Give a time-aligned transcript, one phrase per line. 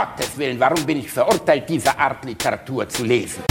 [0.00, 3.42] Gottes Willen, warum bin ich verurteilt, diese Art Literatur zu lesen?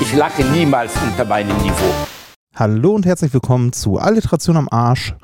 [0.00, 1.74] Ich lache niemals unter meinem Niveau.
[2.54, 5.16] Hallo und herzlich willkommen zu Alliteration am Arsch.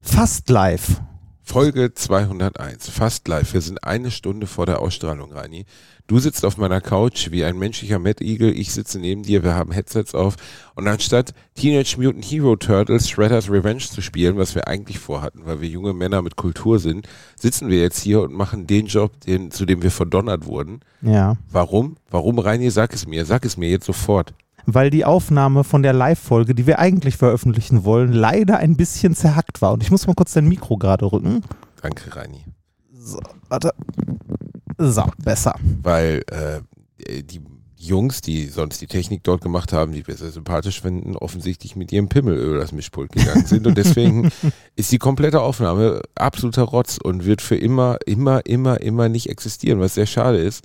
[0.00, 1.00] Fast live.
[1.48, 3.54] Folge 201, fast live.
[3.54, 5.64] Wir sind eine Stunde vor der Ausstrahlung, Reini.
[6.06, 8.52] Du sitzt auf meiner Couch wie ein menschlicher Mad Eagle.
[8.52, 9.42] Ich sitze neben dir.
[9.42, 10.36] Wir haben Headsets auf.
[10.74, 15.62] Und anstatt Teenage Mutant Hero Turtles Shredder's Revenge zu spielen, was wir eigentlich vorhatten, weil
[15.62, 19.50] wir junge Männer mit Kultur sind, sitzen wir jetzt hier und machen den Job, den,
[19.50, 20.80] zu dem wir verdonnert wurden.
[21.00, 21.38] Ja.
[21.50, 21.96] Warum?
[22.10, 22.70] Warum, Reini?
[22.70, 23.24] Sag es mir.
[23.24, 24.34] Sag es mir jetzt sofort.
[24.70, 29.62] Weil die Aufnahme von der Live-Folge, die wir eigentlich veröffentlichen wollen, leider ein bisschen zerhackt
[29.62, 29.72] war.
[29.72, 31.42] Und ich muss mal kurz dein Mikro gerade rücken.
[31.80, 32.44] Danke, Reini.
[32.92, 33.18] So,
[33.48, 33.72] warte.
[34.76, 35.54] So, besser.
[35.82, 37.40] Weil äh, die
[37.78, 41.90] Jungs, die sonst die Technik dort gemacht haben, die wir sehr sympathisch finden, offensichtlich mit
[41.90, 43.66] ihrem Pimmel über das Mischpult gegangen sind.
[43.66, 44.30] Und deswegen
[44.76, 49.80] ist die komplette Aufnahme absoluter Rotz und wird für immer, immer, immer, immer nicht existieren,
[49.80, 50.62] was sehr schade ist.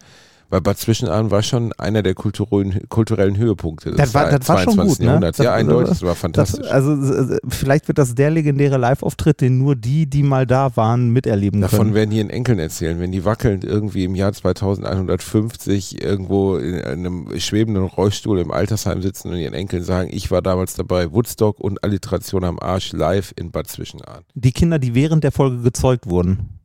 [0.53, 4.59] Weil Bad Zwischenahn war schon einer der kulturellen, kulturellen Höhepunkte des Das war, das war
[4.59, 5.05] schon gut, ne?
[5.07, 5.37] Jahrhunderts.
[5.37, 6.61] Das, ja, eindeutig, das war fantastisch.
[6.61, 11.09] Das, also vielleicht wird das der legendäre Live-Auftritt, den nur die, die mal da waren,
[11.09, 11.93] miterleben Davon können.
[11.95, 17.29] werden die ihren Enkeln erzählen, wenn die wackelnd irgendwie im Jahr 2150 irgendwo in einem
[17.39, 21.83] schwebenden Rollstuhl im Altersheim sitzen und ihren Enkeln sagen, ich war damals dabei, Woodstock und
[21.83, 24.21] Alliteration am Arsch live in Bad Zwischenahn.
[24.35, 26.59] Die Kinder, die während der Folge gezeugt wurden.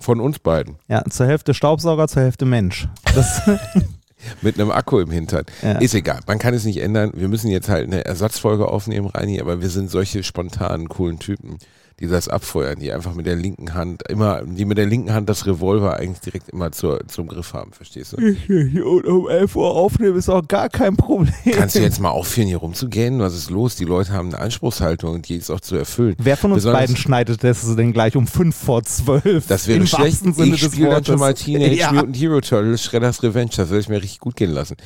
[0.00, 0.76] Von uns beiden.
[0.88, 2.88] Ja, zur Hälfte Staubsauger, zur Hälfte Mensch.
[3.14, 3.42] Das,
[4.42, 5.44] Mit einem Akku im Hintern.
[5.62, 5.72] Ja.
[5.78, 7.12] Ist egal, man kann es nicht ändern.
[7.14, 11.58] Wir müssen jetzt halt eine Ersatzfolge aufnehmen, Reini, aber wir sind solche spontanen, coolen Typen,
[12.00, 15.28] die das abfeuern, die einfach mit der linken Hand immer, die mit der linken Hand
[15.28, 18.84] das Revolver eigentlich direkt immer zur, zum Griff haben, verstehst du?
[18.84, 21.32] und um 11 Uhr aufnehmen ist auch gar kein Problem.
[21.52, 23.20] Kannst du jetzt mal aufhören, hier rumzugehen?
[23.20, 23.76] Was ist los?
[23.76, 26.16] Die Leute haben eine Anspruchshaltung und die ist auch zu erfüllen.
[26.18, 29.46] Wer von uns Besonders- beiden schneidet das denn gleich um 5 vor 12?
[29.46, 30.18] Das wäre Im schlecht.
[30.18, 31.92] Sinne Ich spiele dann schon mal Teenage ja.
[31.92, 33.50] Mutant Hero Turtles, Shredder's Revenge.
[33.56, 34.76] Das würde ich mir richtig gut gehen lassen.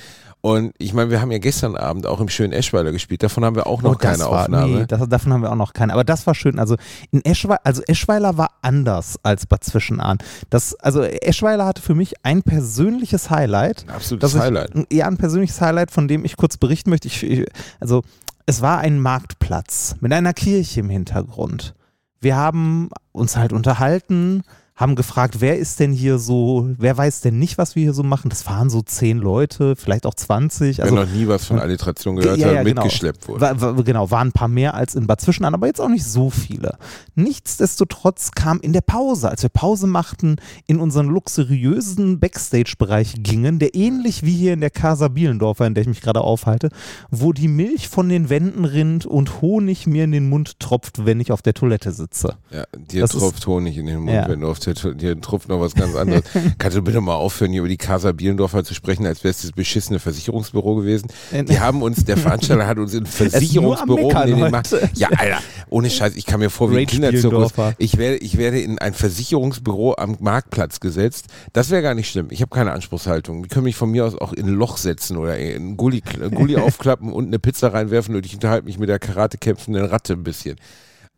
[0.41, 3.22] Und ich meine, wir haben ja gestern Abend auch im schönen Eschweiler gespielt.
[3.22, 4.81] Davon haben wir auch noch Oh, keine war, Aufnahme.
[4.81, 5.93] Nee, das, davon haben wir auch noch keine.
[5.93, 6.59] Aber das war schön.
[6.60, 6.76] Also
[7.10, 10.19] in Eschweiler, also Eschweiler war anders als Bad Zwischenahn.
[10.49, 13.84] Das, also Eschweiler hatte für mich ein persönliches Highlight.
[13.88, 14.71] Ein absolutes dass Highlight.
[14.88, 17.09] Ich, ja, ein persönliches Highlight, von dem ich kurz berichten möchte.
[17.09, 17.47] Ich, ich,
[17.81, 18.03] also
[18.47, 21.75] es war ein Marktplatz mit einer Kirche im Hintergrund.
[22.20, 24.43] Wir haben uns halt unterhalten,
[24.78, 28.03] haben gefragt, wer ist denn hier so, wer weiß denn nicht, was wir hier so
[28.05, 28.31] machen.
[28.31, 30.78] Das waren so zehn Leute, vielleicht auch 20.
[30.78, 32.83] Wer Also noch nie was von Alliteration gehört Ja, hat, ja, genau.
[32.84, 33.41] mitgeschleppt wurde.
[33.41, 36.05] war, war, genau, waren ein paar mehr als in Bad Zwischenahn, aber jetzt auch nicht
[36.05, 36.78] so viele.
[37.17, 40.37] Nichtsdestotrotz kam in der Pause, als wir Pause machten,
[40.67, 45.83] in unseren luxuriösen Backstage-Bereich gingen, der ähnlich wie hier in der Casa Bielendorfer, in der
[45.83, 46.69] ich mich gerade aufhalte,
[47.11, 51.21] wo die Milch von den Wänden rinnt und Honig mir in den Mund tropft, wenn
[51.21, 52.34] ich auf der Toilette sitze.
[52.50, 54.28] Ja, dir Das ist- tropft Honig in den Mund, Ja.
[54.28, 56.23] wenn du auf der Dir tropft noch was ganz anderes.
[56.59, 59.39] Kannst du bitte mal aufhören, hier über die Casa Bielendorfer zu sprechen, als wäre es
[59.39, 61.09] dieses beschissene Versicherungsbüro gewesen?
[61.33, 64.62] Äh, Die haben uns, der Veranstalter hat uns in ein Versicherungsbüro in den
[64.95, 65.39] Ja, Alter,
[65.71, 67.53] ohne Scheiß, ich kam mir vor wie ein Kinderzirkus.
[67.79, 71.27] Ich werde, ich werde in ein Versicherungsbüro am Marktplatz gesetzt.
[71.53, 72.29] Das wäre gar nicht schlimm.
[72.31, 73.43] Ich habe keine Anspruchshaltung.
[73.43, 76.03] Die können mich von mir aus auch in ein Loch setzen oder in einen Gully,
[76.15, 79.85] einen Gully aufklappen und eine Pizza reinwerfen und ich unterhalte mich mit der Karate kämpfenden
[79.85, 80.56] Ratte ein bisschen.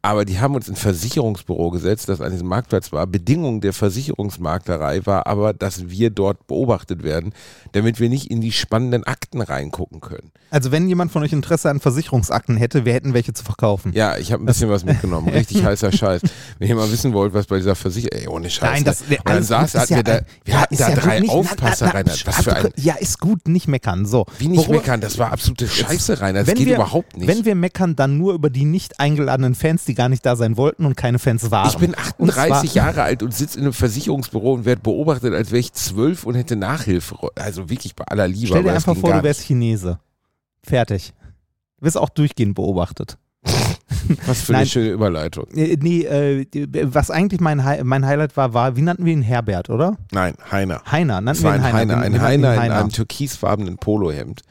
[0.03, 3.06] Aber die haben uns in ein Versicherungsbüro gesetzt, das an diesem Marktplatz war.
[3.06, 3.75] Bedingung der
[4.25, 7.33] Versicherungsmaklerei war aber, dass wir dort beobachtet werden,
[7.72, 10.31] damit wir nicht in die spannenden Akten reingucken können.
[10.50, 13.93] Also wenn jemand von euch Interesse an Versicherungsakten hätte, wir hätten welche zu verkaufen.
[13.94, 15.28] Ja, ich habe ein bisschen was mitgenommen.
[15.34, 16.22] Richtig heißer Scheiß.
[16.59, 18.71] Wenn ihr mal wissen wollt, was bei dieser Versicherung, ey, ohne Scheiß.
[18.71, 19.17] Nein, das, ne?
[19.19, 21.21] Und dann alles saß, hatten wir ja da, ein- wir ja, hatten da ja drei
[21.21, 22.27] nicht- Aufpasser, na, na, Reinhard.
[22.27, 24.06] Was für ein, Ja, ist gut, nicht meckern.
[24.06, 24.27] So.
[24.38, 26.49] wie nicht Worüber- meckern, das war absolute Scheiße, Reinhard.
[26.49, 27.28] Das geht wir, überhaupt nicht.
[27.28, 30.56] Wenn wir meckern, dann nur über die nicht eingeladenen Fans, die gar nicht da sein
[30.56, 31.68] wollten und keine Fans waren.
[31.68, 35.34] ich bin Und zwar- 38 Jahre alt und sitze in einem Versicherungsbüro und werde beobachtet,
[35.34, 37.16] als wäre ich zwölf und hätte Nachhilfe.
[37.37, 38.48] Also wirklich bei aller Liebe.
[38.48, 39.98] Stell dir einfach vor, du wärst Chinese.
[40.62, 41.12] Fertig.
[41.78, 43.16] Du wirst auch durchgehend beobachtet.
[44.26, 44.66] Was für eine Nein.
[44.69, 45.46] schöne Überleitung.
[45.54, 46.46] Äh, nee, äh,
[46.93, 49.96] was eigentlich mein, Hi mein Highlight war, war, wie nannten wir ihn Herbert, oder?
[50.12, 50.82] Nein, Heiner.
[50.90, 54.43] Heiner, nannten wir ihn ein Heiner, Wir- ein Heiner in einem türkisfarbenen Polohemd.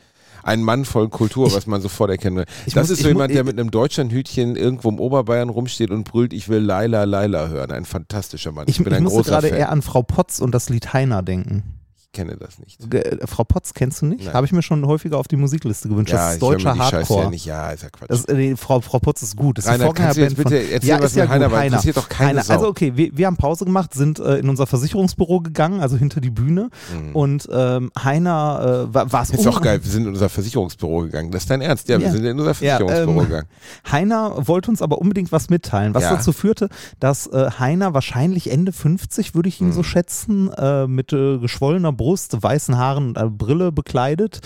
[0.49, 2.45] Ein Mann voll Kultur, was man sofort erkennen will.
[2.65, 5.49] ich Das muss- ist ich so jemand, der ich- mit einem Deutschlandhütchen irgendwo im Oberbayern
[5.49, 7.71] rumsteht und brüllt, ich will Laila Laila hören.
[7.71, 8.65] Ein fantastischer Mann.
[8.67, 9.57] Ich, Ich, bin ich ein musste großer gerade Fan.
[9.57, 11.63] eher an Frau Potz und das Lied Heiner denken.
[12.11, 12.91] Kenne das nicht.
[12.91, 14.33] Äh, Frau Potz kennst du nicht?
[14.33, 16.11] Habe ich mir schon häufiger auf die Musikliste gewünscht.
[16.11, 17.23] das ist deutscher mir die Scheiße Hardcore.
[17.25, 17.45] ja nicht.
[17.45, 18.09] Ja, ist ja Quatsch.
[18.09, 19.59] Das, äh, Frau, Frau Potz ist gut.
[19.59, 21.51] Das ist Rainer, kannst du jetzt bitte erzählen, ja, was ist ja mit Heiner?
[21.51, 21.65] Heiner.
[21.67, 22.43] Interessiert doch keine Heiner.
[22.43, 22.53] Sau.
[22.55, 26.19] Also okay, wir, wir haben Pause gemacht, sind äh, in unser Versicherungsbüro gegangen, also hinter
[26.19, 26.71] die Bühne.
[26.91, 27.15] Mhm.
[27.15, 31.29] Und ähm, Heiner äh, war es ist doch geil, wir sind in unser Versicherungsbüro gegangen.
[31.29, 31.89] Das ist dein Ernst?
[31.89, 32.11] Ja, wir Ja.
[32.11, 33.47] sind in unser Ja, Versicherungsbüro ähm, gegangen.
[33.91, 36.15] Heiner wollte uns aber unbedingt was mitteilen, was Ja.
[36.15, 36.69] dazu führte,
[36.99, 39.73] dass äh, Heiner wahrscheinlich Ende 50, würde ich ihn Mhm.
[39.73, 44.39] so schätzen, äh, mit geschwollener Brust, weißen Haaren und einer Brille bekleidet.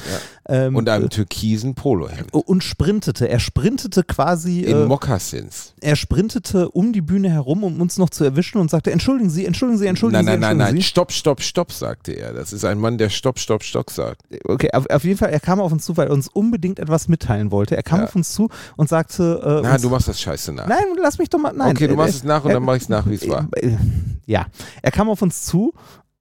[0.49, 2.33] Ähm, Und einem äh, türkisen Polohemd.
[2.33, 3.29] und sprintete.
[3.29, 5.73] Er sprintete quasi, In äh, Mokassins.
[5.79, 9.45] er sprintete um die Bühne herum, um uns noch zu erwischen und sagte, entschuldigen Sie,
[9.45, 10.81] entschuldigen Sie, entschuldigen Nein, nein, Sie, nein, entschuldigen nein.
[10.81, 10.87] Sie.
[10.89, 12.33] Stopp, stopp, stopp, sagte er.
[12.33, 14.21] Das ist ein Mann, der Stopp, Stopp, Stopp sagt.
[14.45, 17.07] Okay, auf, auf jeden Fall, er kam auf uns zu, weil er uns unbedingt etwas
[17.07, 17.77] mitteilen wollte.
[17.77, 18.05] Er kam Ja.
[18.05, 20.67] auf uns zu und sagte, äh, Na, uns, du machst das scheiße nach.
[20.67, 21.71] nein, lass mich doch mal, nein.
[21.71, 23.29] okay, du äh, machst es nach und äh, dann mach ich es nach, wie es
[23.29, 23.47] war.
[23.55, 23.77] Äh,
[24.25, 24.45] Ja,
[24.81, 25.73] er kam auf uns zu.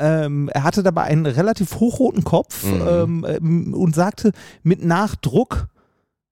[0.02, 2.82] Ähm, er hatte dabei einen relativ hochroten Kopf Mhm.
[2.88, 4.32] ähm, ähm, und sagte
[4.62, 5.68] mit Nachdruck,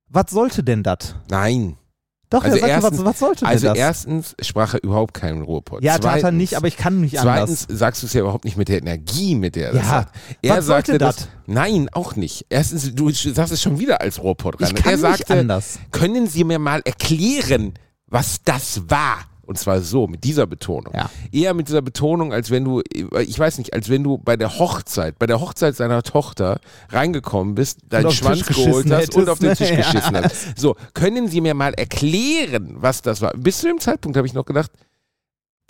[0.08, 1.14] was sollte denn das?
[1.30, 1.76] Nein.
[2.30, 3.78] Doch, Also er sagte, erstens- was, was sollte Also denn das?
[3.80, 5.82] erstens sprach er überhaupt keinen Ruhrpott.
[5.82, 7.78] ja, tat er Zweitens- nicht, aber ich kann nicht Zweitens anders.
[7.80, 10.16] sagst du es ja überhaupt nicht mit der Energie, mit der er das Ja, sagt.
[10.42, 11.16] Er was sagte das.
[11.16, 11.28] das?
[11.46, 12.46] Nein, auch nicht.
[12.48, 14.68] Erstens, du sagst es schon wieder als Ruhrpott rein.
[14.68, 15.78] Ich kann er nicht sagte, anders.
[15.90, 17.74] können Sie mir mal erklären,
[18.06, 19.18] was das war?
[19.50, 20.94] Und zwar so, mit dieser Betonung.
[20.94, 21.10] Ja.
[21.32, 22.82] Eher mit dieser Betonung, als wenn du,
[23.18, 26.60] ich weiß nicht, als wenn du bei der Hochzeit, bei der Hochzeit seiner Tochter
[26.90, 29.84] reingekommen bist, deinen Schwanz geholt hast und auf den hättest, Tisch ne?
[29.84, 30.22] geschissen Ja.
[30.22, 30.56] hast.
[30.56, 33.32] So, können Sie mir mal erklären, was das war?
[33.36, 34.70] Bis zu dem Zeitpunkt habe ich noch gedacht,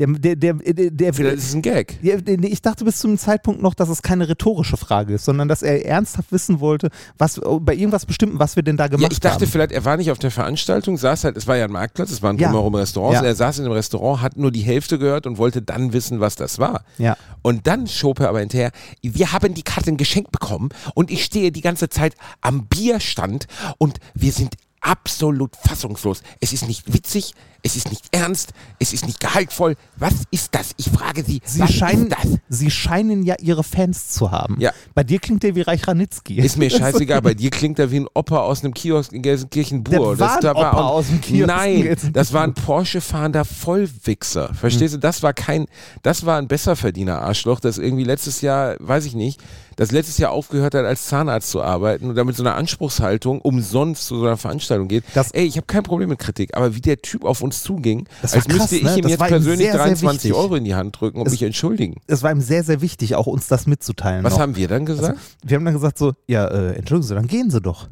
[0.01, 1.99] Der, der, der, der, vielleicht ist es ein Gag.
[2.03, 5.85] Ich dachte bis zum Zeitpunkt noch, dass es keine rhetorische Frage ist, sondern dass er
[5.85, 6.89] ernsthaft wissen wollte,
[7.19, 9.53] was bei irgendwas Bestimmten, was wir denn da gemacht Ja, ich dachte haben.
[9.53, 12.23] vielleicht, er war nicht auf der Veranstaltung, saß halt, es war ja ein Marktplatz, es
[12.23, 12.49] waren Ja.
[12.49, 13.27] drumherum Restaurants, Ja.
[13.27, 16.35] er saß in einem Restaurant, hat nur die Hälfte gehört und wollte dann wissen, was
[16.35, 16.83] das war.
[16.97, 17.19] Ja.
[17.43, 18.71] Und dann schob er aber hinterher,
[19.03, 23.99] wir haben die Karten geschenkt bekommen und ich stehe die ganze Zeit am Bierstand und
[24.15, 26.23] wir sind absolut fassungslos.
[26.41, 29.77] Es ist nicht witzig, es ist nicht ernst, es ist nicht gehaltvoll.
[29.97, 30.71] Was ist das?
[30.77, 32.39] Ich frage Sie, Sie was scheinen, ist das?
[32.49, 34.57] Sie scheinen ja ihre Fans zu haben.
[34.61, 34.73] Ja.
[34.95, 36.39] Bei dir klingt der wie Reich Ranitzky.
[36.39, 40.17] Ist mir scheißegal, bei dir klingt er wie ein Opa aus einem Kiosk in Gelsenkirchen-Bur.
[40.17, 44.53] Der war ein Opa auch- aus dem Kiosk in Nein, das war ein Porsche-fahrender Vollwichser.
[44.55, 44.99] Verstehst du?
[44.99, 45.67] Das war kein,
[46.03, 49.41] das war ein Besserverdiener-Arschloch, das irgendwie letztes Jahr, weiß ich nicht,
[49.77, 54.07] das letztes Jahr aufgehört hat, als Zahnarzt zu arbeiten und damit so einer Anspruchshaltung umsonst
[54.07, 55.05] zu so einer Veranstaltung geht.
[55.15, 58.07] Das- Ey, ich habe kein Problem mit Kritik, aber wie der Typ auf uns zuging,
[58.23, 58.97] Das als krass, müsste ich ne?
[58.97, 60.35] ihm Das jetzt ihm persönlich sehr, sehr 23 wichtig.
[60.35, 61.97] Euro in die Hand drücken und Es- mich entschuldigen.
[62.07, 64.25] Es war ihm sehr, sehr wichtig, auch uns das mitzuteilen.
[64.25, 64.41] Was noch.
[64.41, 65.09] haben wir dann gesagt?
[65.19, 67.89] Also, wir haben dann gesagt so, ja, äh, entschuldigen Sie, dann gehen Sie doch.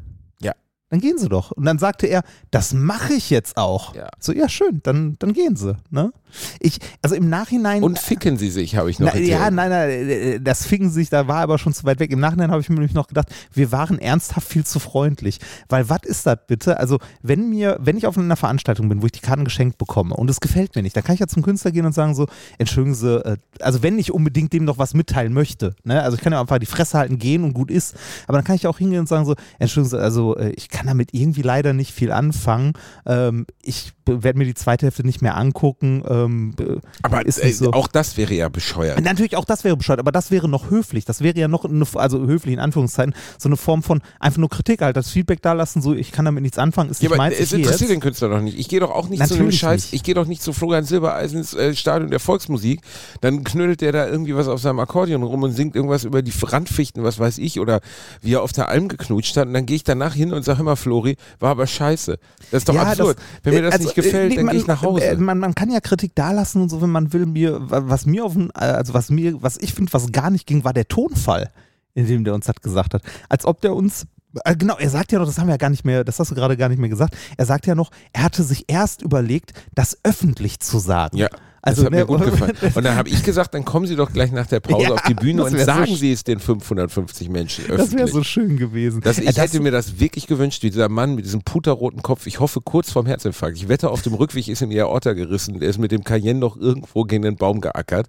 [0.89, 1.51] Dann gehen Sie doch.
[1.51, 3.95] Und dann sagte er, das mache ich jetzt auch.
[3.95, 4.09] Ja.
[4.19, 5.75] So, ja, schön, dann, dann gehen Sie.
[5.91, 6.11] Ne?
[6.59, 7.83] Ich, also im Nachhinein.
[7.83, 9.29] und ficken sie sich, habe ich noch Na, erzählt.
[9.29, 12.11] ja, nein, nein, äh, das fingen sich, da war aber schon zu weit weg.
[12.11, 15.39] Im Nachhinein habe ich mir nämlich noch gedacht, wir waren ernsthaft viel zu freundlich.
[15.69, 16.79] Weil was ist das bitte?
[16.79, 20.15] Also, wenn mir, wenn ich auf einer Veranstaltung bin, wo ich die Karten geschenkt bekomme
[20.15, 22.27] und es gefällt mir nicht, dann kann ich ja zum Künstler gehen und sagen so,
[22.57, 26.01] entschuldigen Sie, äh, also wenn ich unbedingt dem noch was mitteilen möchte, ne?
[26.01, 27.95] also ich kann ja einfach die Fresse halten, gehen und gut ist,
[28.27, 30.78] aber dann kann ich auch hingehen und sagen so, entschuldigen Sie, also äh, ich kann
[30.87, 32.73] damit irgendwie leider nicht viel anfangen.
[33.05, 33.93] Ähm, ich
[34.23, 36.03] werde mir die zweite Hälfte nicht mehr angucken.
[36.07, 37.71] Ähm, äh, Aber äh, so.
[37.73, 39.01] auch das wäre ja bescheuert.
[39.01, 41.05] Natürlich, auch das wäre bescheuert, aber das wäre noch höflich.
[41.05, 44.49] Das wäre ja noch, eine, also höflich in Anführungszeichen, so eine Form von einfach nur
[44.49, 47.17] Kritik, halt das Feedback da lassen, so ich kann damit nichts anfangen, ist Ja, nicht
[47.17, 47.35] meins.
[47.39, 48.57] es interessiert den Künstler doch nicht.
[48.59, 49.83] Ich gehe doch auch nicht zu einem Natürlich Scheiß.
[49.85, 49.93] nicht.
[49.93, 52.81] Ich gehe doch nicht zu Florian Silbereisens äh, Stadion der Volksmusik.
[53.21, 56.33] Dann knödelt der da irgendwie was auf seinem Akkordeon rum und singt irgendwas über die
[56.41, 57.81] Randfichten, was weiß ich, oder
[58.21, 59.47] wie er auf der Alm geknutscht hat.
[59.47, 62.17] Und dann gehe ich danach hin und sage immer, Flori, war aber scheiße.
[62.51, 63.17] Das ist doch Ja, absurd.
[63.17, 65.03] das- Wenn mir das also, nicht gefällt, äh, dann man- gehe ich nach Hause.
[65.05, 67.25] äh, Man, man kann ja Kritik da lassen und so, wenn man will.
[67.25, 70.63] Mir, was mir auf den, also was mir, was ich finde, was gar nicht ging,
[70.63, 71.49] war der Tonfall,
[71.93, 73.01] in dem der uns das gesagt hat.
[73.29, 74.05] Als ob der uns
[74.45, 76.29] äh, Genau, er sagt ja noch, das haben wir ja gar nicht mehr, das hast
[76.31, 77.15] du gerade gar nicht mehr gesagt.
[77.37, 81.17] Er sagt ja noch, er hatte sich erst überlegt, das öffentlich zu sagen.
[81.17, 81.29] ja.
[81.61, 82.53] Also, das hat mir ne, gut gefallen.
[82.75, 85.01] Und dann habe ich gesagt, dann kommen Sie doch gleich nach der Pause Ja, auf
[85.03, 87.89] die Bühne und so sagen sch- Sie es den 550 Menschen öffentlich.
[87.91, 89.01] Das wäre so schön gewesen.
[89.01, 92.27] Das, ich das- hätte mir das wirklich gewünscht, wie dieser Mann mit diesem puterroten Kopf.
[92.27, 93.57] Ich hoffe, kurz vorm Herzinfarkt.
[93.57, 95.59] Ich wette, auf dem Rückweg ist ihm die Aorta gerissen.
[95.59, 98.07] Der ist mit dem Cayenne noch irgendwo gegen den Baum geackert.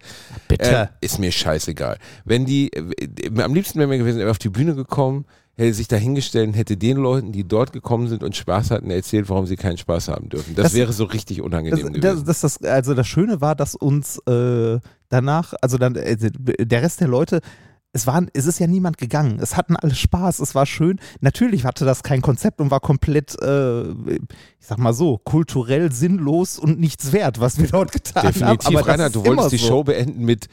[0.48, 0.70] Bitte.
[0.70, 1.98] Äh, ist mir scheißegal.
[2.24, 5.24] Wenn die, äh, am liebsten wäre mir gewesen, er wäre auf die Bühne gekommen,
[5.60, 8.90] hätte sich da hingestellt und hätte den Leuten, die dort gekommen sind und Spaß hatten,
[8.90, 10.54] erzählt, warum sie keinen Spaß haben dürfen.
[10.54, 12.24] Das, Das- wäre so richtig unangenehm das, gewesen.
[12.26, 17.00] das, das, also das Schöne war, dass uns äh, danach, also dann äh, der Rest
[17.00, 17.40] der Leute,
[17.92, 19.40] es, waren, es ist ja niemand gegangen.
[19.42, 21.00] Es hatten alle Spaß, es war schön.
[21.20, 23.96] Natürlich hatte das kein Konzept und war komplett, äh, ich
[24.60, 28.32] sag mal so, kulturell sinnlos und nichts wert, was wir dort getan haben.
[28.32, 29.66] Definitiv, Aber das Rainer, du wolltest immer die so.
[29.66, 30.46] Show beenden mit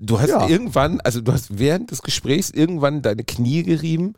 [0.00, 0.48] Du hast Ja.
[0.48, 4.14] irgendwann, also du hast während des Gesprächs irgendwann deine Knie gerieben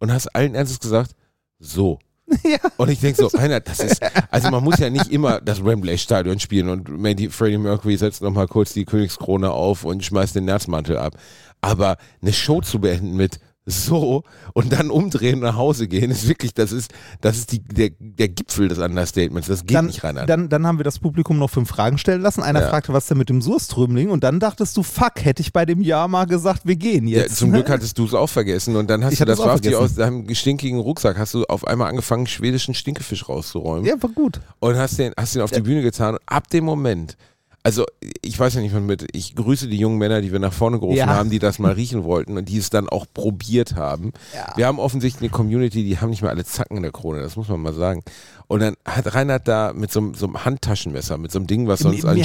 [0.00, 1.12] und hast allen Ernstes gesagt,
[1.58, 1.98] so.
[2.44, 2.58] Ja.
[2.76, 5.98] Und ich denke so, einer, das ist, also man muss ja nicht immer das Wembley
[5.98, 10.44] Stadion spielen und Mandy, Freddie Mercury setzt nochmal kurz die Königskrone auf und schmeißt den
[10.44, 11.14] Nerzmantel ab.
[11.60, 14.22] Aber eine Show zu beenden mit so
[14.54, 18.28] und dann umdrehen nach Hause gehen, ist wirklich, das ist, das ist die, der, der
[18.28, 19.48] Gipfel des Understatements.
[19.48, 20.18] Das geht Dann, nicht rein.
[20.26, 22.42] dann, dann haben wir das Publikum noch fünf Fragen stellen lassen.
[22.42, 22.68] Einer Ja.
[22.68, 24.10] fragte, was denn mit dem Surströmling?
[24.10, 27.20] Und dann dachtest du, fuck, hätte ich bei dem Jahr mal gesagt, wir gehen Ja,
[27.20, 27.36] jetzt.
[27.36, 29.46] zum Glück hattest du es auch vergessen und dann hast Ich du das es auch
[29.48, 33.84] war auf die aus deinem stinkigen Rucksack, hast du auf einmal angefangen, schwedischen Stinkefisch rauszuräumen
[33.84, 34.40] ja, war gut.
[34.58, 36.14] und hast den, hast den auf die Bühne getan.
[36.14, 37.16] Und ab dem Moment,
[37.62, 37.84] also
[38.22, 40.78] ich weiß ja nicht, was mit, ich grüße die jungen Männer, die wir nach vorne
[40.78, 41.06] gerufen Ja.
[41.08, 44.12] haben, die das mal riechen wollten und die es dann auch probiert haben.
[44.34, 44.52] Ja.
[44.56, 47.36] Wir haben offensichtlich eine Community, die haben nicht mehr alle Zacken in der Krone, das
[47.36, 48.02] muss man mal sagen.
[48.46, 51.68] Und dann hat Reinhard da mit so, einem- so einem Handtaschenmesser, mit so einem Ding,
[51.68, 52.24] was sonst Mir- an mir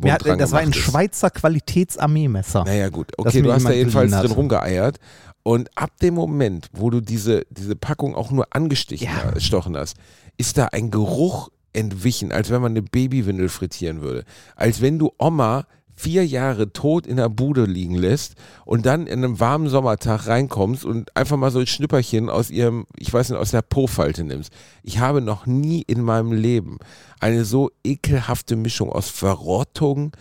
[0.00, 0.76] Mir hat, das war ein ist.
[0.76, 2.64] Schweizer Qualitätsarmeemesser.
[2.64, 3.12] Naja, gut.
[3.16, 4.98] Okay, du hast da jedenfalls drin rumgeeiert.
[5.42, 9.30] Und ab dem Moment, wo du diese, diese Packung auch nur angestichen Ja.
[9.30, 9.96] gestochen hast,
[10.36, 14.24] ist da ein Geruch entwichen, als wenn man eine Babywindel frittieren würde.
[14.56, 15.66] Als wenn du Oma
[15.98, 20.84] vier Jahre tot in der Bude liegen lässt und dann in einem warmen Sommertag reinkommst
[20.84, 24.52] und einfach mal so ein Schnipperchen aus ihrem, ich weiß nicht, aus der Po-Falte nimmst.
[24.84, 26.78] Ich habe noch nie in meinem Leben
[27.18, 30.12] eine so ekelhafte Mischung aus Verrottung,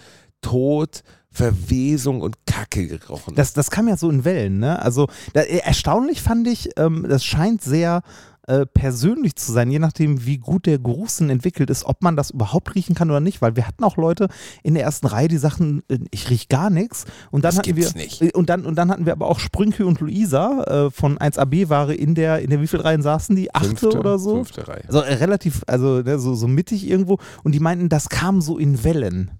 [0.41, 3.35] Tod, Verwesung und Kacke gerochen.
[3.35, 4.81] Das, das kam ja so in Wellen, ne?
[4.81, 8.01] Also da, äh, erstaunlich fand ich, ähm, das scheint sehr
[8.47, 12.31] äh, persönlich zu sein, je nachdem, wie gut der Geruchssinn entwickelt ist, ob man das
[12.31, 14.29] überhaupt riechen kann oder nicht, weil wir hatten auch Leute
[14.63, 17.05] in der ersten Reihe, die sagten, äh, ich riech gar nichts.
[17.29, 18.21] Und dann Das hatten wir nicht.
[18.21, 21.69] äh, und dann und dann hatten wir aber auch Sprünke und Luisa äh, von 1AB
[21.69, 23.53] Ware in der in der wie viel Reihen saßen die?
[23.53, 24.35] Achte Fünfte, oder so?
[24.35, 24.83] Fünfte Reihe.
[24.87, 27.17] Also äh, relativ, also ne, so, so mittig irgendwo.
[27.43, 29.31] Und die meinten, das kam so in Wellen.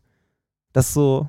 [0.73, 1.27] Das so,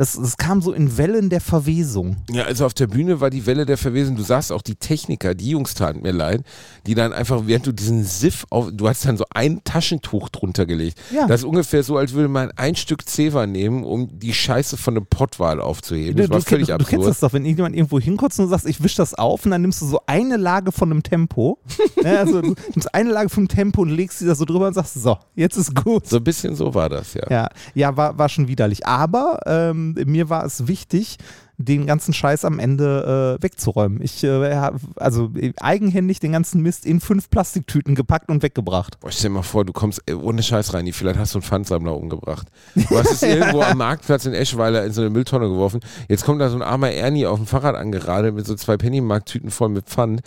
[0.00, 2.16] das, das kam so in Wellen der Verwesung.
[2.30, 4.16] Ja, also auf der Bühne war die Welle der Verwesung.
[4.16, 6.42] Du sahst auch die Techniker, die Jungs taten mir leid,
[6.86, 10.64] die dann einfach, während du diesen Siff auf, du hast dann so ein Taschentuch drunter
[10.64, 10.98] gelegt.
[11.14, 11.26] Ja.
[11.26, 14.96] Das ist ungefähr so, als würde man ein Stück Zewa nehmen, um die Scheiße von
[14.96, 16.16] einem Pottwal aufzuheben.
[16.16, 17.10] Das du, war du, völlig du, du kennst absurd.
[17.10, 19.60] das doch, wenn irgendjemand irgendwo hinkotzt und du sagst, ich wisch das auf und dann
[19.60, 21.58] nimmst du so eine Lage von einem Tempo.
[22.02, 24.72] ja, also du nimmst eine Lage vom Tempo und legst sie da so drüber und
[24.72, 26.06] sagst, so, jetzt ist gut.
[26.06, 27.24] So ein bisschen so war das, ja.
[27.28, 28.86] Ja, ja war, war schon widerlich.
[28.86, 31.18] Aber ähm, mir war es wichtig,
[31.64, 34.00] den ganzen Scheiß am Ende äh, wegzuräumen.
[34.02, 38.98] Ich äh, hab, also äh, eigenhändig den ganzen Mist in fünf Plastiktüten gepackt und weggebracht.
[39.00, 41.42] Boah, stell dir mal vor, du kommst äh, ohne Scheiß rein, vielleicht hast du einen
[41.42, 42.48] Pfandsammler umgebracht.
[42.74, 45.80] Du hast es irgendwo am Marktplatz in Eschweiler in so eine Mülltonne geworfen.
[46.08, 49.50] Jetzt kommt da so ein armer Ernie auf dem Fahrrad angeradelt mit so zwei Pennymarkt-Tüten
[49.50, 50.20] voll mit Pfand,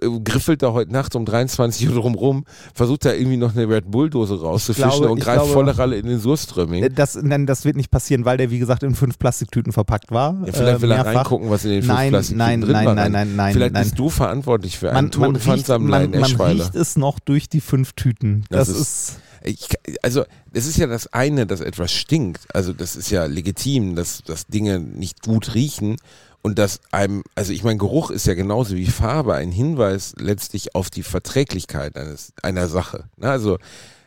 [0.00, 3.68] äh, griffelt da heute Nacht um 23 Uhr drum rum, versucht da irgendwie noch eine
[3.68, 6.94] Red Bull-Dose rauszufischen glaube- und greift glaube- volle Ralle in den Surströmming.
[6.94, 10.36] Das, nein, das wird nicht passieren, weil der, wie gesagt, in fünf Plastiktüten verpackt war.
[10.46, 12.94] Ja, vielleicht will er reingucken, was in den fünf Nein, Plastiktüten nein, drin nein, war.
[12.94, 13.82] nein, nein, nein, Vielleicht nein.
[13.84, 16.64] bist du verantwortlich für einen Man, man, toten riecht, man, in man Eschweiler.
[16.64, 18.44] riecht es noch durch die fünf Tüten.
[18.50, 19.12] Das, Das ist,
[19.42, 19.68] Ich,
[20.02, 22.42] also, es ist ja das eine, dass etwas stinkt.
[22.54, 25.96] Also, das ist ja legitim, dass, dass Dinge nicht gut riechen
[26.42, 30.74] und dass einem, also ich meine, Geruch ist ja genauso wie Farbe ein Hinweis letztlich
[30.74, 33.04] auf die Verträglichkeit eines, einer Sache.
[33.18, 33.30] Ne?
[33.30, 33.58] Also,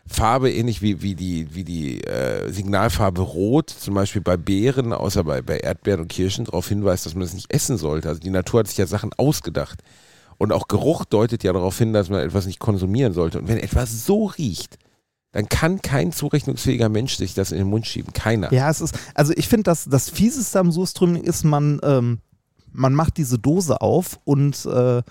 [0.05, 5.23] Farbe ähnlich wie, wie die, wie die äh, Signalfarbe Rot, zum Beispiel bei Beeren, außer
[5.23, 8.09] bei, bei Erdbeeren und Kirschen, darauf hinweist, dass man es nicht essen sollte.
[8.09, 9.81] Also die Natur hat sich ja Sachen ausgedacht.
[10.37, 13.39] Und auch Geruch deutet ja darauf hin, dass man etwas nicht konsumieren sollte.
[13.39, 14.77] Und wenn etwas so riecht,
[15.31, 18.13] dann kann kein zurechnungsfähiger Mensch sich das in den Mund schieben.
[18.13, 18.53] Keiner.
[18.53, 22.19] ja, es ist, also ich finde, dass das Fieseste am Surströmming ist, man, ähm,
[22.71, 25.01] man macht diese Dose auf und äh,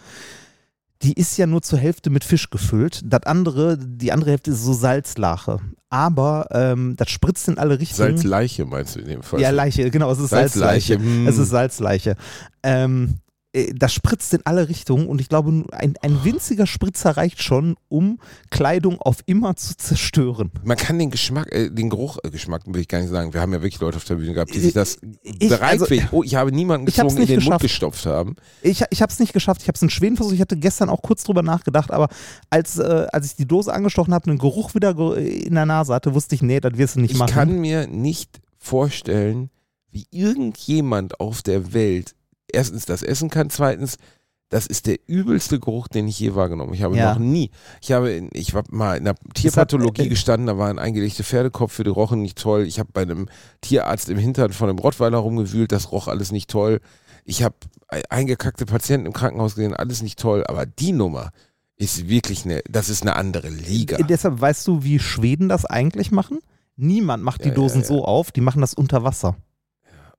[1.02, 3.00] die ist ja nur zur Hälfte mit Fisch gefüllt.
[3.04, 5.58] Das andere, die andere Hälfte ist so Salzlache.
[5.90, 8.16] Aber ähm, das spritzt in alle Richtungen.
[8.16, 9.40] Salzleiche meinst du in dem Fall?
[9.40, 10.94] Ja, Leiche, genau, es ist Salzleiche.
[10.94, 10.98] Salzleiche.
[10.98, 11.26] mm.
[11.26, 12.16] Es ist Salzleiche.
[12.62, 13.21] Ähm, äh,
[13.74, 18.18] das spritzt in alle Richtungen und ich glaube, ein, ein winziger Spritzer reicht schon, um
[18.48, 20.50] Kleidung auf immer zu zerstören.
[20.64, 23.34] Man kann den Geschmack, äh, den Geruch, äh, Geschmack will ich gar nicht sagen.
[23.34, 26.22] Wir haben ja wirklich Leute auf der Bühne gehabt, die sich das Ich- bereitwillig, oh,
[26.22, 27.62] ich habe niemanden ich gezwungen, in den Mund geschafft.
[27.62, 28.36] gestopft haben.
[28.62, 30.88] Ich, ich habe es nicht geschafft, ich habe es in Schweden versucht, ich hatte gestern
[30.88, 32.08] auch kurz drüber nachgedacht, aber
[32.48, 36.14] als, äh, als ich die Dose angestochen habe, einen Geruch wieder in der Nase hatte,
[36.14, 37.32] wusste ich, nee, das wirst du nicht Ich machen.
[37.34, 39.50] kann mir nicht vorstellen,
[39.90, 42.14] wie irgendjemand auf der Welt
[42.52, 43.96] erstens das essen kann, zweitens
[44.48, 46.76] das ist der übelste Geruch, den ich je wahrgenommen habe.
[46.76, 47.14] Ich habe Ja.
[47.14, 50.68] noch nie, ich habe, in, ich war mal in einer Tierpathologie äh, gestanden, da war
[50.68, 52.64] ein eingelegter Pferdekopf, für die rochen nicht toll.
[52.66, 53.28] Ich habe bei einem
[53.62, 56.80] Tierarzt im Hintern von einem Rottweiler rumgewühlt, das roch alles nicht toll.
[57.24, 57.54] Ich habe
[57.90, 60.44] e- eingekackte Patienten im Krankenhaus gesehen, alles nicht toll.
[60.46, 61.30] Aber die Nummer
[61.76, 63.96] ist wirklich eine, das ist eine andere Liga.
[63.96, 66.40] Äh, Deshalb weißt du, wie Schweden das eigentlich machen?
[66.76, 67.86] Niemand macht die Ja, Dosen ja.
[67.86, 69.36] so auf, die machen das unter Wasser.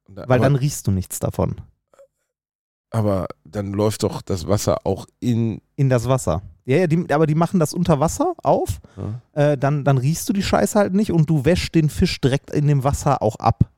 [0.08, 1.62] Da- weil dann riechst du nichts davon.
[2.94, 5.62] Aber dann läuft doch das Wasser auch in.
[5.76, 6.42] In das Wasser.
[6.66, 9.22] Ja, ja, die, aber die machen das unter Wasser auf, Ja.
[9.52, 12.52] äh, dann, dann riechst du die Scheiße halt nicht und du wäschst den Fisch direkt
[12.52, 13.70] in dem Wasser auch ab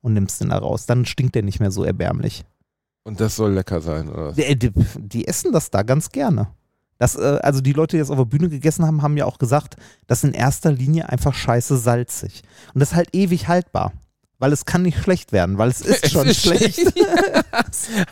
[0.00, 0.86] und nimmst den da raus.
[0.86, 2.44] Dann stinkt der nicht mehr so erbärmlich.
[3.04, 4.28] Und das soll lecker sein, oder?
[4.28, 4.34] was?
[4.36, 6.48] Die, die, die essen das da ganz gerne.
[6.98, 9.38] Das, äh, also die Leute, die das auf der Bühne gegessen haben, haben ja auch
[9.38, 12.42] gesagt, das ist in erster Linie einfach scheiße salzig.
[12.72, 13.92] Und das ist halt ewig haltbar.
[14.40, 16.80] Weil es kann nicht schlecht werden, weil es ist Es schon ist schlecht.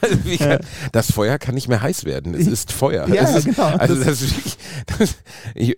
[0.00, 0.60] Also wie kann,
[0.92, 2.34] das Feuer kann nicht mehr heiß werden.
[2.34, 3.08] Es ist Feuer.
[3.08, 3.64] Ja, ist, genau.
[3.64, 4.56] Also Das- das, wirklich,
[4.98, 5.14] das,
[5.54, 5.74] ich,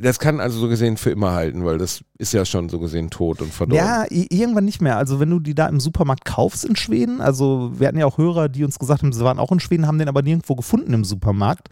[0.00, 3.10] das kann also so gesehen für immer halten, weil das ist ja schon so gesehen
[3.10, 3.84] tot und verdorben.
[3.84, 4.96] Ja, irgendwann nicht mehr.
[4.96, 8.18] Also wenn du die da im Supermarkt kaufst in Schweden, also wir hatten ja auch
[8.18, 10.92] Hörer, die uns gesagt haben, sie waren auch in Schweden, haben den aber nirgendwo gefunden
[10.94, 11.68] im Supermarkt.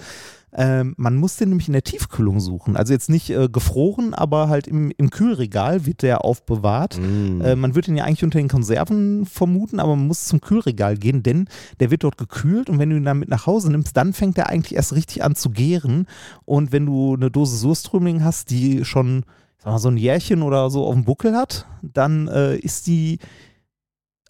[0.52, 2.76] Ähm, man muss den nämlich in der Tiefkühlung suchen.
[2.76, 6.98] Also jetzt nicht äh, gefroren, aber halt im, im Kühlregal wird der aufbewahrt.
[6.98, 7.40] Mm.
[7.42, 10.96] Äh, man würde ihn ja eigentlich unter den Konserven vermuten, aber man muss zum Kühlregal
[10.96, 11.48] gehen, denn
[11.80, 14.38] der wird dort gekühlt und wenn du ihn dann mit nach Hause nimmst, dann fängt
[14.38, 16.06] er eigentlich erst richtig an zu gären.
[16.44, 19.24] Und wenn du eine Dose Surströmling hast, die schon
[19.64, 23.18] mal, so ein Jährchen oder so auf dem Buckel hat, dann äh, ist die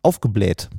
[0.03, 0.71] aufgebläht.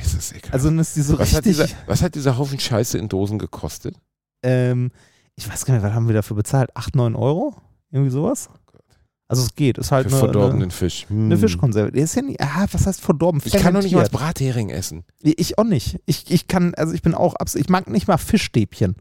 [0.00, 0.54] ist das ekelhaft.
[0.54, 1.66] Also dann ist die so was, hat richtig.
[1.66, 3.96] dieser, was hat dieser Haufen Scheiße in Dosen gekostet?
[4.42, 4.90] Ähm,
[5.36, 6.76] ich weiß gar nicht, was haben wir dafür bezahlt?
[6.76, 7.54] 8, 9 Euro?
[7.90, 8.48] Irgendwie sowas?
[9.28, 9.78] Also es geht.
[9.78, 11.06] Ist halt Für eine, verdorbenen eine, Fisch.
[11.08, 11.40] eine Hm.
[11.40, 11.92] Fischkonserve.
[11.92, 13.40] Der ist ja nicht, ah, was heißt verdorben?
[13.44, 14.08] Ich kann doch nicht mal.
[14.08, 15.04] Brathering essen.
[15.20, 16.00] Ich auch nicht.
[16.06, 18.96] Ich, ich kann, also ich bin auch absolut, ich mag nicht mal Fischstäbchen.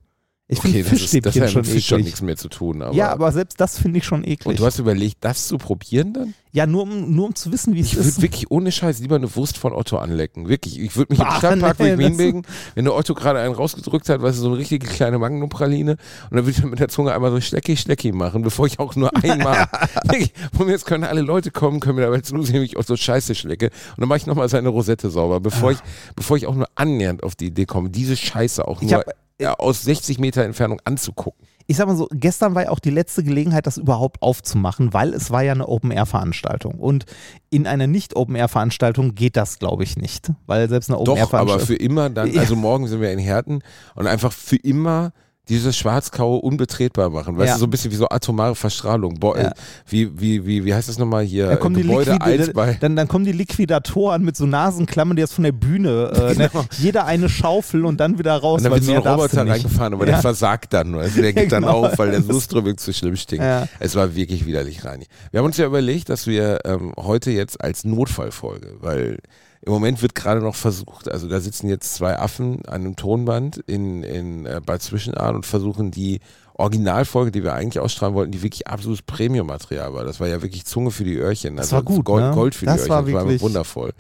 [0.52, 2.06] Ich finde das, ist, Fischstäbchen ja schon mit Fisch schon eklig.
[2.08, 2.82] nichts mehr zu tun.
[2.82, 4.48] Aber, ja, aber selbst das finde ich schon eklig.
[4.48, 6.34] und du hast überlegt, das zu probieren dann?
[6.52, 8.24] ja, nur um, nur um zu wissen, wie es Ich würde ist.
[8.24, 10.50] wirklich ohne Scheiß lieber eine Wurst von Otto anlecken.
[10.50, 10.80] Wirklich.
[10.80, 12.42] Ich würde mich im Bah, Stadtpark nee, das- bewegen,
[12.74, 15.98] wenn der Otto gerade einen rausgedrückt hat, weißt du, so eine richtige kleine Magnumpraline und
[16.32, 18.96] dann würde ich dann mit der Zunge einmal so Schlecki, Schlecki machen, bevor ich auch
[18.96, 19.68] nur einmal.
[20.06, 22.96] wirklich, mir jetzt können alle Leute kommen, können mir dabei zusehen, wie ich auch so
[22.96, 25.78] Scheiße schlecke und dann mache ich nochmal seine Rosette sauber, bevor ich,
[26.16, 29.04] bevor ich auch nur annähernd auf die Idee komme, diese Scheiße auch nur
[29.48, 31.46] aus 60 Meter Entfernung anzugucken.
[31.68, 35.14] Ich sag mal so, gestern war ja auch die letzte Gelegenheit, das überhaupt aufzumachen, weil
[35.14, 36.74] es war ja eine Open-Air-Veranstaltung.
[36.80, 37.06] Und
[37.52, 40.32] in einer Nicht-Open-Air-Veranstaltung geht das, glaube ich, nicht.
[40.48, 41.68] Weil selbst eine Doch, aber Open-Air-Veranstaltung.
[41.68, 43.62] für immer dann, also morgen sind wir in Herten
[43.94, 45.14] und einfach für immer
[45.50, 47.38] dieses Schwarzkau unbetretbar machen.
[47.38, 47.54] Weißt Ja.
[47.56, 49.16] du, so ein bisschen wie so atomare Verstrahlung.
[49.20, 49.52] Bo Ja.
[49.88, 51.48] wie, wie, wie, wie heißt das nochmal hier?
[51.48, 52.78] Dann kommen, die Gebäude Liquid- Alsbei.
[52.80, 56.50] dann, dann kommen die Liquidatoren mit so Nasenklammern, die jetzt von der Bühne, äh, ne?
[56.78, 58.60] jeder eine Schaufel und dann wieder raus.
[58.60, 60.12] Und dann weil wird so ein Roboter reingefahren, aber Ja.
[60.14, 60.96] der versagt dann.
[60.96, 61.86] Also der dann Genau.
[61.86, 63.44] auf, weil der Suströming zu schlimm stinkt.
[63.80, 65.08] Es war wirklich widerlich, Reini.
[65.32, 69.18] Wir haben uns ja überlegt, dass wir ähm, heute jetzt als Notfallfolge, weil
[69.62, 73.58] im Moment wird gerade noch versucht, also da sitzen jetzt zwei Affen an einem Tonband
[73.58, 76.22] in, in äh, Bad Zwischenahn und versuchen die
[76.54, 80.04] Originalfolge, die wir eigentlich ausstrahlen wollten, die wirklich absolutes Premium-Material war.
[80.04, 81.56] Das war ja wirklich Zunge für die Öhrchen.
[81.56, 82.32] Das also war gut, Gold, ne?
[82.34, 83.16] Gold für Das die war Öhrchen.
[83.16, 83.94] Das war wundervoll.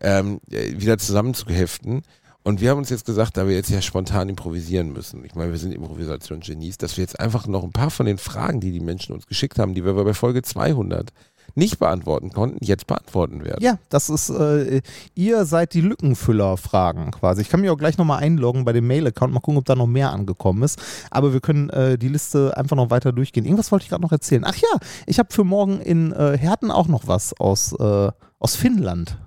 [0.00, 2.02] Ähm, äh, wieder zusammenzuheften.
[2.42, 5.50] Und wir haben uns jetzt gesagt, da wir jetzt ja spontan improvisieren müssen, ich meine,
[5.50, 8.80] wir sind Improvisationsgenies, dass wir jetzt einfach noch ein paar von den Fragen, die die
[8.80, 11.10] Menschen uns geschickt haben, die wir bei Folge 200
[11.54, 13.62] nicht beantworten konnten, jetzt beantworten werden.
[13.62, 14.80] Ja, das ist, äh,
[15.14, 17.42] ihr seid die Lückenfüller-Fragen quasi.
[17.42, 19.86] Ich kann mich auch gleich nochmal einloggen bei dem Mail-Account, mal gucken, ob da noch
[19.86, 20.80] mehr angekommen ist.
[21.10, 23.44] Aber wir können äh, die Liste einfach noch weiter durchgehen.
[23.44, 24.44] Irgendwas wollte ich gerade noch erzählen.
[24.44, 28.56] Ach ja, ich habe für morgen in äh, Herten auch noch was aus, äh, aus
[28.56, 29.18] Finnland,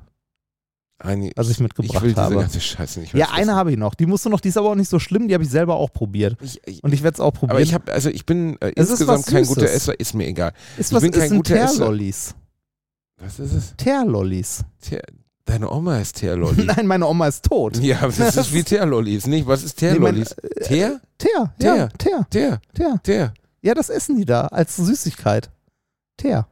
[1.00, 2.36] Eine, was ich mitgebracht ich will diese habe.
[2.38, 3.94] ganze Scheiße nicht Ja, eine habe ich noch.
[3.94, 5.76] Die musst du noch, die ist aber auch nicht so schlimm, die habe ich selber
[5.76, 6.38] auch probiert.
[6.42, 7.52] ich, ich, Und ich werde es auch probieren.
[7.52, 9.70] aber ich habe, also ich bin äh, insgesamt kein guter.
[9.70, 10.54] Esser, ist mir egal.
[10.78, 11.54] ist ich was bin kein guter.
[11.54, 12.34] Teerlollis.
[13.20, 13.74] Was ist es?
[13.78, 14.64] Teerlollis.
[14.82, 15.02] Teer,
[15.46, 16.66] deine Oma ist Teerlolli.
[16.76, 17.78] Nein, meine Oma ist tot.
[17.78, 19.46] ja, das ist wie Teerlollis, nicht?
[19.48, 20.36] Was ist Nee, mein- Teerlollis?
[20.66, 21.00] Teer?
[21.20, 22.60] Teer, ja, Teer, Teer?
[22.74, 23.00] Teer.
[23.04, 23.34] Teer?
[23.62, 25.50] Ja, das essen die da als Süßigkeit.
[26.18, 26.48] Teer.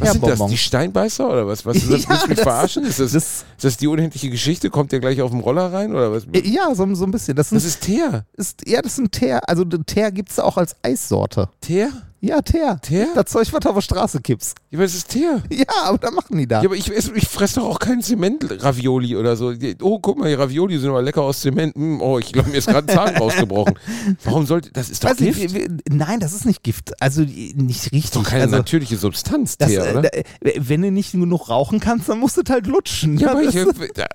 [0.00, 0.46] Was sind das?
[0.46, 1.64] Die Steinbeißer oder was?
[1.64, 2.02] was ist das?
[2.08, 2.84] Ja, mich das- verarschen?
[2.84, 4.68] Ist das, Das, ist das die unendliche Geschichte?
[4.70, 6.24] Kommt der gleich auf dem Roller rein oder was?
[6.32, 7.36] äh, ja, so, so ein bisschen.
[7.36, 8.24] Das, sind, Was ist Teer?
[8.32, 9.40] ist, ja, das sind Teer.
[9.48, 11.48] Also Teer gibt es auch als Eissorte.
[11.60, 11.90] Teer?
[12.24, 12.78] Ja, Teer.
[12.80, 13.08] Teer?
[13.14, 14.56] Das Zeug, was du auf der Straße kippst.
[14.70, 15.42] Ja, aber es ist Teer.
[15.50, 16.60] Ja, aber da machen die da.
[16.62, 19.52] Ja, aber ich, ich fresse doch auch keinen Zement-Ravioli oder so.
[19.82, 21.74] Oh, guck mal, die Ravioli sind aber lecker aus Zement.
[21.74, 23.78] Hm, oh, ich glaube, mir ist gerade ein Zahn rausgebrochen.
[24.24, 25.54] Warum sollte, das ist doch nicht, Gift.
[25.54, 27.00] wie- nein, das ist nicht Gift.
[27.00, 28.10] Also nicht richtig.
[28.12, 30.02] Doch keine also, natürliche Substanz, das, Teer, äh, oder?
[30.02, 30.10] da-
[30.56, 33.18] wenn du nicht genug rauchen kannst, dann musst du halt lutschen.
[33.18, 33.66] ja, aber das, ich,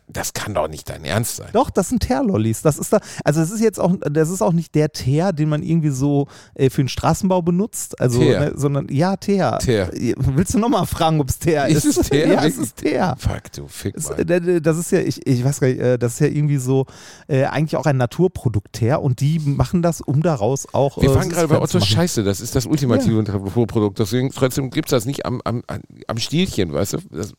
[0.08, 1.50] das kann doch nicht dein Ernst sein.
[1.54, 2.62] Doch, das sind Teerlollis.
[2.64, 5.50] Das ist da, also das ist jetzt auch, das ist auch nicht der Teer, den
[5.50, 7.99] man irgendwie so äh, für den Straßenbau benutzt.
[8.00, 9.60] Also, ne, sondern ja, Teer.
[9.60, 9.92] Teer.
[10.18, 11.84] Willst du nochmal fragen, ob es Teer ist?
[11.84, 12.28] Ist es Teer?
[12.28, 13.16] Ja, es ist Teer.
[13.20, 14.32] Fuck, du Fick Das, mal.
[14.32, 16.86] äh, das ist ja, ich, ich weiß gar nicht, äh, das ist ja irgendwie so
[17.28, 21.02] äh, eigentlich auch ein Naturprodukt Teer und die machen das, um daraus auch.
[21.02, 21.80] Wir äh, waren gerade bei Otto.
[21.82, 24.00] Scheiße, das ist das ultimative Naturprodukt.
[24.00, 25.62] Deswegen trotzdem gibt es das nicht am, am,
[26.08, 26.98] am Stielchen, weißt du?
[27.12, 27.34] Das,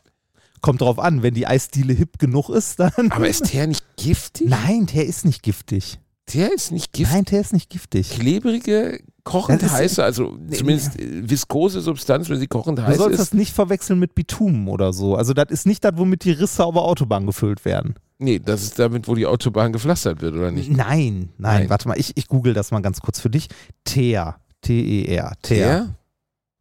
[0.61, 3.11] Kommt drauf an, wenn die Eisdiele hip genug ist, dann.
[3.11, 4.49] Aber ist Teer nicht giftig?
[4.51, 5.99] Nein, Teer ist nicht giftig.
[6.27, 7.15] Teer ist nicht giftig.
[7.15, 8.11] Nein, Teer ist nicht giftig.
[8.11, 13.19] Klebrige, kochend ist- heiße, also zumindest äh, viskose Substanz, wenn sie kochend Du heiß sollst
[13.19, 13.21] ist.
[13.21, 15.15] das nicht verwechseln mit Bitumen oder so.
[15.17, 17.95] Also, das ist nicht das, womit die Risse auf der Autobahn gefüllt werden.
[18.19, 20.71] Nee, das ist damit, wo die Autobahn gepflastert wird, oder nicht?
[20.71, 21.71] Nein, nein, Nein.
[21.71, 23.49] warte mal, ich, ich google das mal ganz kurz für dich.
[23.85, 24.37] Teer.
[24.61, 25.33] T-E-R.
[25.41, 25.95] Teer.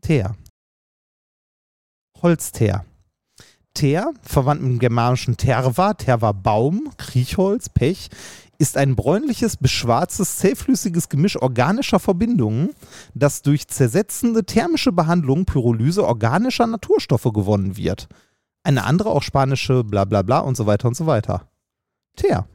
[0.01, 0.35] Teer.
[2.21, 2.85] Holzteer.
[3.73, 8.09] Teer, verwandt mit dem germanischen Terva, Terva Baum, Kriechholz, Pech,
[8.59, 12.71] ist ein bräunliches bis schwarzes, zähflüssiges Gemisch organischer Verbindungen,
[13.15, 18.07] das durch zersetzende thermische Behandlung, Pyrolyse organischer Naturstoffe gewonnen wird.
[18.63, 21.47] Eine andere, auch spanische, bla bla bla und so weiter und so weiter.
[22.17, 22.47] Teer.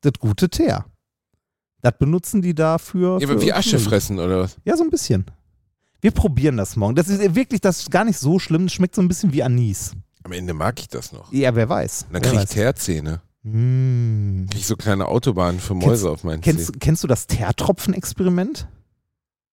[0.00, 0.84] Das gute Teer.
[1.80, 3.18] Das benutzen die dafür.
[3.20, 4.56] Ja, für- wie Asche fressen, oder was?
[4.64, 5.24] ja, so ein bisschen.
[6.00, 6.96] Wir probieren das morgen.
[6.96, 8.64] Das ist wirklich, das ist gar nicht so schlimm.
[8.66, 9.92] Das schmeckt so ein bisschen wie Anis.
[10.24, 11.32] Am Ende mag ich das noch.
[11.32, 12.06] Ja, wer weiß.
[12.10, 12.48] Dann wer krieg ich weiß.
[12.50, 13.20] Teerzähne.
[13.46, 14.46] Mm.
[14.54, 16.56] Ich so kleine Autobahnen für Mäuse auf meinen Zähnen.
[16.58, 18.66] Kennst, kennst du das Teertropfen-Experiment?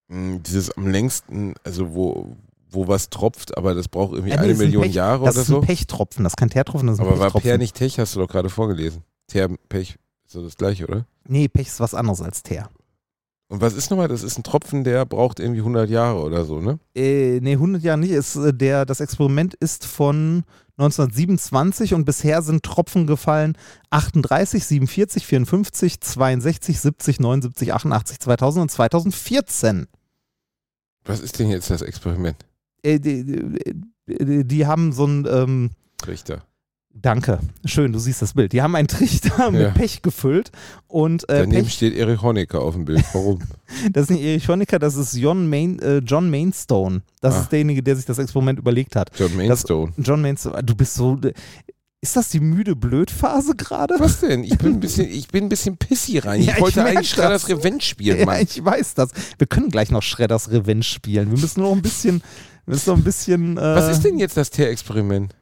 [0.08, 2.36] Mm, Dieses am längsten, also wo,
[2.70, 4.92] wo was tropft, aber das braucht irgendwie Äh, nee, eine das ist ein Million Pech-
[4.94, 5.60] Jahre Das oder ist ein so.
[5.60, 6.24] Pechtropfen.
[6.24, 7.48] Das ist kein Teertropfen, das ist ein Aber war Pechtropfen.
[7.48, 9.02] Peer nicht Tech, hast du doch gerade vorgelesen.
[9.26, 11.06] Teer, Pech, ist doch das gleiche, oder?
[11.28, 12.70] Nee, Pech ist was anderes als Teer.
[13.48, 14.08] Und was ist nochmal?
[14.08, 16.78] Das ist ein Tropfen, der braucht irgendwie 100 Jahre oder so, ne?
[16.94, 18.10] Äh, nee, 100 Jahre nicht.
[18.12, 20.44] Ist, äh, der, das Experiment ist von
[20.82, 23.56] 1927 und bisher sind Tropfen gefallen
[23.90, 29.86] 38, 47, 54, 62, 70, 79, 88, 2000 und 2014.
[31.04, 32.36] Was ist denn jetzt das Experiment?
[32.82, 33.24] Äh, die,
[34.06, 35.70] die, die haben so ein, ähm,
[36.06, 36.42] Richter.
[36.94, 38.52] Danke, schön, du siehst das Bild.
[38.52, 39.68] Die haben einen Trichter mit Ja.
[39.70, 40.50] Pech gefüllt
[40.88, 43.04] und äh, Daneben Pech, steht Erich Honecker auf dem Bild.
[43.12, 43.40] Warum?
[43.92, 47.02] das ist nicht Erich Honecker, das ist John, Main, äh, John Mainstone.
[47.20, 47.40] Das Ah.
[47.42, 49.10] ist derjenige, der sich das Experiment überlegt hat.
[49.18, 49.92] John Mainstone.
[49.98, 51.18] John Mainstone, du bist so,
[52.04, 53.94] ist das die müde Blöd-Phase gerade?
[53.98, 54.42] Was denn?
[54.42, 56.40] Ich bin ein bisschen, ich bin ein bisschen pissy rein.
[56.40, 57.50] Ich Ja, ich wollte merk eigentlich Schredders das.
[57.50, 58.40] Revenge spielen, Ja, Mann.
[58.42, 59.10] ich weiß das.
[59.38, 61.30] Wir können gleich noch Shredders Revenge spielen.
[61.30, 62.22] Wir müssen noch ein bisschen,
[62.66, 63.56] wir müssen noch ein bisschen.
[63.56, 65.34] Äh, Was ist denn jetzt das Teer-Experiment?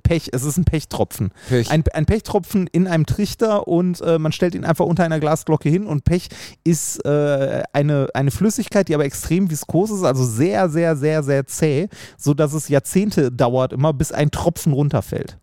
[0.00, 0.30] Pech?
[0.32, 1.32] Es ist ein Pechtropfen.
[1.48, 1.70] Pech.
[1.70, 5.68] Ein, ein Pechtropfen in einem Trichter und äh, man stellt ihn einfach unter einer Glasglocke
[5.68, 6.28] hin und Pech
[6.64, 11.46] ist äh, eine, eine Flüssigkeit, die aber extrem viskos ist, also sehr, sehr, sehr, sehr
[11.46, 15.38] zäh, sodass es Jahrzehnte dauert immer, bis ein Tropfen runterfällt.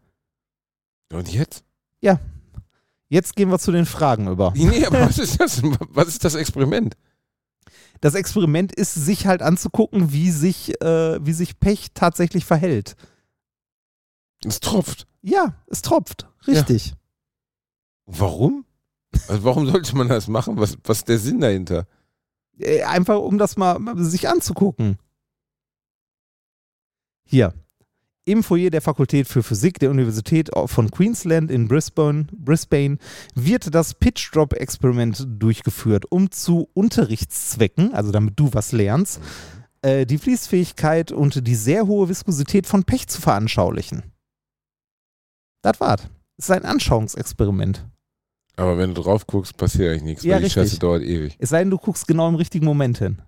[1.13, 1.63] Und jetzt?
[3.09, 4.53] Jetzt gehen wir zu den Fragen über.
[4.57, 5.61] Nee, aber was ist das?
[5.89, 6.95] Was ist das Experiment?
[8.01, 12.95] Das Experiment ist, sich halt anzugucken, wie sich, äh, wie sich Pech tatsächlich verhält.
[14.47, 15.07] Es tropft.
[15.21, 16.27] Ja, es tropft.
[16.47, 16.93] Richtig.
[18.05, 18.65] Warum?
[19.27, 20.57] Also warum sollte man das machen?
[20.57, 21.87] Was, was ist der Sinn dahinter?
[22.59, 24.97] Äh, Einfach um das mal sich anzugucken.
[27.23, 27.53] Hier.
[28.27, 32.97] Im Foyer der Fakultät für Physik der Universität von Queensland in Brisbane, Brisbane
[33.35, 39.21] wird das Pitch-Drop-Experiment durchgeführt, um zu Unterrichtszwecken, also damit du was lernst,
[39.83, 44.01] äh, die Fließfähigkeit und die sehr hohe Viskosität von Pech zu veranschaulichen.
[45.65, 46.01] Das war's.
[46.37, 47.83] Es ist ein Anschauungsexperiment.
[48.55, 50.61] Aber wenn du drauf guckst, passiert eigentlich nichts, Ja, weil die richtig.
[50.63, 51.35] Scheiße dauert ewig.
[51.39, 53.19] Es sei denn, du guckst genau im richtigen Moment hin.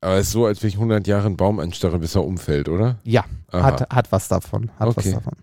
[0.00, 2.68] Aber es ist so, als wenn ich 100 Jahre einen Baum anstarre, bis er umfällt,
[2.68, 3.00] oder?
[3.02, 3.62] Ja, Aha.
[3.64, 4.70] Hat, hat was davon.
[4.78, 4.96] Hat Okay.
[4.96, 5.34] was davon.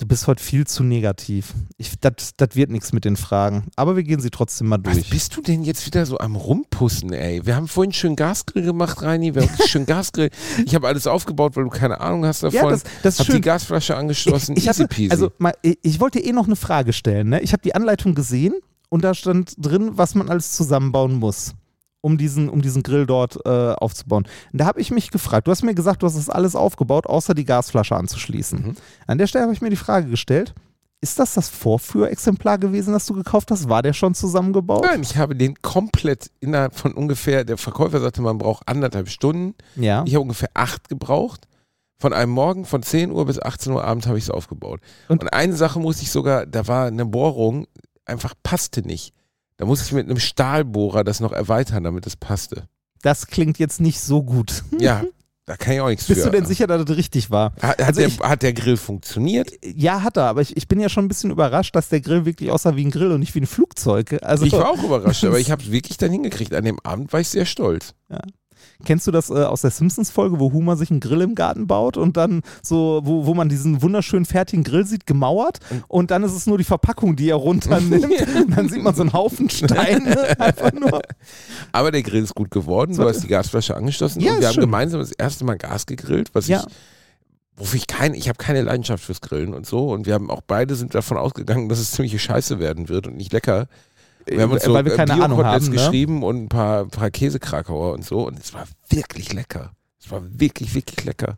[0.00, 1.52] Du bist heute viel zu negativ.
[2.00, 3.64] Das wird nichts mit den Fragen.
[3.76, 5.10] Aber wir gehen sie trotzdem mal Was durch.
[5.10, 7.44] bist du denn jetzt wieder so am Rumpussen, ey?
[7.44, 9.34] Wir haben vorhin schön Gasgrill gemacht, Reini.
[9.34, 10.30] Wir haben schön Gasgrill.
[10.64, 12.56] Ich habe alles aufgebaut, weil du keine Ahnung hast davon.
[12.56, 13.42] ja, das, das ist hab die schön.
[13.42, 14.56] Gasflasche angeschlossen.
[14.56, 17.28] Ich, ich, hatte, also, mal, ich ich wollte eh noch eine Frage stellen.
[17.28, 17.40] Ne?
[17.40, 18.54] Ich habe die Anleitung gesehen
[18.88, 21.52] und da stand drin, was man alles zusammenbauen muss,
[22.02, 24.24] um diesen, um diesen Grill dort äh, aufzubauen.
[24.52, 27.06] Und da habe ich mich gefragt, du hast mir gesagt, du hast das alles aufgebaut,
[27.06, 28.62] außer die Gasflasche anzuschließen.
[28.68, 28.74] Mhm.
[29.06, 30.54] An der Stelle habe ich mir die Frage gestellt,
[31.02, 33.68] ist das das Vorführexemplar gewesen, das du gekauft hast?
[33.68, 34.82] War der schon zusammengebaut?
[34.84, 39.54] Nein, ich habe den komplett innerhalb von ungefähr, der Verkäufer sagte, man braucht anderthalb Stunden.
[39.76, 40.02] Ja.
[40.06, 41.46] Ich habe ungefähr acht gebraucht.
[41.98, 44.80] Von einem Morgen von 10 Uhr bis 18 Uhr abends habe ich es aufgebaut.
[45.08, 47.66] Und- Und, eine Sache musste ich sogar, da war eine Bohrung,
[48.06, 49.12] einfach passte nicht.
[49.60, 52.64] Da musste ich mit einem Stahlbohrer das noch erweitern, damit es passte.
[53.02, 54.64] Das klingt jetzt nicht so gut.
[54.80, 55.04] Ja,
[55.44, 56.30] da kann ich auch nichts Bist für.
[56.30, 57.52] du denn sicher, dass das richtig war?
[57.60, 59.50] Hat, hat, Also der, ich- hat der Grill funktioniert?
[59.62, 62.24] Ja, hat er, aber ich, ich bin ja schon ein bisschen überrascht, dass der Grill
[62.24, 64.16] wirklich aussah wie ein Grill und nicht wie ein Flugzeug.
[64.22, 66.54] Also, Ich war auch überrascht, aber ich habe es wirklich dann hingekriegt.
[66.54, 67.92] An dem Abend war ich sehr stolz.
[68.84, 71.96] Kennst du das äh, aus der Simpsons-Folge, wo Homer sich einen Grill im Garten baut
[71.96, 76.32] und dann so, wo, wo man diesen wunderschönen fertigen Grill sieht, gemauert und dann ist
[76.32, 78.06] es nur die Verpackung, die er runternimmt.
[78.56, 81.02] dann sieht man so einen Haufen Steine einfach nur.
[81.72, 82.96] Aber der Grill ist gut geworden.
[82.96, 84.62] Du hast die Gasflasche angeschlossen Ja, und wir haben schön.
[84.62, 86.60] gemeinsam das erste Mal Gas gegrillt, was Ja.
[86.60, 86.74] ich,
[87.56, 89.90] wofür ich keine, ich habe keine Leidenschaft fürs Grillen und so.
[89.90, 93.16] Und wir haben auch beide sind davon ausgegangen, dass es ziemliche Scheiße werden wird und
[93.16, 93.66] nicht lecker.
[94.30, 95.70] Wir haben uns so Weil wir keine Ahnung haben, ne?
[95.70, 98.26] geschrieben und ein paar, paar Käsekrakauer und so.
[98.26, 99.72] Und es war wirklich lecker.
[99.98, 101.36] Es war wirklich, wirklich lecker.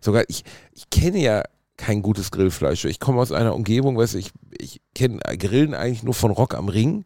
[0.00, 1.42] Sogar, ich, ich kenne ja
[1.76, 2.84] kein gutes Grillfleisch.
[2.86, 6.54] Ich komme aus einer Umgebung, weißt du, ich, ich kenne Grillen eigentlich nur von Rock
[6.54, 7.04] am Ring.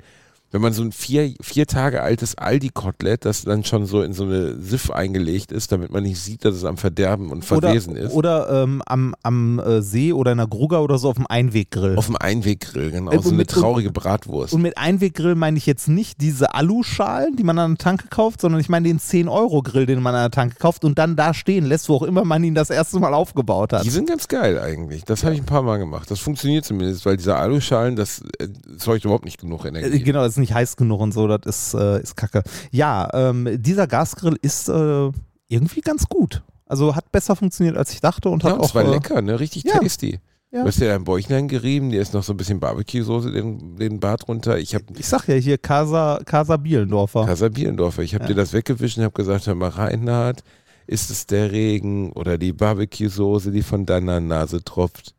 [0.52, 4.24] Wenn man so ein vier, vier Tage altes Aldi-Kotelett, das dann schon so in so
[4.24, 8.00] eine Siff eingelegt ist, damit man nicht sieht, dass es am Verderben und Verwesen oder,
[8.02, 8.12] ist.
[8.12, 11.96] Oder ähm, am, am äh, See oder in der Grugger oder so auf dem Einweggrill.
[11.96, 13.12] auf dem Einweggrill, genau.
[13.12, 14.52] Äh, so eine mit- traurige Bratwurst.
[14.52, 18.40] Und mit Einweggrill meine ich jetzt nicht diese Aluschalen, die man an der Tanke kauft,
[18.40, 21.64] sondern ich meine den 10-Euro-Grill, den man an der Tanke kauft und dann da stehen
[21.64, 23.84] lässt, wo auch immer man ihn das erste Mal aufgebaut hat.
[23.84, 25.04] Die sind ganz geil eigentlich.
[25.04, 26.10] Das habe ich ein paar Mal gemacht.
[26.10, 30.00] Das funktioniert zumindest, weil diese Aluschalen, das äh, zeugt überhaupt nicht genug Energie.
[30.02, 32.42] Genau, das ist nicht heiß genug und so, das ist, äh, ist kacke.
[32.70, 35.10] Ja, ähm, dieser Gasgrill ist äh,
[35.48, 36.42] irgendwie ganz gut.
[36.66, 38.74] Also hat besser funktioniert, als ich dachte und Ja, hat und auch.
[38.74, 39.38] war äh, lecker, ne?
[39.40, 39.78] Richtig ja.
[39.78, 40.20] tasty.
[40.52, 40.62] Ja.
[40.62, 44.00] Du hast dir dein Bäuchlein gerieben, dir ist noch so ein bisschen Barbecue-Soße den, den
[44.00, 44.58] Bart runter.
[44.58, 47.24] Ich habe Ich sag ja hier Casa, Casa Bielendorfer.
[47.24, 48.28] Casa Bielendorfer, ich habe Ja.
[48.28, 50.42] dir das weggewischt und habe gesagt, hör mal, Reinhard,
[50.88, 55.14] ist es der Regen oder die Barbecue-Soße, die von deiner Nase tropft?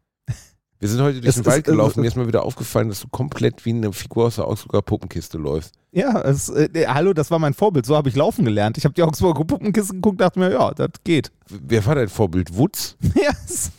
[0.81, 3.07] Wir sind heute durch Es den Wald gelaufen, mir ist mal wieder aufgefallen, dass du
[3.07, 5.75] komplett wie eine Figur aus der Augsburger Puppenkiste läufst.
[5.91, 7.85] Ja, es, äh, hallo, das war mein Vorbild.
[7.85, 8.79] So habe ich laufen gelernt.
[8.79, 11.31] Ich habe die Augsburger Puppenkiste geguckt dachte mir, ja, das geht.
[11.47, 12.57] Wer war dein Vorbild?
[12.57, 12.97] Wutz?
[13.15, 13.29] Ja.
[13.45, 13.71] es-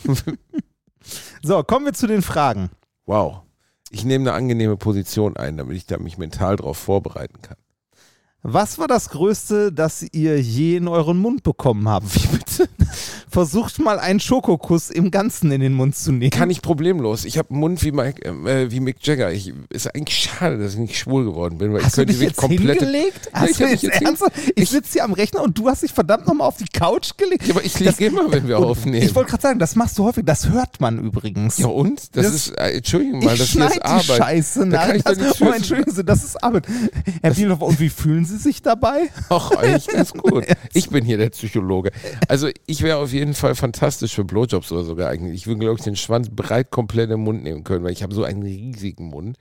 [1.42, 2.70] so, kommen wir zu den Fragen.
[3.06, 3.40] Wow.
[3.90, 7.56] Ich nehme eine angenehme Position ein, damit ich da mich mental darauf vorbereiten kann.
[8.44, 12.12] Was war das Größte, das ihr je in euren Mund bekommen habt?
[12.14, 12.68] Wie bitte?
[13.30, 16.30] Versucht mal einen Schokokuss im Ganzen in den Mund zu nehmen.
[16.32, 17.24] Kann ich problemlos.
[17.24, 19.32] Ich habe einen Mund wie, Mike, äh, wie Mick Jagger.
[19.32, 22.12] Ich, ist eigentlich schade, dass ich nicht schwul geworden bin, weil Hast ich du könnte
[22.14, 22.84] dich wirklich jetzt komplette.
[22.84, 23.30] hingelegt?
[23.32, 24.32] Ja, Hast ich du jetzt jetzt ernsthaft?
[24.56, 27.46] Ich sitze hier am Rechner und du hast dich verdammt nochmal auf die Couch gelegt.
[27.46, 29.02] Ja, aber ich liege immer, wenn wir aufnehmen.
[29.06, 30.24] Ich wollte gerade sagen, das machst du häufig.
[30.26, 31.58] Das hört man übrigens.
[31.58, 32.14] ja und?
[32.16, 34.04] Das, Das- ist, äh, Entschuldigung mal, ich das hier ist Arbeit.
[34.04, 34.86] Scheiße Da nach.
[34.88, 36.66] kann ich Das, oh, entschuldigen Sie, das ist Arbeit.
[37.22, 39.10] Herr Bielhofer, und wie fühlen Sie sich dabei?
[39.28, 40.44] Ach, eigentlich ganz gut.
[40.74, 41.90] Ich bin hier der Psychologe.
[42.28, 45.34] Also ich wäre auf jeden Fall fantastisch für Blowjobs oder so geeignet.
[45.34, 48.14] Ich würde, glaube ich, den Schwanz breit komplett im Mund nehmen können, weil ich habe
[48.14, 49.36] so einen riesigen Mund.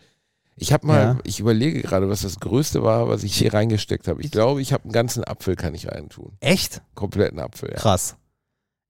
[0.57, 1.17] Ich habe mal, Ja.
[1.23, 4.21] ich überlege gerade, was das Größte war, was ich hier reingesteckt habe.
[4.21, 6.33] Ich glaube, ich habe einen ganzen Apfel, kann ich reintun.
[6.39, 6.81] Echt?
[6.93, 7.77] Kompletten Apfel, ja.
[7.77, 8.15] Krass.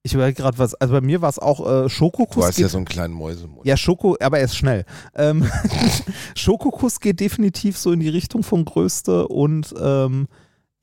[0.04, 0.74] Ich überlege gerade was.
[0.76, 2.46] Also bei mir war es auch äh, Du Schokokuss.
[2.46, 3.66] hast ja so einen kleinen Mäusemund.
[3.66, 4.86] Ja, Schoko, aber er ist schnell.
[5.14, 5.50] Ähm,
[6.36, 10.28] Schokokuss geht definitiv so in die Richtung vom Größte und ähm,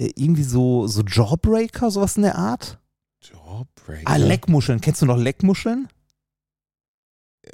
[0.00, 2.78] äh, irgendwie so, so Jawbreaker, sowas in der Art.
[3.22, 4.02] Jawbreaker.
[4.04, 4.80] Ah, Leckmuscheln.
[4.80, 5.88] Kennst du noch Leckmuscheln?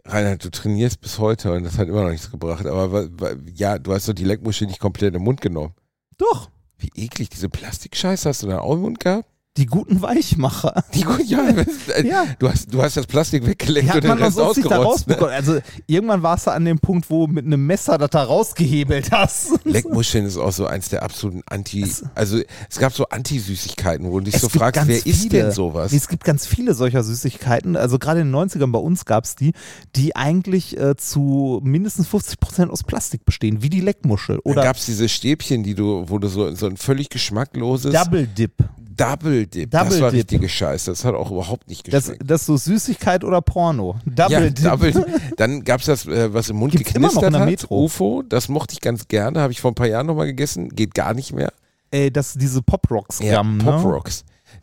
[0.04, 2.66] Reinhard, du trainierst bis heute und das hat immer noch nichts gebracht.
[2.66, 3.08] Aber
[3.54, 5.72] ja, du hast doch die Leckmuschel nicht komplett im Mund genommen.
[6.18, 6.50] Doch.
[6.76, 9.28] Wie eklig, diese Plastikscheiße hast du dann auch im Mund gehabt?
[9.56, 10.82] Die guten Weichmacher.
[10.94, 11.46] Die, gut, ja,
[11.96, 12.24] äh, Ja.
[12.40, 14.68] Du, hast, du hast das Plastik hat und den Rest ausgerotzt.
[14.70, 14.76] Ne?
[14.84, 15.32] rausbekommen.
[15.32, 19.52] Also irgendwann warst du an dem Punkt, wo mit einem Messer das da rausgehebelt hast.
[19.64, 21.82] Leckmuscheln ist auch so eins der absoluten Anti...
[21.82, 25.28] Es- also es gab so Anti-Süßigkeiten, wo du dich so fragst, wer ist viele.
[25.44, 25.92] denn sowas?
[25.92, 27.76] Es gibt ganz viele solcher Süßigkeiten.
[27.76, 29.52] Also gerade in den 90ern bei uns gab es die,
[29.94, 34.40] die eigentlich äh, zu mindestens 50 Prozent aus Plastik bestehen, wie die Leckmuschel.
[34.40, 38.26] Oder gab es diese Stäbchen, die du, wo du so, so ein völlig geschmackloses Double
[38.26, 38.52] Dip.
[38.96, 39.70] Double Dip.
[39.70, 40.18] das Double war Dip.
[40.20, 40.90] richtige Scheiße.
[40.90, 42.30] Das hat auch überhaupt nicht Das, geschmeckt.
[42.30, 43.96] das ist so Süßigkeit oder Porno.
[44.04, 44.62] Double ja, Dip.
[44.64, 45.06] Double Dip.
[45.36, 47.70] Dann gab es das, äh, was im Mund Gibt's immer noch geknistert in der hat.
[47.70, 49.40] UFO, das mochte ich ganz gerne.
[49.40, 50.68] Habe ich vor ein paar Jahren nochmal gegessen.
[50.70, 51.52] Geht gar nicht mehr.
[51.90, 53.82] Ey, das diese Pop Rocks Gramm, Pop ne?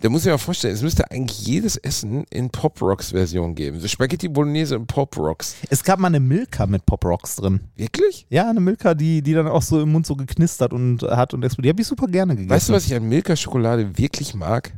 [0.02, 3.80] Da muss ich mir vorstellen, es müsste eigentlich jedes Essen in Pop Rocks Version geben.
[3.80, 5.56] So Spaghetti Bolognese in Pop Rocks.
[5.70, 7.60] Es gab mal eine Milka mit Pop Rocks drin.
[7.76, 8.26] Wirklich?
[8.32, 11.46] Ja, eine Milka, die, die dann auch so im Mund so geknistert und hat und
[11.46, 11.70] explodiert.
[11.70, 12.50] Die habe ich super gerne gegessen.
[12.50, 14.74] Weißt du, was ich an Milka Schokolade wirklich mag?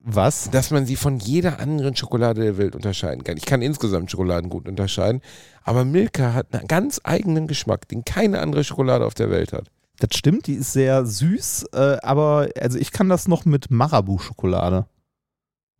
[0.00, 0.50] Was?
[0.50, 3.36] Dass man sie von jeder anderen Schokolade der Welt unterscheiden kann.
[3.36, 5.20] Ich kann insgesamt Schokoladen gut unterscheiden,
[5.62, 9.70] aber Milka hat einen ganz eigenen Geschmack, den keine andere Schokolade auf der Welt hat.
[9.98, 14.86] Das stimmt, die ist sehr süß, äh, aber also ich kann das noch mit Marabu-Schokolade.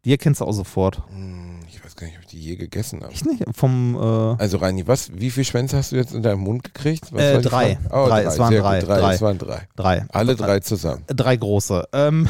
[0.05, 1.03] Die erkennst du auch sofort.
[1.11, 3.13] Hm, Ich weiß gar nicht, ob ich die je gegessen habe.
[3.13, 3.45] Echt nicht?
[3.55, 7.13] Vom, äh, Also Reini, was, wie viele Schwänze hast du jetzt in deinem Mund gekriegt?
[7.13, 7.79] Äh, drei.
[7.91, 8.99] Oh, Drei, es waren drei, drei.
[9.01, 9.15] drei.
[9.15, 9.69] Es waren drei.
[9.77, 10.05] drei.
[10.11, 11.05] Alle drei zusammen.
[11.07, 11.89] Drei große.
[11.93, 12.29] Ähm,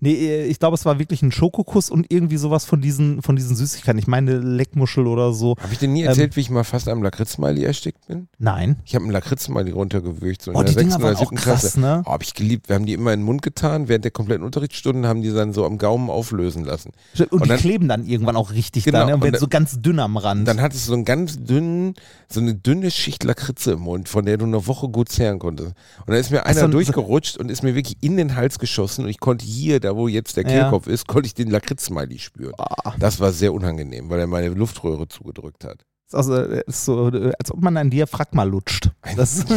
[0.00, 3.56] nee, ich glaube, es war wirklich ein Schokokuss und irgendwie sowas von diesen, von diesen
[3.56, 3.98] Süßigkeiten.
[3.98, 5.56] Ich meine Leckmuschel oder so.
[5.60, 8.28] Habe ich dir nie Ähm, erzählt, wie ich mal fast am Lakritz-Smiley erstickt bin?
[8.38, 8.76] Nein.
[8.84, 11.36] Ich habe einen Lakritz-Smiley runtergewürgt, so in Oh, der Dinger sechsten waren oder auch siebten
[11.36, 11.80] krass, Klasse.
[11.80, 12.02] ne?
[12.06, 12.68] Oh, habe ich geliebt.
[12.68, 13.88] Wir haben die immer in den Mund getan.
[13.88, 16.90] Während der kompletten Unterrichtsstunden haben die dann so am Gaumen auflösen lassen.
[17.18, 19.14] Und, Und die dann- kleben dann irgendwann auch richtig Genau, da, ne?
[19.14, 20.46] Und werden so ganz dünn am Rand.
[20.48, 21.94] Dann hattest du so einen ganz dünnen,
[22.28, 25.70] so eine dünne Schicht Lakritze im Mund, von der du eine Woche gut zehren konntest.
[26.00, 28.58] Und dann ist mir einer so ein- durchgerutscht und ist mir wirklich in den Hals
[28.58, 30.44] geschossen und ich konnte hier hier, da wo jetzt der.
[30.44, 32.54] Kehlkopf ist, konnte ich den Lakritz-Smiley spüren.
[32.58, 35.84] Ah, Das war sehr unangenehm, weil er meine Luftröhre zugedrückt hat.
[36.06, 38.90] ist also, äh, ist so, äh, als ob man ein Diaphragma lutscht.
[39.16, 39.44] Das,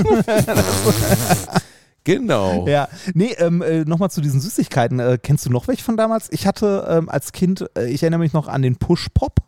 [2.04, 2.66] Genau.
[2.68, 5.00] ja, nee, ähm, äh, nochmal zu diesen Süßigkeiten.
[5.02, 6.30] Äh, kennst du noch welche von damals?
[6.32, 9.40] Ich hatte ähm, als Kind, äh, ich erinnere mich noch an den Push-Pop.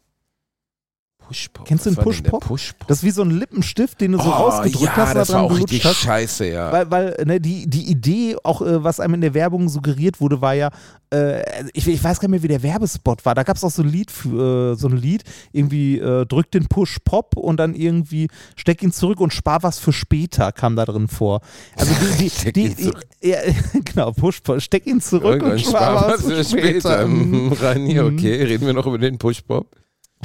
[1.29, 1.67] Pushpop.
[1.67, 2.41] Kennst du den Pushpop?
[2.41, 2.87] Pushpop?
[2.87, 5.35] Das ist wie so ein Lippenstift, den du so oh, rausgedrückt ja, hast das da
[5.35, 5.97] war auch richtig hast.
[5.97, 6.71] scheiße, ja.
[6.71, 10.41] Weil, weil ne, die, die Idee, auch äh, was einem in der Werbung suggeriert wurde,
[10.41, 10.71] war ja,
[11.13, 13.35] äh, ich, ich weiß gar nicht mehr, wie der Werbespot war.
[13.35, 16.49] Da gab es auch so ein Lied, für, äh, so ein Lied, irgendwie äh, drück
[16.49, 20.75] den Push Pop und dann irgendwie steck ihn zurück und spar was für später, kam
[20.75, 21.41] da drin vor.
[21.75, 23.37] Also die, die, Steck die, ihn die, ja,
[23.85, 27.07] genau, Push Pop, steck ihn zurück und, Irgendwann spar was für später.
[27.07, 29.67] Mhm, Rani, okay, reden wir noch über den Pushpop?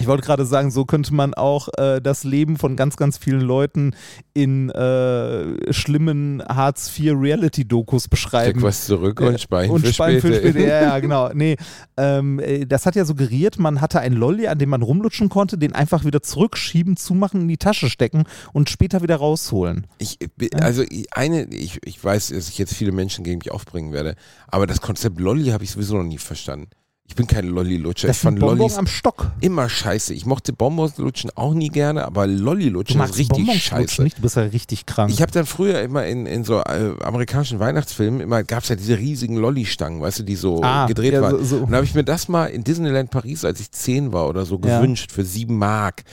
[0.00, 3.40] Ich wollte gerade sagen, so könnte man auch äh, das Leben von ganz, ganz vielen
[3.40, 3.94] Leuten
[4.34, 8.58] in äh, schlimmen Hartz-IV-Reality-Dokus beschreiben.
[8.58, 10.20] Steck was zurück und speichern und für später.
[10.20, 10.60] für später.
[10.60, 11.30] Ja, ja, genau.
[11.32, 11.56] Nee,
[11.96, 15.58] ähm, äh, das hat ja suggeriert, man hatte einen Lolli, an dem man rumlutschen konnte,
[15.58, 19.86] den einfach wieder zurückschieben, zumachen, in die Tasche stecken und später wieder rausholen.
[19.98, 23.92] Ich, bi- also eine, ich, ich weiß, dass ich jetzt viele Menschen gegen mich aufbringen
[23.92, 24.16] werde,
[24.48, 26.68] aber das Konzept Lolli habe ich sowieso noch nie verstanden.
[27.06, 28.08] Ich bin kein Lolli-Lutscher.
[28.08, 29.30] Das Ich fand Bonbon Lollis am Stock.
[29.40, 30.14] immer scheiße.
[30.14, 33.80] Ich mochte Bonbons lutschen auch nie gerne, aber Du Lolli-lutschen ist richtig Bonbons scheiße.
[33.82, 35.10] lutschen nicht, du bist ja richtig krank.
[35.12, 38.76] Ich habe dann früher immer in, in so äh, amerikanischen Weihnachtsfilmen immer gab es ja
[38.76, 41.38] diese riesigen Lolli-Stangen, weißt du, die so Ah, gedreht ja, waren.
[41.38, 41.64] so- so.
[41.64, 44.46] Und da habe ich mir das mal in Disneyland Paris, als ich zehn war oder
[44.46, 44.78] so, Ja.
[44.80, 46.04] gewünscht für sieben Mark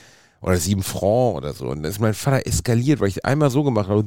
[0.42, 1.68] oder sieben Franc oder so.
[1.68, 4.04] Und dann ist mein Vater eskaliert, weil ich einmal so gemacht habe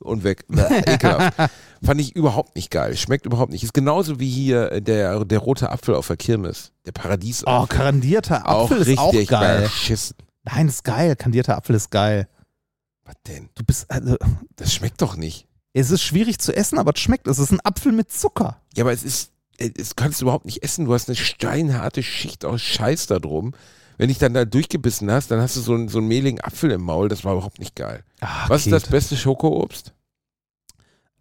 [0.00, 0.44] und weg.
[0.50, 1.50] Ekelhaft.
[1.86, 2.96] Fand ich überhaupt nicht geil.
[2.96, 3.62] Schmeckt überhaupt nicht.
[3.64, 6.72] Ist genauso wie hier äh, der, der rote Apfel auf der Kirmes.
[6.84, 7.44] Der Paradies.
[7.46, 9.62] oh, kandierter auch Apfel ist richtig auch geil.
[9.62, 10.16] beschissen.
[10.44, 11.16] Nein, ist geil.
[11.16, 12.28] Kandierter Apfel ist geil.
[13.04, 13.48] Was denn?
[13.54, 14.16] Du bist, also,
[14.56, 15.46] Das schmeckt doch nicht.
[15.72, 17.26] es ist schwierig zu essen, aber es schmeckt.
[17.28, 18.60] Es ist ein Apfel mit Zucker.
[18.76, 20.86] Ja, aber es ist, äh, es kannst du überhaupt nicht essen.
[20.86, 23.54] Du hast eine steinharte Schicht aus Scheiß da drum.
[23.98, 26.70] Wenn dich dann da durchgebissen hast, dann hast du so einen, so einen mehligen Apfel
[26.72, 27.08] im Maul.
[27.08, 28.02] Das war überhaupt nicht geil.
[28.20, 28.82] Ah, Was ist Kate.
[28.82, 29.92] das beste Schokoobst?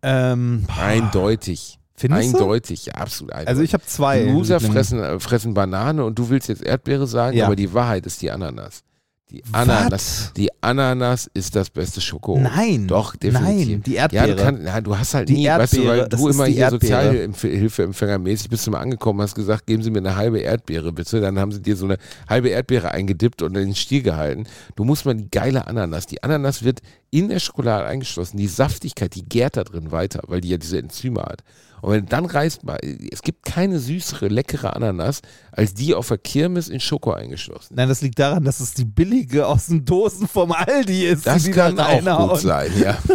[0.06, 1.80] Ähm, Eindeutig.
[1.98, 2.38] Findest du?
[2.38, 3.48] Eindeutig, ja, absolut eindeutig.
[3.50, 4.24] Also ich habe zwei.
[4.26, 7.46] Loser fressen, äh, fressen Banane und du willst jetzt Erdbeere sagen, Ja.
[7.46, 8.84] aber die Wahrheit ist die Ananas.
[9.32, 12.44] Die Ananas, die Ananas ist das beste Schokoobst.
[12.44, 12.88] Nein.
[12.88, 13.68] Doch, definitiv.
[13.70, 14.36] Nein, die Ja, Erdbeere.
[14.36, 16.58] du, kann, ja, du hast halt Die nie, weißt du, weil Erdbeere, du immer hier
[16.60, 17.30] Erdbeere.
[17.34, 21.22] Sozialhilfeempfängermäßig bist du mal angekommen, hast gesagt, geben Sie mir eine halbe Erdbeere bitte.
[21.22, 21.98] Dann haben sie dir so eine
[22.30, 24.46] halbe Erdbeere eingedippt und in den Stiel gehalten.
[24.76, 26.06] Du musst mal die geile Ananas.
[26.06, 28.38] Die Ananas wird in der Schokolade eingeschlossen.
[28.38, 31.44] Die Saftigkeit, die gärt da drin weiter, weil die ja diese Enzyme hat.
[31.82, 32.78] Und wenn du dann reißt mal,
[33.12, 37.76] es gibt keine süßere, leckere Ananas, als die auf der Kirmes in Schoko eingeschlossen.
[37.76, 41.28] Nein, das liegt daran, dass es die billige aus den Dosen vom Aldi ist.
[41.28, 42.98] Das die kann da auch gut sein, ja.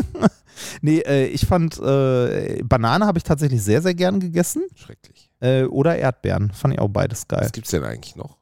[0.83, 4.63] Nee, äh, ich fand, äh, Banane habe ich tatsächlich sehr, sehr gern gegessen.
[4.75, 5.31] Schrecklich.
[5.41, 6.53] Äh, oder Erdbeeren.
[6.53, 7.41] Fand ich auch beides geil.
[7.43, 8.37] Was gibt's denn eigentlich noch?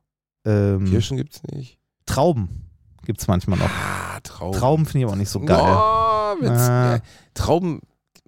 [0.45, 1.79] Ähm, Kirschen gibt's nicht.
[2.07, 2.67] Trauben
[3.05, 3.71] gibt es manchmal noch.
[3.71, 4.59] Ah, Trauben.
[4.59, 5.59] Trauben finde ich aber nicht so geil.
[5.61, 6.99] Oh, Ah.
[7.35, 7.81] Trauben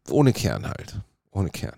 [0.08, 1.00] ohne Kern halt.
[1.40, 1.74] Ohne Kern.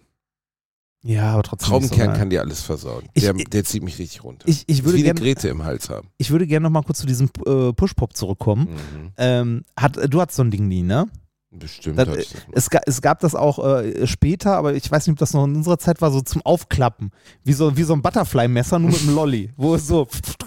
[1.05, 2.17] Ja, aber trotzdem so Traubenkern geil.
[2.17, 3.05] kann dir alles versauen.
[3.15, 4.47] Ich- der, der zieht mich richtig runter.
[4.49, 6.09] Ich, ich würde gerne Grete im Hals haben.
[6.19, 8.69] ich würde gerne noch mal kurz zu diesem äh, Push-Pop zurückkommen.
[8.69, 9.11] Mhm.
[9.17, 11.09] Ähm, hat, du hattest so ein Ding nie, ne?
[11.51, 11.99] Bestimmt.
[11.99, 12.27] Das- das.
[12.53, 15.45] Es, ga, es gab das auch äh, später, aber ich weiß nicht, ob das noch
[15.45, 17.11] in unserer Zeit war, so zum Aufklappen.
[17.43, 19.51] Wie so, wie so ein Butterfly-Messer, nur mit einem Lolli.
[19.57, 20.07] Wo es so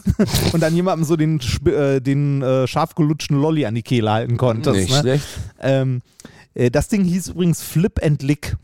[0.54, 4.38] und dann jemandem so den, äh, den äh, scharf gelutschten Lolli an die Kehle halten
[4.38, 4.78] konntest.
[4.78, 4.99] Nicht Ne?
[5.01, 5.25] schlecht.
[5.60, 6.01] Ähm,
[6.54, 8.56] äh, das Ding hieß übrigens Flip and Lick.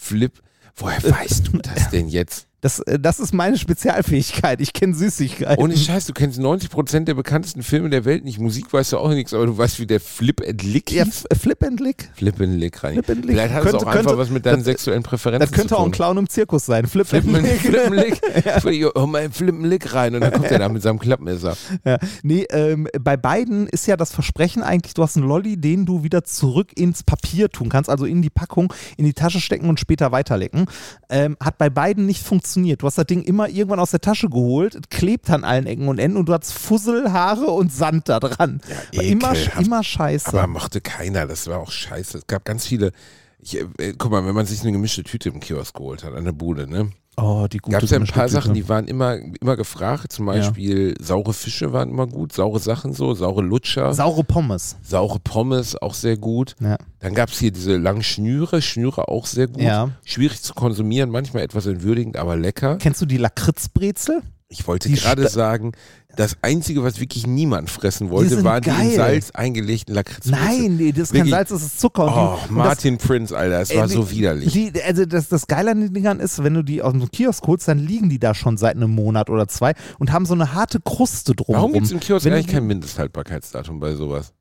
[0.00, 0.32] Flip.
[0.76, 2.46] Woher weißt du das denn jetzt?
[2.60, 4.60] Das, äh, das ist meine Spezialfähigkeit.
[4.60, 5.62] Ich kenne Süßigkeiten.
[5.62, 8.40] Ohne Scheiß, du kennst 90% der bekanntesten Filme der Welt nicht.
[8.40, 11.24] Musik weißt du auch nichts, aber du weißt, wie der Flip and Lick ja, hieß.
[11.40, 12.10] Flip and Lick.
[12.16, 12.94] Flip and Lick rein.
[12.94, 13.36] Flip and Lick.
[13.36, 15.68] Vielleicht hat es Könnte- auch einfach könnte- was mit deinen das- sexuellen Präferenzen Das könnte
[15.68, 15.88] zu auch tun.
[15.90, 16.86] ein Clown im Zirkus sein.
[16.86, 17.60] Flip, Flip and Lick.
[17.60, 18.20] Flip and Lick.
[18.44, 19.06] Ja.
[19.06, 21.56] Mal, Flip and Lick rein und dann kommt er da mit seinem Klappmesser.
[21.84, 21.98] Ja.
[22.22, 26.02] Nee, ähm, bei beiden ist ja das Versprechen eigentlich, du hast einen Lolli, den du
[26.02, 29.78] wieder zurück ins Papier tun kannst, also in die Packung, in die Tasche stecken und
[29.80, 30.66] später weiterlecken.
[31.08, 32.47] Ähm, hat bei beiden nicht funktioniert.
[32.54, 35.98] Du hast das Ding immer irgendwann aus der Tasche geholt, klebt an allen Ecken und
[35.98, 38.60] Enden und du hast Fussel, Haare und Sand da dran.
[38.94, 40.28] War immer, immer scheiße.
[40.28, 42.18] Aber mochte keiner, das war auch scheiße.
[42.18, 42.92] Es gab ganz viele.
[43.40, 46.24] Ich, äh, guck mal, wenn man sich eine gemischte Tüte im Kiosk geholt hat, an
[46.24, 46.90] der Bude, ne?
[47.20, 50.12] Oh, die gute Gab es ja ein paar Sachen, die waren immer, immer gefragt.
[50.12, 54.76] Zum Beispiel saure Fische waren immer gut, saure Sachen so, saure Lutscher, Saure Pommes.
[54.82, 56.54] saure Pommes auch sehr gut.
[56.60, 56.76] Ja.
[57.00, 59.62] Dann gab es hier diese langen Schnüre, Schnüre auch sehr gut.
[59.62, 59.90] ja.
[60.04, 62.76] Schwierig zu konsumieren, manchmal etwas entwürdigend, aber lecker.
[62.78, 64.22] Kennst du die Lakritzbrezel?
[64.50, 65.72] Ich wollte Die gerade Sta- sagen,
[66.16, 68.94] das Einzige, was wirklich niemand fressen Die wollte, sind waren die in geil.
[68.96, 70.42] Salz eingelegten Lakritzbrezel.
[70.42, 71.28] Nein, nee, das ist kein.
[71.28, 72.04] Salz, das ist Zucker.
[72.06, 74.52] Und Oh, die, Martin Prince, Alter, es das, war äh, so die- widerlich.
[74.54, 77.46] Die, also das, das Geile an den Dingern ist, wenn du die aus dem Kiosk
[77.46, 80.54] holst, dann liegen die da schon seit einem Monat oder zwei und haben so eine
[80.54, 81.60] harte Kruste drumherum.
[81.64, 84.32] Warum gibt es im Kiosk Wenn eigentlich kein Mindesthaltbarkeitsdatum bei sowas?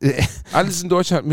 [0.52, 1.26] Alles in Deutschland hat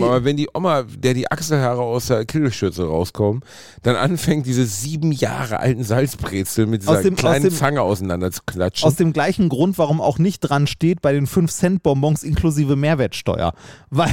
[0.00, 3.42] die- aber wenn die Oma, der die Achselhaare aus der Kittelschürze rauskommen,
[3.82, 8.30] dann anfängt, diese sieben Jahre alten Salzbrezel mit dieser dem- kleinen aus dem- Zange auseinander
[8.30, 8.86] zu klatschen.
[8.86, 13.52] Aus dem gleichen Grund, warum auch nicht dran steht bei den 5-Cent-Bonbons inklusive Mehrwertsteuer.
[13.90, 14.12] Weil,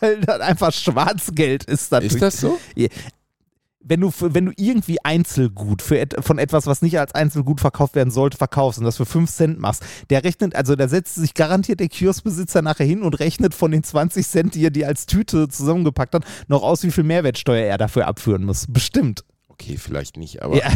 [0.00, 1.90] weil das einfach Schwarzgeld ist.
[1.90, 2.12] Dadurch.
[2.12, 2.58] ist das so?
[3.88, 7.94] Wenn du, wenn du irgendwie Einzelgut für et, von etwas, was nicht als Einzelgut verkauft
[7.94, 11.34] werden sollte, verkaufst und das für 5 Cent machst, der rechnet, also da setzt sich
[11.34, 15.06] garantiert der Kioskbesitzer nachher hin und rechnet von den 20 Cent, die er dir als
[15.06, 18.66] Tüte zusammengepackt hat, noch aus, wie viel Mehrwertsteuer er dafür abführen muss.
[18.68, 19.24] Bestimmt.
[19.48, 20.70] Okay, vielleicht nicht, aber Ja.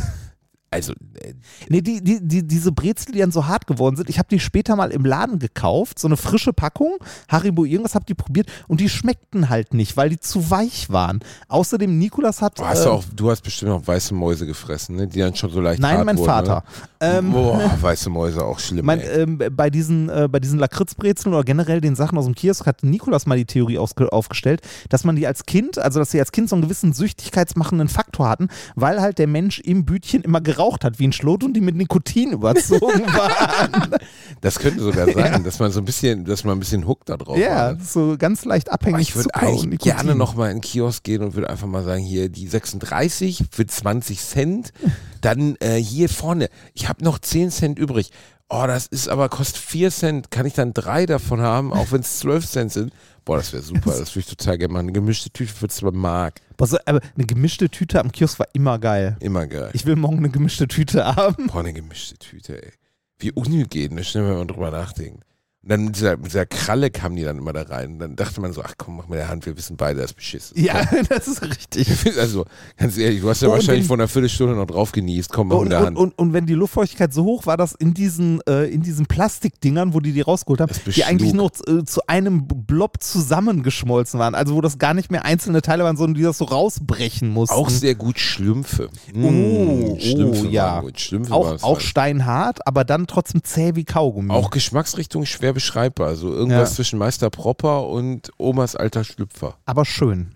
[0.73, 1.35] Also äh,
[1.69, 4.41] Nee, die, die, die, diese Brezel, die dann so hart geworden sind, ich habe die
[4.41, 6.99] später mal im Laden gekauft, so eine frische Packung,
[7.29, 11.21] Haribo irgendwas, habe die probiert und die schmeckten halt nicht, weil die zu weich waren.
[11.49, 12.59] Außerdem, Nikolas hat...
[12.59, 15.07] du hast äh, auch, du hast bestimmt auch weiße Mäuse gefressen, ne?
[15.07, 16.65] die dann schon so leicht Nein, hart mein wurden, Vater.
[17.01, 17.19] Ne?
[17.19, 18.87] Ähm, Boah, weiße Mäuse auch schlimm.
[18.87, 22.67] Mein, ähm, bei diesen, äh, bei diesen Lakritzbrezeln oder generell den Sachen aus dem Kiosk
[22.67, 26.33] hat Nikolas mal die Theorie aufgestellt, dass man die als Kind, also dass sie als
[26.33, 30.62] Kind so einen gewissen süchtigkeitsmachenden Faktor hatten, weil halt der Mensch im Bütchen immer geraucht
[30.85, 33.97] hat wie ein Schlot und die mit Nikotin überzogen waren.
[34.41, 37.17] Das könnte sogar sein, dass man so ein bisschen, dass man ein bisschen Hook da
[37.17, 37.85] drauf ja, hat.
[37.85, 39.97] so ganz leicht Aber abhängig ich würde eigentlich Nikotin.
[39.97, 43.45] gerne noch mal in den Kiosk gehen und würde einfach mal sagen, hier die 36
[43.51, 44.73] für 20 Cent,
[45.21, 48.11] dann äh, hier vorne, ich habe noch 10 Cent übrig.
[48.49, 50.31] Oh, das ist aber, kostet 4 Cent.
[50.31, 52.93] Kann ich dann drei davon haben, auch wenn es 12 Cent sind?
[53.25, 53.91] Boah, das wäre super.
[53.99, 54.87] Das würde ich total gerne machen.
[54.87, 56.41] Eine gemischte Tüte für 2 Mark.
[56.57, 59.17] Aber, so, aber eine gemischte Tüte am Kiosk war immer geil.
[59.21, 59.71] Immer geil.
[59.75, 61.47] Ich will morgen eine gemischte Tüte haben.
[61.47, 62.73] Boah, eine gemischte Tüte, ey.
[63.19, 65.25] Wie unhygienisch, ne, wenn man drüber nachdenkt.
[65.65, 67.93] Und dann mit dieser, mit dieser Kralle kamen die dann immer da rein.
[67.93, 70.11] Und dann dachte man so, ach komm, mach mit der Hand, wir wissen beide, das
[70.11, 70.61] ist beschissen.
[70.61, 71.89] Ja, das ist richtig.
[72.19, 72.45] Also,
[72.77, 75.33] ganz ehrlich, du hast ja Oh, und wahrscheinlich wenn- vor einer Viertelstunde noch drauf genießt.
[75.33, 75.97] Komm, mit Und, der und, Hand.
[75.99, 79.95] und, und wenn die Luftfeuchtigkeit so hoch war, dass in diesen, äh, in diesen Plastikdingern,
[79.95, 84.35] wo die die rausgeholt haben, die eigentlich noch äh, zu einem Blob zusammengeschmolzen waren.
[84.35, 87.55] Also wo das gar nicht mehr einzelne Teile waren, sondern die das so rausbrechen mussten.
[87.55, 88.89] Auch sehr gut Schlümpfe.
[89.15, 90.65] Oh, Mm, Schlümpfe oh, ja.
[90.67, 91.01] waren gut.
[91.01, 94.31] Schlümpfe auch, auch steinhart, aber dann trotzdem zäh wie Kaugummi.
[94.33, 96.09] auch Geschmacksrichtung schwer beschreibbar.
[96.09, 96.77] Also irgendwas Ja.
[96.77, 99.57] zwischen Meister Propper und Omas alter Schlüpfer.
[99.65, 100.35] aber schön.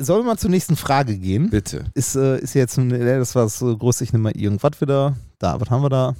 [0.00, 1.50] Sollen wir mal zur nächsten Frage gehen?
[1.50, 1.84] Bitte.
[1.94, 4.80] Ist, äh, ist jetzt, ein, äh, das war das äh, größte, ich nehme mal irgendwas
[4.80, 5.16] wieder.
[5.38, 6.16] Da, was haben wir da?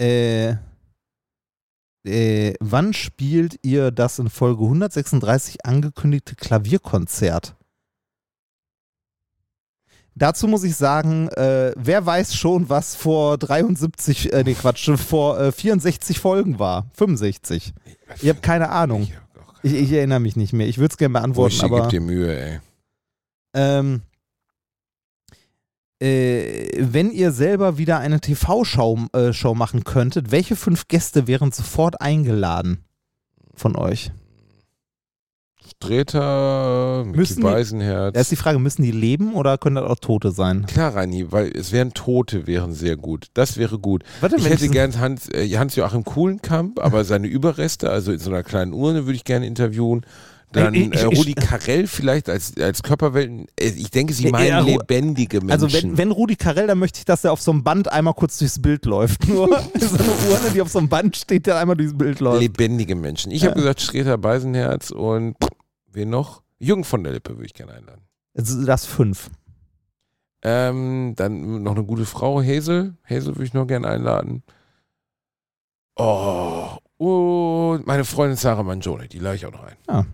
[0.00, 0.54] Äh,
[2.06, 7.56] äh, wann spielt ihr das in Folge 136 angekündigte Klavierkonzert?
[10.18, 15.38] Dazu muss ich sagen, äh, wer weiß schon, was vor 73, äh, nee Quatsch, vor
[15.38, 16.86] äh, 64 Folgen war?
[16.94, 17.74] 65.
[18.22, 19.02] Ich habe keine Ahnung.
[19.02, 19.12] Ich,
[19.62, 20.66] Ich, ich erinnere mich nicht mehr.
[20.68, 21.82] Ich würde es gerne beantworten, Bursche, aber.
[21.82, 22.60] gib dir Mühe, ey.
[23.52, 24.00] Ähm,
[26.00, 32.00] äh, wenn ihr selber wieder eine TV-Show äh, machen könntet, welche fünf Gäste wären sofort
[32.00, 32.84] eingeladen
[33.54, 34.12] von euch?
[35.82, 38.14] Streter, Mickey Müssen die- Beisenherz.
[38.14, 40.64] Da ist die Frage, müssen die leben oder können das auch Tote sein?
[40.66, 43.26] Klar, Reini, weil es wären Tote, wären sehr gut.
[43.34, 44.02] Das wäre gut.
[44.20, 48.30] Warte, Ich hätte ich- gern Hans, äh, Hans-Joachim Kuhlenkamp, aber seine Überreste, also in so
[48.30, 50.02] einer kleinen Urne, würde ich gerne interviewen.
[50.52, 53.46] Dann Ich- ich- äh, ich- Rudi Carell vielleicht als, als Körperwelten.
[53.60, 55.50] Äh, Ich denke, sie meinen ja, lebendige Menschen.
[55.50, 58.14] Also wenn, wenn Rudi Carell, dann möchte ich, dass er auf so einem Band einmal
[58.14, 59.28] kurz durchs Bild läuft.
[59.28, 59.48] Nur
[59.78, 62.40] so eine Urne, die auf so einem Band steht, der einmal durchs Bild läuft.
[62.40, 63.30] lebendige Menschen.
[63.32, 63.50] Ich Ja.
[63.50, 65.34] habe gesagt, Streter Beisenherz und
[65.96, 66.42] wen noch?
[66.58, 68.02] Jürgen von der Lippe würde ich gerne einladen.
[68.36, 69.30] Also Das fünf.
[70.42, 72.96] Ähm, dann noch eine gute Frau, Hazel.
[73.08, 74.42] Hazel würde ich noch gerne einladen.
[75.96, 79.76] Oh, und meine Freundin Sarah Mangione, die lade ich auch noch ein.
[79.88, 80.04] äh,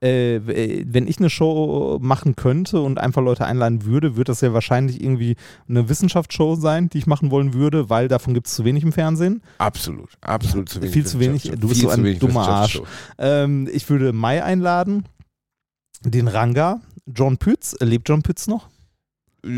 [0.00, 0.40] äh,
[0.86, 5.02] wenn ich eine Show machen könnte und einfach Leute einladen würde, würde das ja wahrscheinlich
[5.02, 5.36] irgendwie
[5.68, 8.92] eine Wissenschaftsshow sein, die ich machen wollen würde, weil davon gibt es zu wenig im
[8.92, 9.42] Fernsehen.
[9.58, 10.92] Absolut, absolut zu wenig.
[10.92, 12.80] Viel zu wenig, du bist so ein dummer Arsch.
[13.18, 15.04] Ähm, ich würde Mai einladen,
[16.04, 17.74] den Ranga, John Pütz.
[17.80, 18.68] Äh, lebt John Pütz noch?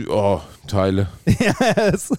[0.09, 1.09] Oh, Teile.
[1.26, 2.12] ja, es-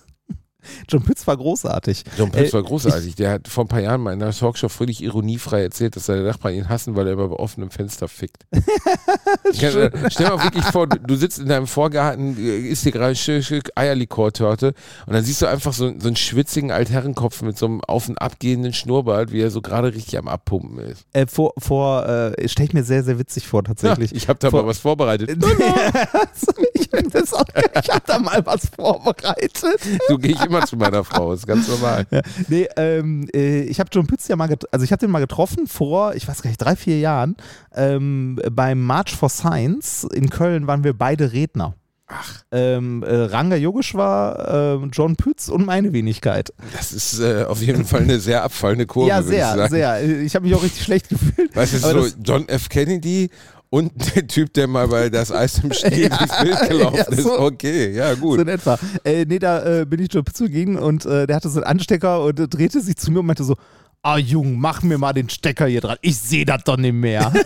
[0.89, 2.03] John Pütz war großartig.
[2.17, 3.15] John Pütz Äh, war großartig.
[3.15, 6.23] Der hat vor ein paar Jahren mal in einer Talkshow völlig ironiefrei erzählt, dass seine
[6.23, 8.45] Nachbarn ihn hassen, weil er immer bei offenem Fenster fickt.
[9.53, 13.43] Stell dir mal wirklich vor, du, sitzt in deinem Vorgarten, äh, isst dir gerade ein
[13.43, 14.73] Stück, Eierlikörtorte
[15.05, 18.17] und dann siehst du einfach so, so einen schwitzigen Altherrenkopf mit so einem auf- und
[18.21, 21.05] abgehenden Schnurrbart, wie er so gerade richtig am Abpumpen ist.
[21.13, 24.11] Äh, vor, vor äh, stelle ich mir sehr, sehr witzig vor, tatsächlich.
[24.11, 25.29] Ja, ich habe da Vor- mal was vorbereitet.
[26.73, 27.45] ich das auch,
[27.81, 29.77] ich habe da mal was vorbereitet.
[30.07, 32.05] So gehe ich immer zu meiner Frau, ist ganz normal.
[32.11, 35.19] Ja, nee, ähm, äh, ich habe John Pütz ja mal, also ich habe den mal
[35.19, 37.35] getroffen vor, ich weiß gar nicht, drei, vier Jahren.
[37.73, 41.75] Ähm, beim March for Science in Köln waren wir beide Redner.
[42.13, 46.51] Ach, Ähm, äh, Ranga Yogeshwar, ähm, John Pütz und meine Wenigkeit.
[46.75, 49.69] das ist äh, auf jeden Fall eine sehr abfallende Kurve, ja, würde ich sehr, sagen.
[49.73, 49.95] sehr.
[50.01, 51.55] Äh, Ich habe mich auch richtig schlecht gefühlt.
[51.55, 52.67] Weißt du, so John F.
[52.67, 53.29] Kennedy
[53.71, 57.03] und der Typ, der mal bei das Eis im Stiel Ja, durchs Bild gelaufen ja,
[57.05, 57.23] ist.
[57.23, 57.39] so.
[57.39, 58.39] Okay, ja So gut.
[58.41, 58.77] in etwa.
[59.03, 62.23] Äh, nee, da äh, bin ich Pütz zugegen und äh, der hatte so einen Anstecker
[62.23, 63.55] und äh, drehte sich zu mir und meinte so,
[64.03, 65.97] ah Jung, mach mir mal den Stecker hier dran.
[66.01, 67.31] Ich sehe das doch nicht mehr.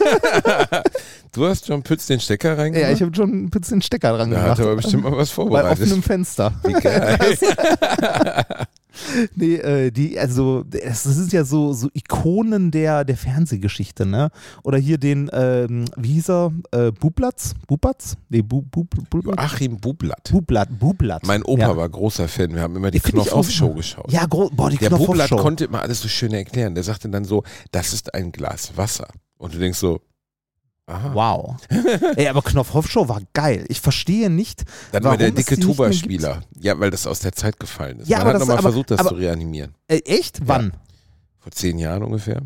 [1.32, 2.88] Du hast John Pütz den Stecker reingemacht?
[2.90, 4.52] ja, ich habe John Pütz den Stecker dran da gemacht.
[4.52, 5.82] hat er aber bestimmt mal was Bei vorbereitet.
[5.84, 6.54] offenem Fenster.
[6.64, 7.20] Wie geil.
[9.36, 14.30] Nee, äh, die, also, das sind ja so, so Ikonen der, der Fernsehgeschichte, ne?
[14.64, 16.54] Oder hier den, ähm, wie hieß er?
[16.72, 17.54] Äh, Bublatz?
[17.68, 18.16] Bublatz?
[18.30, 20.30] Nee, Bu, Bu, Bu, Bu, Achim Bublatt.
[20.32, 21.26] Bublatt, Bublatt.
[21.26, 21.78] Mein Opa ja.
[21.78, 22.54] war großer Fan.
[22.54, 23.78] Wir haben immer die Knopfhoff-Show super.
[23.78, 24.12] geschaut.
[24.12, 25.36] Ja, boah, die Der Bublatt Knopfhoff-Show.
[25.38, 26.76] konnte immer alles so schön erklären.
[26.76, 29.08] Der sagte dann so, das ist ein Glas Wasser.
[29.38, 30.02] Und du denkst so,
[30.88, 31.14] aha.
[31.14, 31.56] Wow.
[32.16, 33.66] Ey, aber Knopfhoff-Show war geil.
[33.70, 36.42] Ich verstehe nicht, Dann war der dicke Tuba-Spieler.
[36.60, 38.08] Ja, weil das aus der Zeit gefallen ist.
[38.10, 39.74] Ja, Man aber hat nochmal versucht, das aber- zu reanimieren.
[39.88, 40.40] Äh, echt?
[40.46, 40.74] Wann?
[41.40, 42.42] Vor zehn Jahren ungefähr.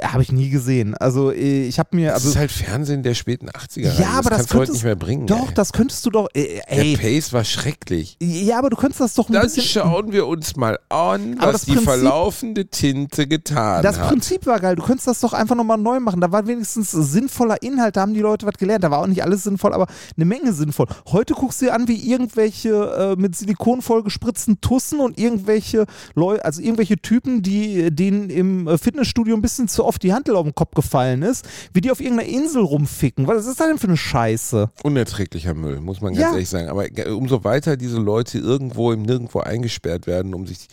[0.00, 0.94] Habe ich nie gesehen.
[0.94, 3.98] Also äh, ich habe mir, Das also ist halt Fernsehen der späten 80er.
[4.00, 5.26] Ja, aber das kannst du heute nicht mehr bringen.
[5.26, 5.54] doch, ey.
[5.54, 6.28] das könntest du doch.
[6.34, 8.16] Äh, Der ey, Pace war schrecklich.
[8.20, 9.64] ja, aber du könntest das doch ein Dann bisschen.
[9.64, 14.08] schauen wir uns mal an, Aber was das die Prinzip- verlaufende Tinte getan Das hat.
[14.10, 14.76] Prinzip war geil.
[14.76, 16.20] Du könntest das doch einfach nochmal neu machen.
[16.20, 17.96] Da war wenigstens sinnvoller Inhalt.
[17.96, 18.84] Da haben die Leute was gelernt.
[18.84, 20.86] Da war auch nicht alles sinnvoll, aber eine Menge sinnvoll.
[21.08, 26.44] Heute guckst du dir an, wie irgendwelche äh, mit Silikon vollgespritzten Tussen und irgendwelche Leute,
[26.44, 30.44] also irgendwelche Typen, die denen im äh, Fitnessstudio ein bisschen zu oft die Handel auf
[30.44, 33.26] den Kopf gefallen ist, wie die auf irgendeiner Insel rumficken.
[33.26, 34.70] Was ist das denn für eine Scheiße?
[34.82, 36.32] Unerträglicher Müll, muss man ganz Ja.
[36.32, 36.68] ehrlich sagen.
[36.68, 40.68] Aber ge- umso weiter diese Leute irgendwo im Nirgendwo eingesperrt werden, um sich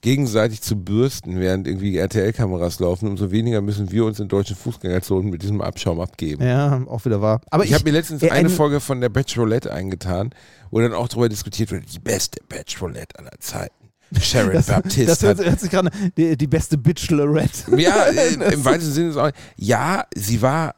[0.00, 5.30] gegenseitig zu bürsten, während irgendwie RTL-Kameras laufen, umso weniger müssen wir uns in deutschen Fußgängerzonen
[5.30, 6.44] mit diesem Abschaum abgeben.
[6.44, 7.40] Ja, auch wieder wahr.
[7.50, 10.30] Aber Ich habe mir letztens äh, eine ein- Folge von der Bachelorette eingetan,
[10.72, 13.74] wo dann auch darüber diskutiert wird, die beste Bachelorette aller Zeiten.
[14.20, 17.76] Sharon Das, Baptiste das hört, hört sich gerade die, die beste Bachelorette.
[17.76, 20.74] Ja, äh, im weitesten Sinne ist auch, ja, sie war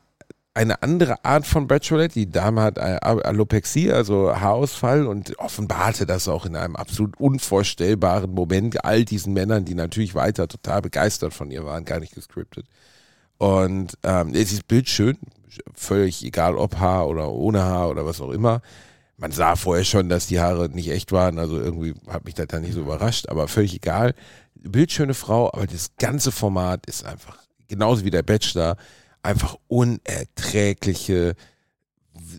[0.54, 2.14] eine andere Art von Bachelorette.
[2.14, 8.30] Die Dame hat äh, Alopexie, also Haarausfall und offenbarte das auch in einem absolut unvorstellbaren
[8.30, 12.66] Moment all diesen Männern, die natürlich weiter total begeistert von ihr waren, gar nicht gescriptet.
[13.38, 15.18] Und ähm, sie ist bildschön,
[15.74, 18.62] völlig egal ob Haar oder ohne Haar oder was auch immer.
[19.24, 22.46] Man sah vorher schon, dass die Haare nicht echt waren, also irgendwie hat mich das
[22.48, 24.12] dann nicht so überrascht, aber völlig egal.
[24.54, 28.76] Bildschöne Frau, aber das ganze Format ist einfach, genauso wie der Bachelor,
[29.22, 31.36] einfach unerträgliche,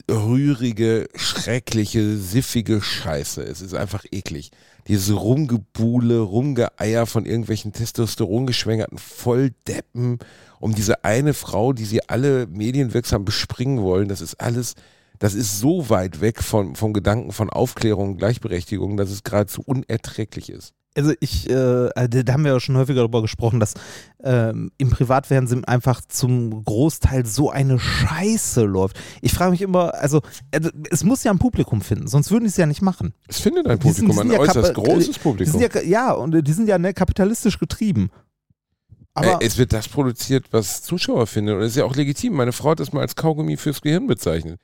[0.08, 3.42] rührige, schreckliche, siffige Scheiße.
[3.42, 4.52] Es ist einfach eklig.
[4.88, 10.20] Dieses Rumgebuhle, Rumgeeier von irgendwelchen testosterongeschwängerten Volldeppen
[10.60, 14.76] um diese eine Frau, die sie alle medienwirksam bespringen wollen, das ist alles,
[15.20, 19.62] das ist so weit weg von, vom Gedanken von Aufklärung und Gleichberechtigung, dass es geradezu
[19.66, 20.74] unerträglich ist.
[20.98, 23.74] Also ich, äh, da haben wir ja schon häufiger darüber gesprochen, dass
[24.24, 28.98] ähm, im Privatfernsehen einfach zum Großteil so eine Scheiße läuft.
[29.22, 32.50] Ich frage mich immer, also äh, es muss ja ein Publikum finden, sonst würden die
[32.50, 33.14] es ja nicht machen.
[33.28, 35.60] Es findet ein Die sind- Publikum, die sind ein ja äußerst großes Publikum.
[35.60, 38.10] ja, ja, und die sind ja ne, kapitalistisch getrieben.
[39.14, 41.56] Aber Äh, es wird das produziert, was Zuschauer finden.
[41.56, 42.34] Und es ist ja auch legitim.
[42.36, 44.60] Meine Frau hat das mal als Kaugummi fürs Gehirn bezeichnet.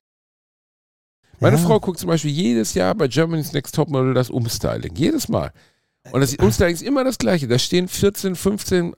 [1.42, 1.64] Meine Ja.
[1.64, 4.96] Frau guckt zum Beispiel jedes Jahr bei Germany's Next Topmodel das Umstyling.
[4.96, 5.52] Jedes Mal.
[6.12, 7.48] Und das Umstyling ist immer das gleiche.
[7.48, 8.94] Da stehen 14, 15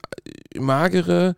[0.58, 1.36] magere,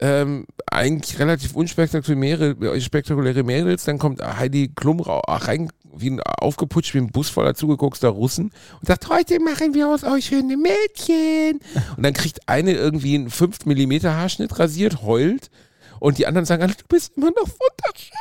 [0.00, 3.84] ähm, eigentlich relativ unspektakuläre spektakuläre Mädels.
[3.84, 8.50] Dann kommt Heidi Klum ra- rein, wie ein aufgeputscht, wie ein Bus voller zugeguckster Russen
[8.80, 11.60] und sagt, heute machen wir aus euch schöne Mädchen.
[11.96, 15.50] Und dann kriegt eine irgendwie einen 5 mm Haarschnitt rasiert, heult
[15.98, 18.12] und die anderen sagen, alle, du bist immer noch wunderschön.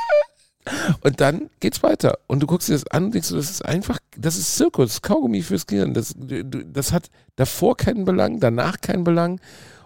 [1.02, 2.18] Und dann geht's weiter.
[2.28, 5.42] Und du guckst dir das an und denkst, das ist einfach, das ist Zirkus, Kaugummi
[5.42, 5.94] fürs Gehirn.
[5.94, 9.40] Das, das hat davor keinen Belang, danach keinen Belang.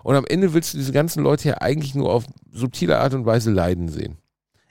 [0.03, 3.25] Und am Ende willst du diese ganzen Leute ja eigentlich nur auf subtile Art und
[3.25, 4.17] Weise leiden sehen.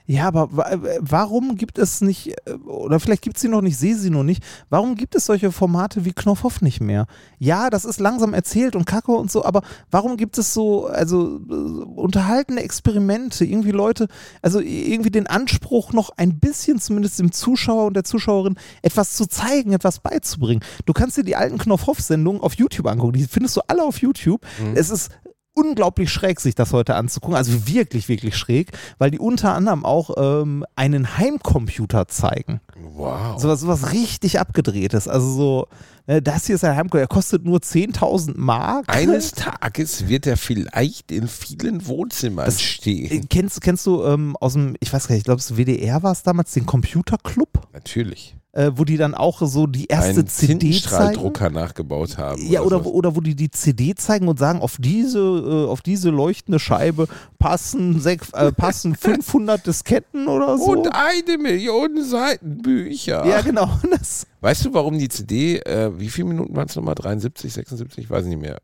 [0.09, 3.77] Ja, aber äh, warum gibt es nicht, äh, oder vielleicht gibt es sie noch nicht,
[3.77, 7.05] sehe sie noch nicht, warum gibt es solche Formate wie Knopfhoff nicht mehr?
[7.37, 11.39] Ja, das ist langsam erzählt und kacke und so, aber warum gibt es so, also
[11.47, 14.07] äh, unterhaltende Experimente, irgendwie Leute,
[14.41, 19.27] also irgendwie den Anspruch, noch ein bisschen zumindest dem Zuschauer und der Zuschauerin etwas zu
[19.27, 20.63] zeigen, etwas beizubringen?
[20.87, 24.43] Du kannst dir die alten Knopfhoff-Sendungen auf YouTube angucken, die findest du alle auf YouTube.
[24.73, 25.11] Es ist
[25.59, 27.35] unglaublich schräg, sich das heute anzugucken.
[27.35, 32.61] Also wirklich, wirklich schräg, weil die unter anderem auch ähm, einen Heimcomputer zeigen.
[32.95, 33.39] Wow.
[33.41, 35.07] Sowas, sowas richtig abgedrehtes.
[35.07, 35.67] Also so,
[36.07, 38.85] ne, das hier ist ein Heimcomputer, der kostet nur 10.000 Mark.
[38.87, 43.29] Eines Tages wird er vielleicht in vielen Wohnzimmern Das- Äh, stehen.
[43.29, 46.23] Kennst, kennst du ähm, aus dem, ich weiß gar nicht, ich glaube, WDR war es
[46.23, 48.35] damals, den Computerclub, Natürlich.
[48.51, 51.31] Äh, wo die dann auch so die erste Einen CD zeigen?
[51.53, 52.41] Nachgebaut haben.
[52.47, 52.85] Ja, oder, so.
[52.85, 56.57] wo- oder wo die die CD zeigen und sagen, auf diese, äh, auf diese leuchtende
[56.59, 60.71] Scheibe passen, sech, äh, passen 500 Disketten oder so.
[60.71, 63.25] Und eine Million Seiten Bücher.
[63.25, 63.69] ja, genau.
[63.91, 66.95] Das, Weißt du, warum die CD, äh, wie viele Minuten waren es nochmal?
[66.95, 68.05] 73, 76?
[68.05, 68.57] Ich weiß nicht mehr.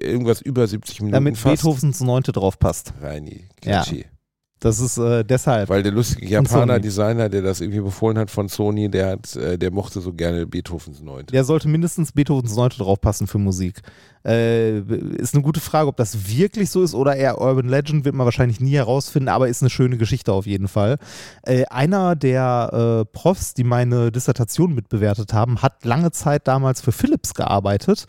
[0.00, 1.62] Irgendwas über 70 Minuten damit fast.
[1.62, 2.92] Beethovens Neunte drauf passt.
[3.02, 3.84] Reini, Ja.
[4.60, 5.68] Das ist äh, deshalb.
[5.68, 6.26] Weil der lustige.
[6.26, 10.46] Japaner-Designer, der das irgendwie befohlen hat von Sony, der hat, äh, der mochte so gerne
[10.46, 11.32] Beethovens Neunte.
[11.32, 13.82] Der sollte mindestens Beethovens Neunte drauf passen für Musik.
[14.26, 14.78] Äh,
[15.18, 18.24] ist eine gute Frage, ob das wirklich so ist oder eher Urban Legend, wird man
[18.24, 20.96] wahrscheinlich nie herausfinden, aber ist eine schöne Geschichte auf jeden Fall.
[21.42, 26.92] Äh, einer der äh, Profs, die meine Dissertation mitbewertet haben, hat lange Zeit damals für
[26.92, 28.06] Philips gearbeitet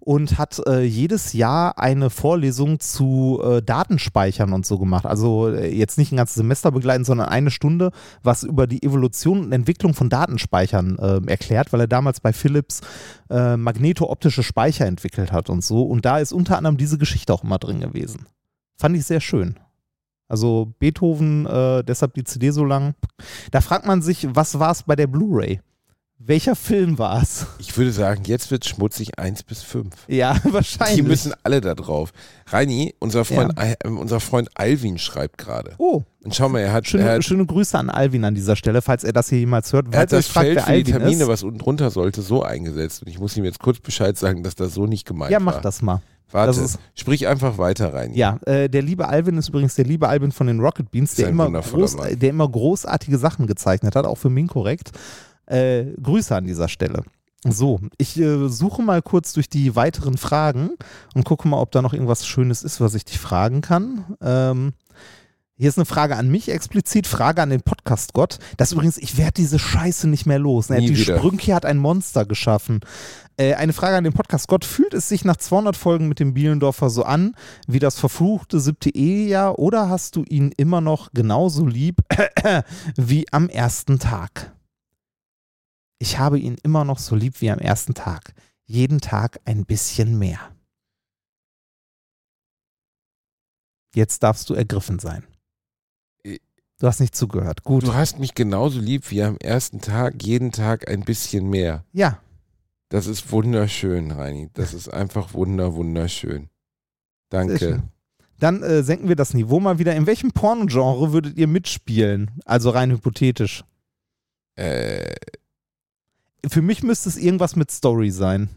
[0.00, 5.04] und hat äh, jedes Jahr eine Vorlesung zu äh, Datenspeichern und so gemacht.
[5.06, 7.92] Also äh, jetzt nicht ein ganzes Semester begleiten, sondern eine Stunde,
[8.22, 12.80] was über die Evolution und Entwicklung von Datenspeichern äh, erklärt, weil er damals bei Philips
[13.28, 15.82] äh, magneto-optische Speicher entwickelt hat und so.
[15.82, 18.26] Und da ist unter anderem diese Geschichte auch immer drin gewesen.
[18.78, 19.58] Fand ich sehr schön.
[20.28, 22.94] Also Beethoven, äh, deshalb die CD so lang.
[23.50, 25.60] Da fragt man sich, was war es bei der Blu-ray?
[26.22, 27.46] Welcher Film war es?
[27.58, 29.94] Ich würde sagen, jetzt wird schmutzig 1 bis 5.
[30.06, 30.96] Ja, wahrscheinlich.
[30.96, 32.12] Die müssen alle da drauf.
[32.46, 35.72] Reini, unser Freund, Al- äh, unser Freund Alvin schreibt gerade.
[35.78, 38.54] Oh, Und schau mal, er hat, schöne, er hat, schöne Grüße an Alvin an dieser
[38.54, 39.86] Stelle, falls er das hier jemals hört.
[39.92, 41.28] er hat das fragt, Feld für die Termine, ist.
[41.28, 43.02] was unten drunter sollte, so eingesetzt.
[43.02, 45.44] Und ich muss ihm jetzt kurz Bescheid sagen, dass das so nicht gemeint Ja, war.
[45.54, 46.02] mach das mal.
[46.32, 46.64] Warte,
[46.94, 48.12] sprich einfach weiter rein.
[48.14, 51.28] Ja, äh, der liebe Alvin ist übrigens der liebe Alvin von den Rocket Beans, der
[51.28, 54.92] immer, groß, der immer großartige Sachen gezeichnet hat, auch für Minkorrekt.
[55.50, 57.02] Äh, Grüße an dieser Stelle.
[57.48, 60.72] So, ich äh, suche mal kurz durch die weiteren Fragen
[61.14, 64.16] und gucke mal, ob da noch irgendwas Schönes ist, was ich dich fragen kann.
[64.20, 64.74] Ähm,
[65.56, 68.38] hier ist eine Frage an mich explizit, Frage an den Podcast-Gott.
[68.56, 70.68] Das übrigens, ich werde diese Scheiße nicht mehr los.
[70.68, 70.80] Ne?
[70.80, 71.18] Die wieder.
[71.18, 72.80] Sprünki hat ein Monster geschaffen.
[73.36, 74.64] Äh, eine Frage an den Podcast-Gott.
[74.64, 77.34] Fühlt es sich nach 200 Folgen mit dem Bielendorfer so an,
[77.66, 81.96] wie das verfluchte siebte Ehejahr, oder hast du ihn immer noch genauso lieb
[82.96, 84.52] wie am ersten Tag?
[86.02, 88.32] Ich habe ihn immer noch so lieb wie am ersten Tag.
[88.64, 90.38] Jeden Tag ein bisschen mehr.
[93.94, 95.24] Jetzt darfst du ergriffen sein.
[96.24, 96.38] Äh,
[96.78, 97.62] Du hast nicht zugehört.
[97.64, 97.82] Gut.
[97.82, 101.84] Du hast mich genauso lieb wie am ersten Tag, jeden Tag ein bisschen mehr.
[101.92, 102.18] Ja,
[102.88, 104.48] Das ist wunderschön, Reini.
[104.54, 106.48] Das ist einfach wunder, wunderschön.
[107.28, 107.82] Danke.
[108.38, 109.94] Dann äh, senken wir das Niveau mal wieder.
[109.94, 112.30] In welchem Pornogenre würdet ihr mitspielen?
[112.46, 113.62] Also rein hypothetisch.
[114.56, 115.14] Äh,
[116.48, 118.48] Für mich müsste es irgendwas mit Story sein.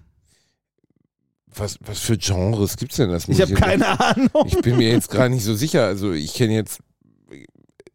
[1.56, 3.28] was, was für Genres gibt's denn das?
[3.28, 4.30] Ich habe jetzt- keine Ahnung.
[4.48, 5.86] Ich bin mir jetzt gar nicht so sicher.
[5.86, 6.80] Also ich kenne jetzt.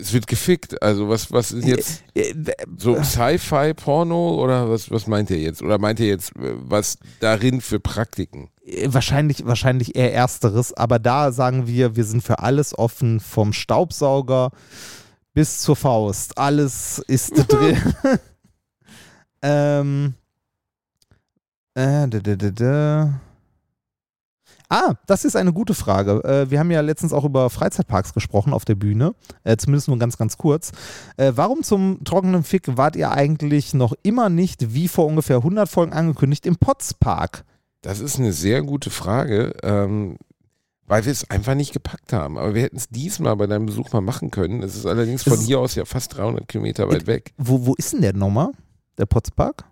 [0.01, 0.81] Es wird gefickt.
[0.81, 2.33] Also was, was ist jetzt Äh,
[2.77, 5.61] so Sci-Fi Porno oder was, was meint ihr jetzt?
[5.61, 8.49] Oder meint ihr jetzt äh, was darin für Praktiken?
[8.65, 13.53] äh, Wahrscheinlich, wahrscheinlich eher Ersteres, aber da sagen wir, wir sind für alles offen, vom
[13.53, 14.53] Staubsauger
[15.35, 16.39] bis zur Faust.
[16.39, 17.77] Alles ist drin.
[19.43, 20.15] Ähm.
[21.75, 23.21] Äh, da, da, da, da.
[24.71, 26.23] Ah, das ist eine gute Frage.
[26.25, 29.15] Äh, wir haben ja letztens auch über Freizeitparks gesprochen auf der Bühne,
[29.45, 30.73] äh, zumindest nur ganz, ganz kurz.
[31.17, 35.69] Äh, warum zum trockenen Fick wart ihr eigentlich noch immer nicht, wie vor ungefähr 100
[35.69, 37.45] Folgen angekündigt, im Potspark?
[37.81, 40.19] Das ist eine sehr gute Frage, ähm,
[40.87, 42.37] weil wir es einfach nicht gepackt haben.
[42.37, 44.63] Aber wir hätten es diesmal bei deinem Besuch mal machen können.
[44.63, 47.33] Es ist allerdings von ist- hier aus ja fast 300 Kilometer weit weg.
[47.39, 48.51] Wo, wo ist denn der nochmal?
[48.99, 49.65] Der Potspark?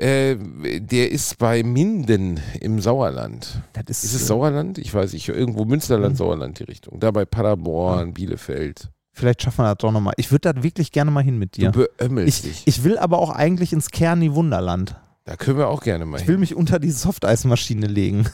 [0.00, 0.36] Äh,
[0.80, 3.60] der ist bei Minden im Sauerland.
[3.72, 4.78] Das ist, Ist es äh, Sauerland?
[4.78, 5.28] Ich weiß nicht.
[5.28, 6.18] Irgendwo Münsterland, Mhm.
[6.18, 7.00] Sauerland die Richtung.
[7.00, 8.90] Da bei Paderborn, Bielefeld.
[9.12, 10.14] Vielleicht schaffen wir das doch nochmal.
[10.16, 11.72] Ich würde da wirklich gerne mal hin mit dir.
[11.72, 12.62] Du beömmelst dich.
[12.66, 14.94] Ich will aber auch eigentlich ins Kerni Wunderland.
[15.24, 16.40] Da können wir auch gerne mal Ich will hin.
[16.40, 18.28] mich unter die Softeismaschine legen.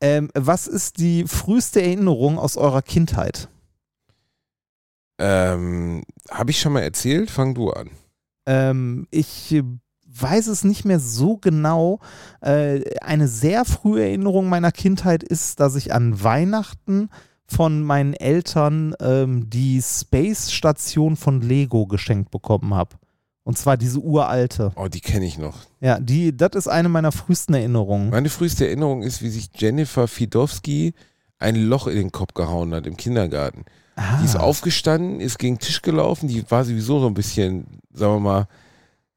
[0.00, 3.48] Ähm, was ist die früheste Erinnerung aus eurer Kindheit?
[5.20, 7.30] Ähm, Habe ich schon mal erzählt?
[7.30, 7.90] Fang du an.
[8.46, 9.62] Ähm, ich
[10.06, 12.00] weiß es nicht mehr so genau.
[12.40, 17.10] Äh, eine sehr frühe Erinnerung meiner Kindheit ist, dass ich an Weihnachten
[17.46, 22.96] von meinen Eltern ähm, die Space Station von Lego geschenkt bekommen habe.
[23.42, 24.72] Und zwar diese uralte.
[24.76, 25.56] Oh, die kenne ich noch.
[25.80, 28.10] Ja, die, das ist eine meiner frühesten Erinnerungen.
[28.10, 30.94] Meine früheste Erinnerung ist, wie sich Jennifer Fidowski
[31.38, 33.64] ein Loch in den Kopf gehauen hat im Kindergarten.
[34.20, 34.40] Die ist Ah.
[34.40, 38.48] aufgestanden, ist gegen den Tisch gelaufen, die war sowieso so ein bisschen, sagen wir mal,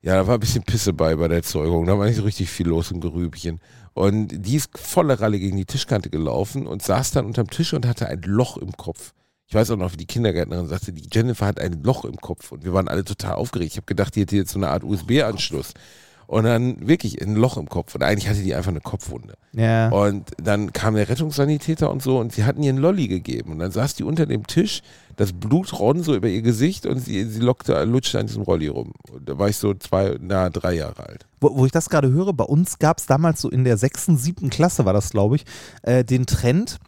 [0.02, 1.86] ja, da war ein bisschen Pisse bei bei der Zeugung.
[1.86, 3.62] Da war nicht so richtig viel los im Gerübchen.
[3.94, 7.88] Und die ist volle Ralle gegen die Tischkante gelaufen und saß dann unterm Tisch und
[7.88, 9.14] hatte ein Loch im Kopf.
[9.48, 12.52] Ich weiß auch noch, wie die Kindergärtnerin sagte, die Jennifer hat ein Loch im Kopf
[12.52, 13.72] und wir waren alle total aufgeregt.
[13.74, 15.74] Ich habe gedacht, die hätte jetzt so eine Art USB-Anschluss.
[16.28, 17.96] Und dann wirklich ein Loch im Kopf.
[17.96, 19.34] Und eigentlich hatte die einfach eine Kopfwunde.
[19.54, 19.90] Ja.
[19.90, 23.52] Und dann kam der Rettungssanitäter und so und sie hatten ihr einen Lolli gegeben.
[23.52, 24.82] Und dann saß die unter dem Tisch,
[25.16, 28.68] das Blut rann so über ihr Gesicht und sie, sie lockte, lutschte an diesem Rolli
[28.68, 28.94] rum.
[29.12, 31.26] Und da war ich so zwei, na, drei Jahre alt.
[31.40, 34.18] wo, wo ich das gerade höre, bei uns gab es damals so in der sechsten,
[34.18, 35.46] siebten Klasse war das, glaube ich,
[35.84, 36.80] äh, den Trend.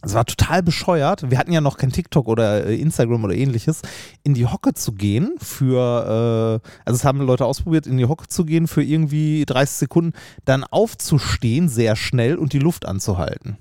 [0.00, 1.28] Es war total bescheuert.
[1.30, 3.82] Wir hatten ja noch kein TikTok oder äh, Instagram oder ähnliches,
[4.22, 8.28] in die Hocke zu gehen für, äh, also es haben Leute ausprobiert, in die Hocke
[8.28, 10.12] zu gehen für irgendwie 30 Sekunden,
[10.44, 13.58] dann aufzustehen sehr schnell und die Luft anzuhalten.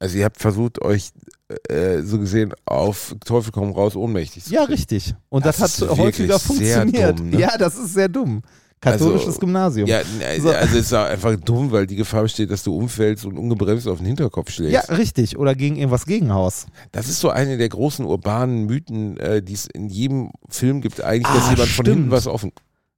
[0.00, 1.10] Also ihr habt versucht, euch
[1.68, 4.72] äh, so gesehen auf Teufel komm raus ohnmächtig zu Ja, kriegen.
[4.74, 5.14] richtig.
[5.28, 7.18] Und das, Das hat häufiger funktioniert.
[7.20, 7.38] dumm, ne?
[7.40, 8.42] Ja, das ist sehr dumm.
[8.84, 9.88] Katholisches Also, Gymnasium.
[9.88, 10.50] Ja, n- So.
[10.50, 13.98] also es ist einfach dumm, weil die Gefahr besteht, dass du umfällst und ungebremst auf
[13.98, 14.88] den Hinterkopf schlägst.
[14.88, 15.38] Ja, richtig.
[15.38, 16.66] Oder gegen irgendwas Gegenhaus.
[16.92, 21.00] Das ist so eine der großen urbanen Mythen, äh, die es in jedem Film gibt,
[21.02, 22.10] eigentlich, dass Ah, jemand von hinten stimmt.
[22.12, 22.52] was offen.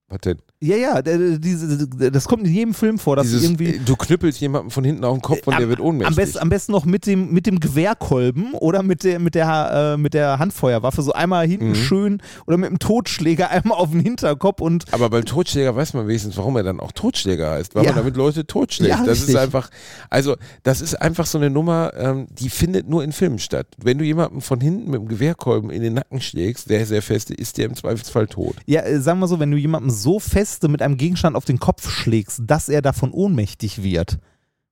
[0.08, 0.38] Was denn?
[0.58, 3.74] Ja, ja, diese, das kommt in jedem Film vor, dass Dieses, irgendwie.
[3.76, 6.08] äh, du knüppelst jemanden von hinten auf den Kopf und am, der wird ohnmächtig.
[6.08, 9.94] am, besten, am besten noch mit dem, mit dem Gewehrkolben oder mit der, mit, der,
[9.94, 11.02] äh, mit der Handfeuerwaffe.
[11.02, 11.74] So einmal hinten Mhm.
[11.74, 16.08] schön oder mit dem Totschläger einmal auf den Hinterkopf und Aber beim Totschläger weiß man
[16.08, 17.90] wenigstens, warum er dann auch Totschläger heißt, weil Ja.
[17.90, 18.90] man damit Leute totschlägt.
[18.98, 19.40] Ja, das ist richtig.
[19.42, 19.68] einfach,
[20.08, 23.66] also das ist einfach so eine Nummer, ähm, die findet nur in Filmen statt.
[23.76, 27.34] Wenn du jemanden von hinten mit dem Gewehrkolben in den Nacken schlägst, der sehr feste,
[27.34, 28.56] ist der im Zweifelsfall tot.
[28.64, 31.58] ja, äh, sagen wir so, wenn du jemandem so feste mit einem Gegenstand auf den
[31.58, 34.18] Kopf schlägst, dass er davon ohnmächtig wird,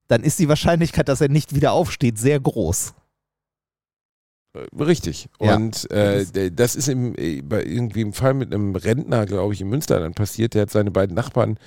[0.07, 2.95] dann ist die Wahrscheinlichkeit, dass er nicht wieder aufsteht, sehr groß.
[4.55, 5.29] Äh, Richtig.
[5.41, 5.57] Ja.
[5.57, 9.61] Und äh, Das- ist im, äh, bei irgendwie im Fall mit einem Rentner, glaube ich,
[9.61, 10.55] in Münster dann passiert.
[10.55, 11.59] Der hat seine beiden Nachbarn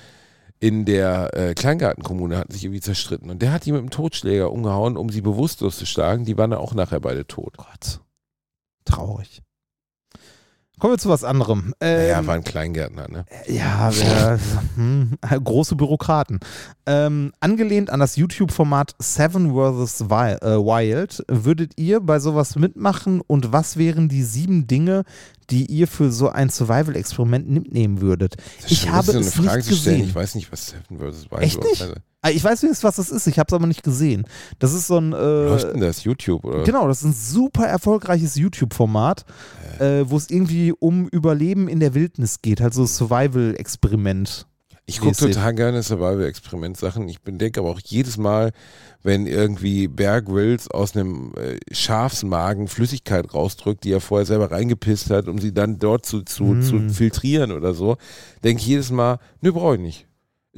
[0.60, 3.30] in der äh, Kleingartenkommune hatten sich irgendwie zerstritten.
[3.30, 6.24] Und der hat die mit dem Totschläger umgehauen, um sie bewusstlos zu schlagen.
[6.24, 7.56] Die waren dann auch nachher beide tot.
[7.58, 8.00] Gott.
[8.84, 9.42] Traurig.
[10.78, 11.74] Kommen wir zu was anderem.
[11.80, 13.24] Naja, Ähm, war ein Kleingärtner, ne?
[13.46, 14.38] Ja, wir,
[14.76, 16.40] hm, große Bürokraten.
[16.86, 20.00] Ähm, angelehnt an das YouTube-Format Seven vs.
[20.02, 25.04] Äh, Wild, würdet ihr bei sowas mitmachen und was wären die sieben Dinge,
[25.50, 28.36] die ihr für so ein Survival-Experiment mitnehmen würdet?
[28.62, 29.96] Das ist Ich habe es so eine Frage nicht zu stellen.
[29.96, 30.08] gesehen.
[30.10, 31.30] Ich weiß nicht, was Seven vs.
[31.30, 31.82] Wild Echt nicht?
[32.17, 34.24] Ah, Ich weiß wenigstens, was das ist, ich habe es aber nicht gesehen.
[34.58, 35.12] Das ist so ein.
[35.12, 36.02] läuft Äh, denn das?
[36.04, 36.64] YouTube oder?
[36.64, 39.24] Genau, das ist ein super erfolgreiches YouTube-Format,
[39.78, 44.46] äh, wo es irgendwie um Überleben in der Wildnis geht, halt so Survival-Experiment.
[44.86, 47.08] Ich gucke total gerne Survival-Experiment-Sachen.
[47.10, 48.52] Ich denke aber auch jedes Mal,
[49.02, 55.10] wenn irgendwie Bear Grylls aus einem äh, Schafsmagen Flüssigkeit rausdrückt, die er vorher selber reingepisst
[55.10, 56.62] hat, um sie dann dort zu, zu, Mm.
[56.62, 57.96] zu filtrieren oder so,
[58.42, 60.06] denke ich jedes Mal, nö, brauche ich nicht.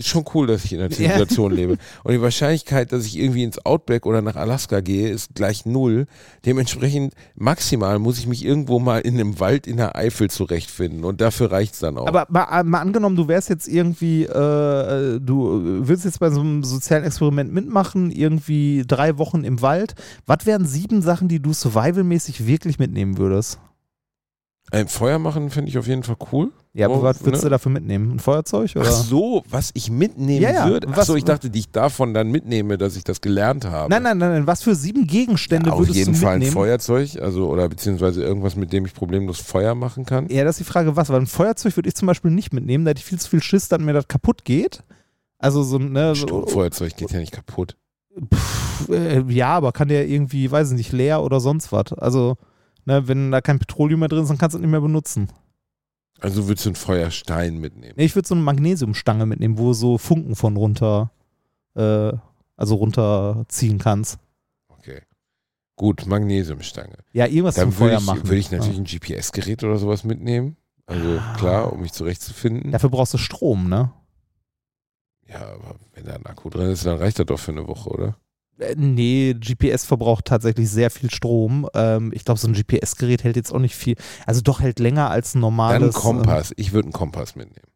[0.00, 0.96] Ist schon cool, dass ich in der Ja.
[0.96, 1.76] Zivilisation lebe.
[2.04, 6.06] Und die Wahrscheinlichkeit, dass ich irgendwie ins Outback oder nach Alaska gehe, ist gleich null.
[6.46, 11.04] Dementsprechend maximal muss ich mich irgendwo mal in einem Wald in der Eifel zurechtfinden.
[11.04, 12.06] Und dafür reicht's dann auch.
[12.06, 16.40] Aber mal, mal angenommen, du wärst jetzt irgendwie, äh, äh, du willst jetzt bei so
[16.40, 19.94] einem sozialen Experiment mitmachen, irgendwie drei Wochen im Wald.
[20.24, 23.58] Was wären sieben Sachen, die du survivalmäßig wirklich mitnehmen würdest?
[24.72, 26.52] Ein Feuer machen finde ich auf jeden Fall cool.
[26.74, 27.48] Ja, aber Oh, was würdest ne?
[27.48, 28.12] du dafür mitnehmen?
[28.12, 28.70] Ein Feuerzeug?
[28.76, 28.84] Oder?
[28.86, 30.86] Ach so, was ich mitnehmen Ja, ja, würde.
[30.92, 33.90] Ach was- so, ich dachte, die ich davon dann mitnehme, dass ich das gelernt habe.
[33.90, 34.46] Nein, nein, nein, nein.
[34.46, 36.52] Was für sieben Gegenstände Ja, auf würdest jeden du Fall ein mitnehmen?
[36.54, 40.28] Feuerzeug, also oder beziehungsweise irgendwas, mit dem ich problemlos Feuer machen kann.
[40.28, 41.08] Ja, das ist die Frage, was?
[41.08, 43.42] Weil ein Feuerzeug würde ich zum Beispiel nicht mitnehmen, da hätte ich viel zu viel
[43.42, 44.84] Schiss, dass mir das kaputt geht.
[45.38, 47.76] Also so, ne, so, Stromfeuerzeug geht ja nicht kaputt.
[48.32, 51.92] Pff, äh, ja, aber kann der irgendwie, weiß ich nicht, leer oder sonst was.
[51.94, 52.36] Also,
[52.84, 55.28] ne, wenn da kein Petroleum mehr drin ist, dann kannst du es nicht mehr benutzen.
[56.20, 57.94] Also würdest du einen Feuerstein mitnehmen.
[57.96, 61.10] Nee, ich würde so eine Magnesiumstange mitnehmen, wo so Funken von runter,
[61.74, 62.12] äh,
[62.56, 64.18] also runterziehen kannst.
[64.68, 65.00] Okay.
[65.76, 66.98] Gut, Magnesiumstange.
[67.12, 68.24] Ja, irgendwas Dann zum Feuer würde ich, machen.
[68.24, 70.56] würde ich natürlich ein GPS-Gerät oder sowas mitnehmen.
[70.84, 71.34] Also Ah.
[71.38, 72.64] klar, um mich zurechtzufinden.
[72.66, 72.70] ja.
[72.72, 73.90] Dafür brauchst du Strom, ne?
[75.26, 77.88] Ja, aber wenn da ein Akku drin ist, dann reicht das doch für eine Woche,
[77.88, 78.16] oder?
[78.60, 81.68] Äh, Nee, GPS verbraucht tatsächlich sehr viel Strom.
[81.74, 83.96] Ähm, ich glaube, so ein GPS-Gerät hält jetzt auch nicht viel.
[84.26, 85.94] Also doch hält länger als ein Dann normales.
[85.94, 86.52] Kompass.
[86.56, 87.66] Ich würde einen Kompass mitnehmen.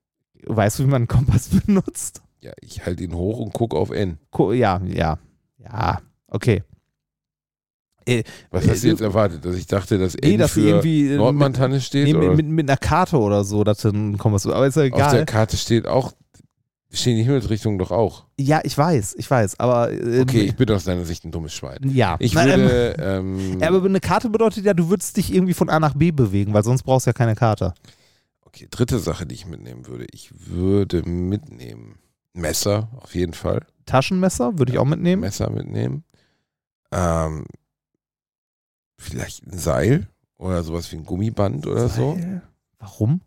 [0.43, 2.22] Äh, weißt du, wie man einen Kompass benutzt?
[2.41, 4.18] Ja, ich halte ihn hoch und gucke auf N.
[4.53, 5.18] Ja, ja,
[5.59, 6.62] ja, okay.
[8.07, 9.45] Äh, Was hast du Äh, jetzt erwartet?
[9.47, 12.05] Dass ich dachte, dass Nee, N dass für irgendwie, äh, Nordmantanne steht?
[12.05, 12.28] nee, oder?
[12.28, 14.47] mit, mit, mit einer Karte oder so, dass du einen Kompass.
[14.47, 15.24] Aber ist ja auf der egal.
[15.24, 16.12] Karte steht auch,
[16.95, 18.24] stehen die Himmelsrichtungen doch auch.
[18.38, 19.59] Ja, ich weiß, ich weiß.
[19.61, 21.78] Aber äh, Okay, ich bin aus deiner Sicht ein dummes Schwein.
[21.92, 22.16] ja.
[22.18, 25.55] Ich Na, ähm, würde, ähm, Ja, aber eine Karte bedeutet ja, du würdest dich irgendwie
[25.55, 27.74] von A nach B bewegen, weil sonst brauchst du ja keine Karte.
[28.47, 30.07] okay, dritte Sache, die ich mitnehmen würde.
[30.12, 31.99] Ich würde mitnehmen
[32.32, 33.61] Messer, auf jeden Fall.
[33.86, 35.20] Taschenmesser würde ich auch mitnehmen.
[35.20, 36.05] Messer mitnehmen.
[36.92, 37.45] Ähm,
[38.99, 42.14] vielleicht ein Seil oder sowas wie ein Gummiband oder so.
[42.14, 42.42] Seil?
[42.78, 43.20] Warum?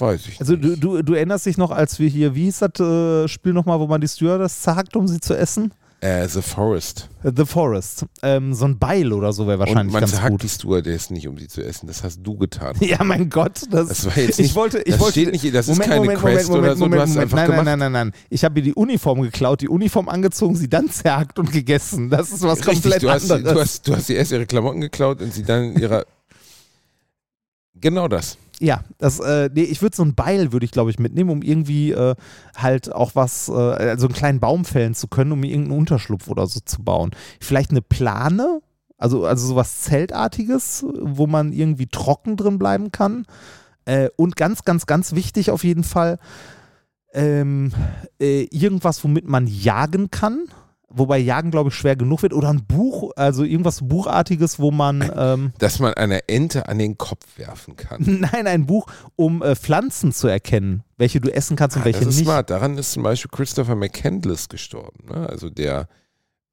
[0.00, 0.82] Weiß ich Also nicht.
[0.82, 3.78] du, du, du erinnerst dich noch, als wir hier, wie hieß das äh, Spiel nochmal,
[3.80, 5.72] wo man die Stewardess zerhackt, um sie zu essen?
[6.02, 7.10] Äh, The Forest.
[7.22, 8.06] Äh, The Forest.
[8.22, 10.42] Ähm, so ein Beil oder so wäre Und wahrscheinlich man ganz gut.
[10.42, 11.86] die Stewardess nicht, um sie zu essen.
[11.88, 12.74] Das hast du getan.
[12.80, 15.54] Ja, mein Gott, das, Das war jetzt ich nicht, wollte, ich das wollte, steht nicht,
[15.54, 17.46] das ist Moment, keine Moment, Quest Moment, oder so, Moment, du hast Moment, einfach nein,
[17.50, 17.64] gemacht.
[17.66, 18.20] nein, nein, nein, nein.
[18.30, 22.08] Ich habe mir die Uniform geklaut, die Uniform angezogen, sie dann zerhackt und gegessen.
[22.08, 23.52] Das ist was Richtig, komplett du hast, anderes.
[23.54, 26.06] du, hast, du hast ihr erst ihre Klamotten geklaut und sie dann ihrer.
[27.74, 28.38] genau das.
[28.62, 31.40] Ja, das, äh, nee, ich würde so ein Beil, würde ich glaube ich mitnehmen, um
[31.40, 32.14] irgendwie äh,
[32.54, 36.46] halt auch was, äh, also einen kleinen Baum fällen zu können, um irgendeinen Unterschlupf oder
[36.46, 37.10] so zu bauen.
[37.40, 38.60] Vielleicht eine Plane,
[38.98, 43.24] also, also sowas Zeltartiges, wo man irgendwie trocken drin bleiben kann.
[43.86, 46.18] Äh, und ganz, ganz, ganz wichtig auf jeden Fall,
[47.14, 47.72] ähm,
[48.20, 50.44] äh, irgendwas, womit man jagen kann.
[50.92, 52.32] Wobei Jagen, glaube ich, schwer genug wird.
[52.32, 55.00] Oder ein Buch, also irgendwas Buchartiges, wo man.
[55.16, 58.00] Ähm, Dass man einer Ente an den Kopf werfen kann.
[58.32, 58.86] Nein, ein Buch,
[59.16, 62.24] um äh, Pflanzen zu erkennen, welche du essen kannst und Ah, welche das ist nicht.
[62.26, 62.50] smart.
[62.50, 65.06] Daran ist zum Beispiel Christopher McCandless gestorben.
[65.08, 65.28] Ne?
[65.28, 65.88] Also der.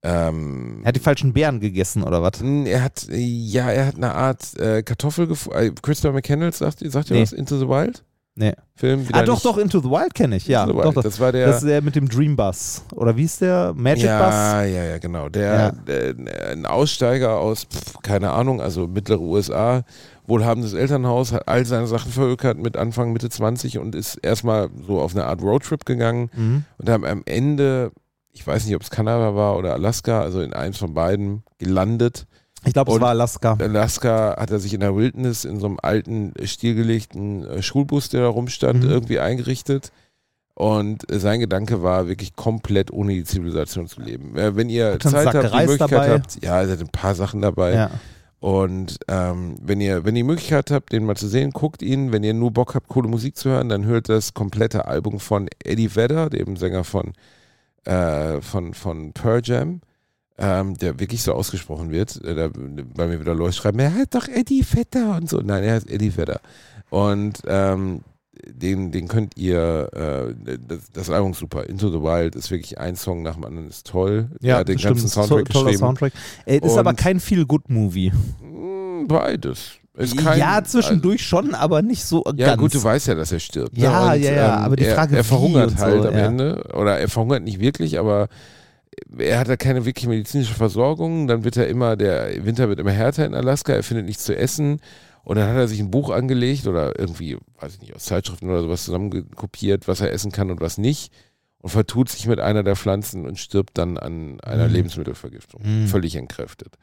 [0.03, 2.39] Ähm, Er hat die falschen Beeren gegessen oder was?
[2.41, 5.57] er hat, ja, er hat eine Art äh, Kartoffel gefunden.
[5.59, 7.23] Äh, Christopher McCandless, sagt, ihr- sagt ihr Nee.
[7.23, 7.33] was?
[7.33, 8.03] Into the Wild?
[8.39, 8.53] Nee.
[8.75, 9.03] Film?
[9.13, 10.67] Ah, doch, nicht- doch, Into the Wild kenne ich, ja.
[10.67, 11.01] Doch, doch.
[11.01, 11.47] Das war der.
[11.47, 12.83] Das ist der mit dem Dream Bus.
[12.93, 13.73] Oder wie ist der?
[13.75, 15.27] Magic ja, ja, ja, genau.
[15.29, 15.71] Der, Ja.
[15.71, 19.81] der ein Aussteiger aus, pf, keine Ahnung, also mittlere USA,
[20.27, 24.99] wohlhabendes Elternhaus, hat all seine Sachen verhökert mit Anfang, Mitte 20 und ist erstmal so
[25.01, 26.39] auf eine Art Roadtrip gegangen Bus?
[26.39, 26.63] Mhm.
[26.77, 27.91] und haben am Ende,
[28.33, 32.27] ich weiß nicht, ob es Kanada war oder Alaska, also in eins von beiden gelandet.
[32.67, 33.57] Ich glaube, es war Alaska.
[33.59, 38.21] Alaska hat er sich in der Wilderness in so einem alten, stillgelegten äh, Schulbus, der
[38.21, 38.89] da rumstand, Mhm.
[38.89, 39.91] irgendwie eingerichtet.
[40.53, 44.35] Und äh, sein Gedanke war, wirklich komplett ohne die Zivilisation zu leben.
[44.37, 46.09] Äh, Wenn ihr Hat Zeit habt, die Möglichkeit dabei?
[46.11, 47.73] habt, ja, er hat ein paar Sachen dabei.
[47.73, 47.89] Ja.
[48.39, 52.11] Und ähm, wenn ihr, wenn ihr die Möglichkeit habt, den mal zu sehen, guckt ihn.
[52.11, 55.47] Wenn ihr nur Bock habt, coole Musik zu hören, dann hört das komplette Album von
[55.63, 57.13] Eddie Vedder, dem Sänger von,
[57.85, 59.81] äh, von, von Pearl Jam,
[60.37, 62.23] ähm, der wirklich so ausgesprochen wird.
[62.23, 62.49] Äh, da,
[62.95, 65.39] bei mir wieder Leute schreiben, er heißt doch Eddie Vedder und so.
[65.39, 66.39] Nein, er heißt Eddie Vedder.
[66.89, 68.01] Und ähm,
[68.45, 69.89] den, den könnt ihr,
[70.45, 71.67] äh, das, das Album ist super.
[71.67, 74.29] Into the Wild ist wirklich ein Song nach dem anderen, ist toll.
[74.41, 74.93] er Ja, den stimmt.
[74.95, 75.79] ganzen ist to- Soundtrack toller geschrieben.
[75.79, 76.13] Soundtrack.
[76.45, 78.11] Äh, ist aber Und- kein Feel-Good-Movie.
[78.41, 79.71] Mm, Beides.
[80.23, 82.59] Kein, Ja, zwischendurch schon, aber nicht so Ja, ganz.
[82.59, 83.75] gut, du weißt ja, dass er stirbt.
[83.75, 83.83] ne?
[83.83, 86.25] Ja, ja, ja, aber die er, Frage, er wie verhungert und so, halt am ja.
[86.27, 86.63] Ende.
[86.75, 88.27] Oder er verhungert nicht wirklich, aber
[89.17, 91.27] er hat da keine wirklich medizinische Versorgung.
[91.27, 94.35] Dann wird er immer, der Winter wird immer härter in Alaska, er findet nichts zu
[94.35, 94.79] essen.
[95.23, 98.49] Und dann hat er sich ein Buch angelegt oder irgendwie, weiß ich nicht, aus Zeitschriften
[98.49, 101.11] oder sowas zusammenkopiert, was er essen kann und was nicht.
[101.59, 104.73] Und vertut sich mit einer der Pflanzen und stirbt dann an einer Mhm.
[104.73, 105.61] Lebensmittelvergiftung.
[105.63, 105.87] Mhm.
[105.87, 106.75] Völlig entkräftet.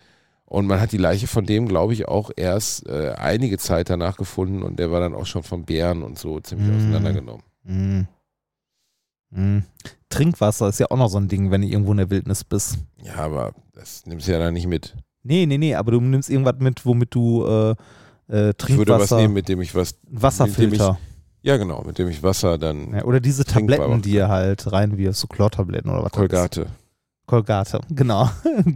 [0.45, 4.19] Und man hat die Leiche von dem, glaube ich, auch erst äh, einige Zeit danach
[4.19, 6.77] gefunden und der war dann auch schon von Bären und so ziemlich Mhm.
[6.77, 8.05] auseinandergenommen.
[9.35, 9.59] Mm.
[10.09, 12.79] Trinkwasser ist ja auch noch so ein Ding, wenn du irgendwo in der Wildnis bist.
[13.03, 14.95] Ja, aber das nimmst du ja dann nicht mit.
[15.23, 18.57] Nee, nee, nee, aber du nimmst irgendwas mit, womit du äh, äh, Ich würde was
[18.57, 19.97] Trinkwasser, nehmen, mit dem ich was.
[20.09, 20.99] Wasserfilter.
[21.43, 22.95] Ja, genau, mit dem ich Wasser dann.
[22.95, 26.13] Ja, oder diese Tabletten, die ihr halt reinwirfst, so Chlortabletten oder was.
[26.13, 26.67] Kolgate.
[27.27, 28.31] Colgate, genau.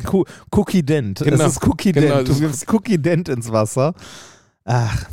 [0.04, 1.20] Cu- Cookie Dent.
[1.22, 2.28] Genau, Es ist Cookie genau, Dent.
[2.28, 3.94] Du gibst Cookie Dent ins Wasser.
[4.64, 5.06] Ach.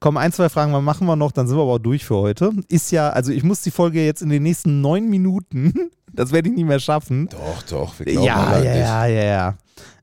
[0.00, 2.16] Komm, ein, zwei Fragen mal machen wir noch, dann sind wir aber auch durch für
[2.16, 2.52] heute.
[2.68, 6.48] Ist ja, also ich muss die Folge jetzt in den nächsten neun Minuten, das werde
[6.48, 7.28] ich nicht mehr schaffen.
[7.28, 9.58] Doch, doch, wir glauben Ja, ja, ja, ja, ja.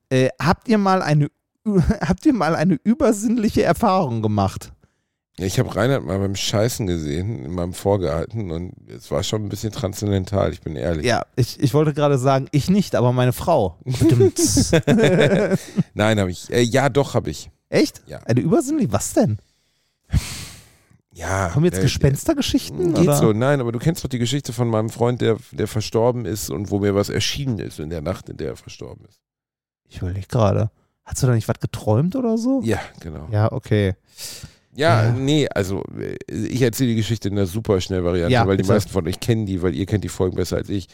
[0.10, 1.30] Äh, habt ihr mal eine
[2.02, 4.72] habt ihr mal eine übersinnliche Erfahrung gemacht?
[5.38, 9.44] Ja, Ich habe Reinhard mal beim Scheißen gesehen, in meinem Vorgarten und es war schon
[9.44, 11.06] ein bisschen transzendental, ich bin ehrlich.
[11.06, 13.78] Ja, ich, ich wollte gerade sagen, ich nicht, aber meine Frau.
[13.88, 14.38] Stimmt.
[15.94, 16.52] Nein, habe ich.
[16.54, 17.50] Äh, ja, doch, habe ich.
[17.70, 18.04] Echt?
[18.08, 18.20] Ja.
[18.20, 18.94] Eine übersinnliche?
[18.94, 19.40] Was denn?
[21.14, 21.50] Ja.
[21.50, 22.94] Kommen jetzt äh, Gespenstergeschichten?
[22.94, 23.16] Geht oder?
[23.16, 26.50] so, nein, aber du kennst doch die Geschichte von meinem Freund, der, der verstorben ist
[26.50, 29.22] und wo mir was erschienen ist in der Nacht, in der er verstorben ist.
[29.88, 30.72] Ich überlege gerade.
[31.06, 32.62] Hast du da nicht was geträumt oder so?
[32.64, 33.28] Ja, genau.
[33.32, 33.94] Ja, okay.
[34.76, 35.12] Ja, Ja.
[35.14, 38.68] nee, also äh, ich erzähle die Geschichte in einer super schnell Variante, Ja, weil die
[38.68, 40.88] meisten von euch kennen die, weil ihr kennt die Folgen besser als ich.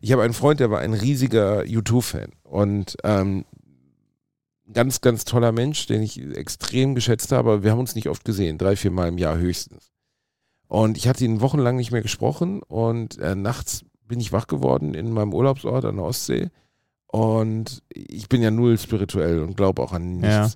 [0.00, 3.44] Ich habe einen Freund, der war ein riesiger U2-Fan und ähm,
[4.72, 8.24] ganz, ganz toller Mensch, den ich extrem geschätzt habe, aber wir haben uns nicht oft
[8.24, 9.92] gesehen, drei, vier Mal im Jahr höchstens.
[10.68, 14.94] Und ich hatte ihn wochenlang nicht mehr gesprochen und äh, nachts bin ich wach geworden
[14.94, 16.50] in meinem Urlaubsort an der Ostsee
[17.14, 20.34] und ich bin ja null spirituell und glaube auch an nichts.
[20.34, 20.50] Ja.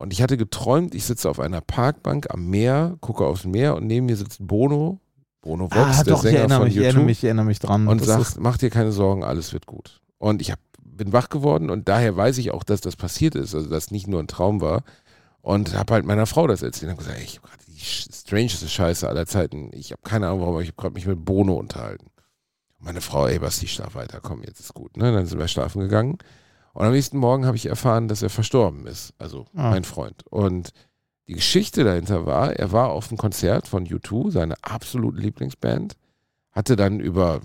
[0.00, 3.86] Und ich hatte geträumt, ich sitze auf einer Parkbank am Meer, gucke aufs Meer und
[3.86, 4.98] neben mir sitzt Bono,
[5.40, 7.24] Bono Vox, ah, der doch, ich Sänger erinnere von mich, ich U2 erinnere mich, ich
[7.24, 7.86] erinnere mich dran.
[7.86, 10.00] und Das sagt, mach dir keine Sorgen, alles wird gut.
[10.18, 10.58] Und ich hab,
[11.00, 14.06] bin wach geworden und daher weiß ich auch, dass das passiert ist, also dass nicht
[14.06, 14.82] nur ein Traum war.
[15.42, 17.80] Und habe halt meiner Frau das erzählt und habe gesagt, ey, ich habe gerade die
[17.80, 19.70] strangeste Scheiße aller Zeiten.
[19.72, 22.08] Ich habe keine Ahnung warum, aber ich habe gerade mich mit Bono unterhalten.
[22.78, 24.98] Und meine Frau, ey, Basti, schlaf weiter, komm, jetzt ist gut.
[24.98, 25.10] Ne?
[25.12, 26.18] Dann sind wir schlafen gegangen.
[26.74, 29.14] Und am nächsten Morgen habe ich erfahren, dass er verstorben ist.
[29.18, 29.70] Also Ah.
[29.70, 30.24] mein Freund.
[30.28, 30.72] Und
[31.26, 35.96] die Geschichte dahinter war, er war auf einem Konzert von U2, seine absolute Lieblingsband,
[36.52, 37.40] hatte dann über,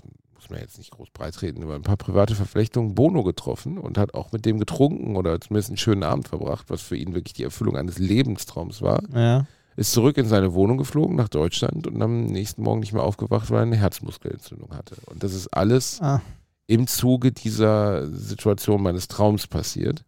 [0.46, 4.14] muss man jetzt nicht groß breitreden, über ein paar private Verflechtungen Bono getroffen und hat
[4.14, 7.42] auch mit dem getrunken oder zumindest einen schönen Abend verbracht, was für ihn wirklich die
[7.42, 9.02] Erfüllung eines Lebenstraums war.
[9.14, 9.46] ja.
[9.78, 13.50] Ist zurück in seine Wohnung geflogen nach Deutschland und am nächsten Morgen nicht mehr aufgewacht,
[13.50, 14.96] weil er eine Herzmuskelentzündung hatte.
[15.04, 16.22] Und das ist alles Ah.
[16.66, 20.02] im Zuge dieser Situation meines Traums passiert.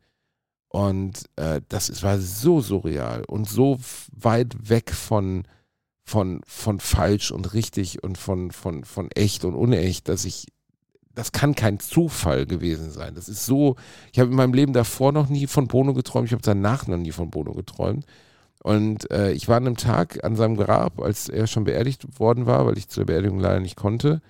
[0.68, 3.78] Und äh, das ist, war so surreal und so
[4.12, 5.44] weit weg von,
[6.08, 10.46] von, von falsch und richtig und von, von, von echt und unecht, dass ich,
[11.14, 13.14] das kann kein Zufall gewesen sein.
[13.14, 13.76] Das ist so,
[14.12, 16.96] ich habe in meinem Leben davor noch nie von Bono geträumt, ich habe danach noch
[16.96, 18.06] nie von Bono geträumt.
[18.62, 22.46] Und äh, ich war an einem Tag an seinem Grab, als er schon beerdigt worden
[22.46, 24.20] war, weil ich zur Beerdigung leider nicht konnte.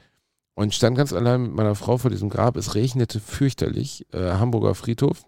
[0.54, 2.56] Und stand ganz allein mit meiner Frau vor diesem Grab.
[2.56, 5.24] Es regnete fürchterlich, äh, Hamburger Friedhof.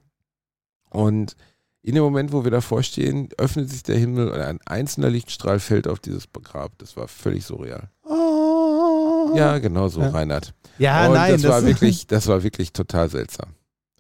[0.91, 1.37] Und
[1.83, 5.61] in dem Moment, wo wir davor stehen, öffnet sich der Himmel und ein einzelner Lichtstrahl
[5.61, 6.73] fällt auf dieses Grab.
[6.79, 7.89] Das war völlig surreal.
[8.05, 9.33] Oh.
[9.35, 10.11] Ja, genau so, Ja.
[10.11, 10.53] Reinhard.
[10.79, 11.33] ja und nein.
[11.33, 13.51] das, war wirklich, das war wirklich total seltsam.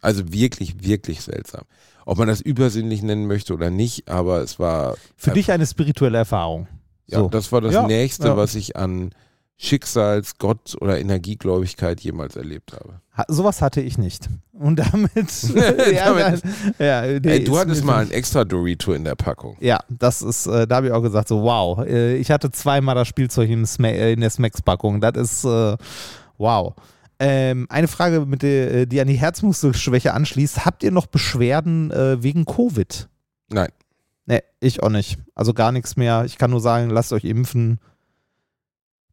[0.01, 1.62] Also wirklich, wirklich seltsam.
[2.07, 6.18] Ob man das übersinnlich nennen möchte oder nicht, aber es war Für dich eine spirituelle
[6.18, 6.66] Erfahrung.
[7.07, 7.28] Ja, So.
[7.28, 8.37] das war das Ja, Nächste, ja.
[8.37, 9.11] was ich an
[9.61, 13.00] Schicksals-, Gott- oder Energiegläubigkeit jemals erlebt habe.
[13.16, 14.30] Ha, sowas hatte ich nicht.
[14.52, 15.42] Und damit.
[15.92, 16.42] ja, Damit-
[16.78, 19.58] ja, nee, Ey, du hattest mal ein extra Dorito in der Packung.
[19.61, 21.78] Ja, das ist, äh, da habe ich auch gesagt, so wow.
[21.84, 25.02] Äh, ich hatte zweimal das Spielzeug in, Sma äh, in der Smacks-Packung.
[25.02, 25.76] Das ist äh,
[26.38, 26.74] wow.
[27.18, 30.64] Ähm, eine Frage, mit der, äh, die an die Herzmuskelschwäche anschließt.
[30.64, 33.11] Habt ihr noch Beschwerden äh, wegen Covid?
[33.50, 33.68] Nein.
[34.24, 35.18] Nee, ich auch nicht.
[35.34, 36.24] Also gar nichts mehr.
[36.24, 37.78] Ich kann nur sagen, lasst euch impfen.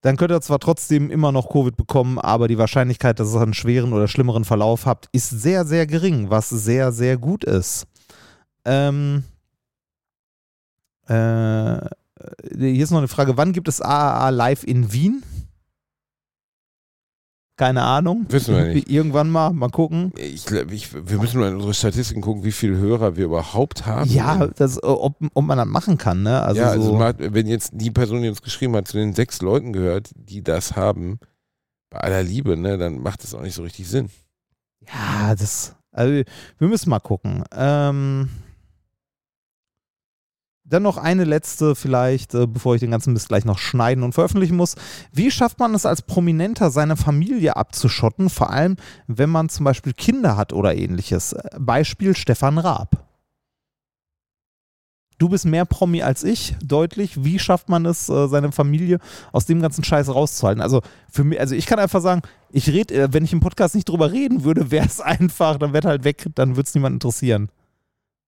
[0.01, 3.53] Dann könnt ihr zwar trotzdem immer noch Covid bekommen, aber die Wahrscheinlichkeit, dass ihr einen
[3.53, 7.87] schweren oder schlimmeren Verlauf habt, ist sehr, sehr gering, was sehr, sehr gut ist.
[8.65, 9.23] Ähm,
[11.07, 11.77] äh,
[12.57, 15.23] hier ist noch eine Frage: Wann gibt es AAA live in Wien?
[17.57, 18.27] Keine Ahnung.
[18.29, 18.87] Wissen wir nicht.
[18.87, 20.13] Irgendwann mal, mal gucken.
[20.15, 24.09] Ich, ich, wir müssen mal in unsere Statistiken gucken, wie viele Hörer wir überhaupt haben.
[24.11, 26.43] Ja, das, äh, ob, ob man das machen kann, ne?
[26.43, 29.15] Also, ja, also so, mal, wenn jetzt die Person, die uns geschrieben hat, zu den
[29.15, 31.19] sechs Leuten gehört, die das haben,
[31.89, 34.11] bei aller Liebe, ne, dann macht das auch nicht so richtig Sinn.
[34.87, 35.75] Ja, das.
[35.91, 36.13] Also,
[36.59, 37.43] wir müssen mal gucken.
[37.55, 38.29] Ähm,
[40.69, 44.13] dann noch eine letzte, vielleicht, äh, bevor ich den ganzen Mist gleich noch schneiden und
[44.13, 44.75] veröffentlichen muss.
[45.13, 48.29] Wie schafft man es als Prominenter, seine Familie abzuschotten?
[48.29, 48.75] Vor allem,
[49.07, 51.33] wenn man zum Beispiel Kinder hat oder ähnliches.
[51.33, 53.07] Äh, Beispiel Stefan Raab.
[55.19, 57.23] Du bist mehr Promi als ich, deutlich.
[57.23, 58.99] Wie schafft man es, äh, seine Familie
[59.31, 60.61] aus dem ganzen Scheiß rauszuhalten?
[60.61, 63.73] Also für mich, also ich kann einfach sagen, ich rede, äh, wenn ich im Podcast
[63.73, 66.93] nicht drüber reden würde, wäre es einfach, dann wäre halt weg, dann würde es niemand
[66.93, 67.49] interessieren.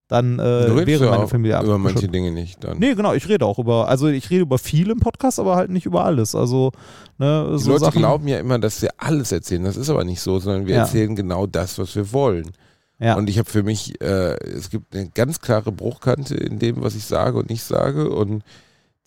[0.09, 2.07] Dann äh, wäre meine Familie über manche.
[2.07, 2.79] Dinge nicht dann.
[2.79, 5.69] Nee, genau, ich rede auch über, also ich rede über viel im Podcast, aber halt
[5.69, 6.33] nicht über alles.
[6.33, 6.71] Also,
[7.19, 7.99] ne, Die so Leute Sachen.
[7.99, 9.63] glauben ja immer, dass wir alles erzählen.
[9.63, 10.81] Das ist aber nicht so, sondern wir Ja.
[10.81, 12.49] erzählen genau das, was wir wollen.
[12.97, 13.15] Ja.
[13.17, 16.95] Und ich habe für mich, äh, es gibt eine ganz klare Bruchkante in dem, was
[16.95, 18.09] ich sage und nicht sage.
[18.09, 18.43] Und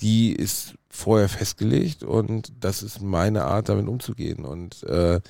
[0.00, 4.44] die ist vorher festgelegt und das ist meine Art, damit umzugehen.
[4.44, 5.20] Und äh,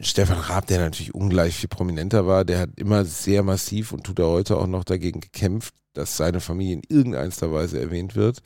[0.00, 4.18] Stefan Raab, der natürlich ungleich viel prominenter war, der hat immer sehr massiv und tut
[4.18, 8.40] er heute auch noch dagegen gekämpft, dass seine Familie in irgendeiner Weise erwähnt wird.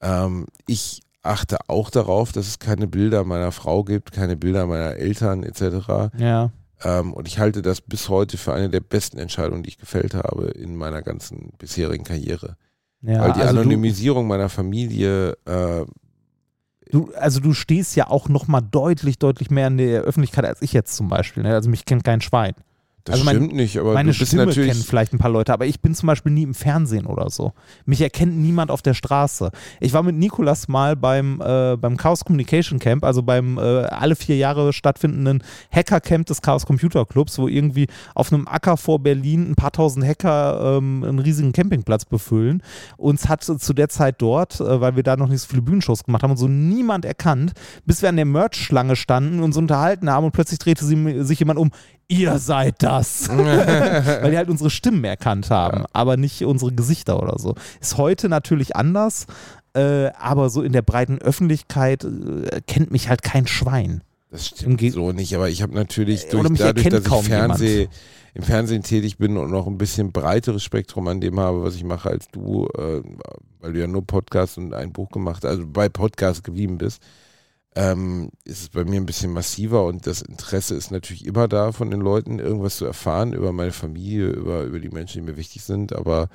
[0.00, 4.96] Ähm, ich achte auch darauf, dass es keine Bilder meiner Frau gibt, keine Bilder meiner
[4.96, 6.12] Eltern etc.
[6.18, 6.50] ja.
[6.82, 10.14] Ähm, und ich halte das bis heute für eine der besten Entscheidungen, die ich gefällt
[10.14, 12.56] habe in meiner ganzen bisherigen Karriere.
[13.02, 15.84] Ja, Weil die also Anonymisierung meiner Familie, äh,
[16.90, 20.62] du, also du stehst ja auch noch mal deutlich, deutlich mehr in der Öffentlichkeit als
[20.62, 21.42] ich jetzt zum Beispiel.
[21.42, 21.54] Ne?
[21.54, 22.54] Also mich kennt kein Schwein.
[23.04, 24.70] Das Also mein- stimmt nicht, aber Meine Stimme natürlich.
[24.72, 27.52] kennen vielleicht ein paar Leute, aber ich bin zum Beispiel nie im Fernsehen oder so.
[27.86, 29.50] Mich erkennt niemand auf der Straße.
[29.80, 34.16] Ich war mit Nikolas mal beim, äh, beim Chaos Communication Camp, also beim äh, alle
[34.16, 35.42] vier Jahre stattfindenden
[35.72, 40.04] Hacker-Camp des Chaos Computer Clubs, wo irgendwie auf einem Acker vor Berlin ein paar tausend
[40.06, 42.62] Hacker ähm, einen riesigen Campingplatz befüllen.
[42.96, 46.04] Uns hat zu der Zeit dort, äh, weil wir da noch nicht so viele Bühnenshows
[46.04, 47.52] gemacht haben und so niemand erkannt,
[47.86, 51.38] bis wir an der Merch-Schlange standen und uns unterhalten haben und plötzlich drehte sie, sich
[51.38, 51.70] jemand um.
[52.10, 53.28] Ihr seid das.
[53.30, 57.54] Weil die halt unsere Stimmen erkannt haben, aber nicht unsere Gesichter oder so.
[57.80, 59.26] Ist heute natürlich anders,
[59.74, 64.02] äh, aber so in der breiten Öffentlichkeit äh, kennt mich halt kein Schwein.
[64.28, 67.94] Das Im stimmt so nicht, aber ich habe natürlich durch, dadurch, dass ich Fernseh, jemand.
[68.34, 71.84] im Fernsehen tätig bin und noch ein bisschen breiteres Spektrum an dem habe, was ich
[71.84, 73.02] mache als du, äh,
[73.60, 77.00] weil du ja nur Podcast und ein Buch gemacht, also bei Podcast geblieben bist,
[77.76, 81.70] ähm, ist es bei mir ein bisschen massiver und das Interesse ist natürlich immer da
[81.72, 85.36] von den Leuten, irgendwas zu erfahren über meine Familie, über, über die Menschen, die mir
[85.36, 86.28] wichtig sind, aber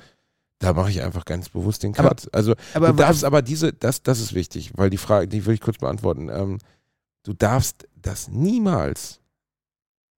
[0.58, 2.28] da mache ich einfach ganz bewusst den Aber- Cut.
[2.34, 5.52] also Aber du darfst aber diese, das, das ist wichtig, weil die Frage, die will
[5.54, 6.30] ich kurz beantworten.
[6.30, 6.58] Ähm,
[7.24, 9.20] du darfst das niemals,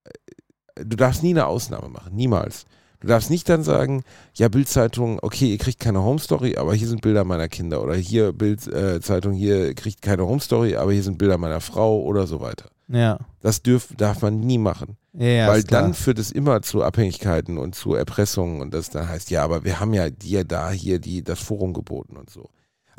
[0.05, 2.67] äh, du darfst nie eine Ausnahme machen, niemals.
[3.01, 4.03] Du darfst nicht dann sagen,
[4.35, 7.83] ja, Bildzeitung, okay, ihr kriegt keine Home Story, aber hier sind Bilder meiner Kinder.
[7.83, 12.27] Oder hier Bildzeitung, hier kriegt keine Home Story, aber hier sind Bilder meiner Frau oder
[12.27, 12.71] so weiter.
[12.89, 14.97] ja, Das dürf, darf man nie machen.
[15.13, 19.31] ja, Weil dann führt es immer zu Abhängigkeiten und zu Erpressungen und das dann heißt,
[19.31, 22.49] ja, aber wir haben ja dir da hier die, das Forum geboten und so.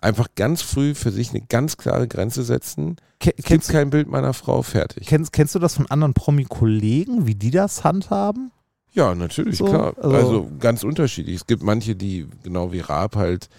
[0.02, 2.95] Einfach ganz früh für sich eine ganz klare Grenze setzen.
[3.20, 5.08] Ke- Es gibt kein Bild meiner Frau, fertig.
[5.08, 8.52] kennst, kennst du das von anderen Promi-Kollegen, wie die das handhaben?
[8.92, 9.94] Ja, natürlich, So, klar.
[9.98, 11.36] also- Also, ganz unterschiedlich.
[11.36, 13.50] Es gibt manche, die genau wie Raab halt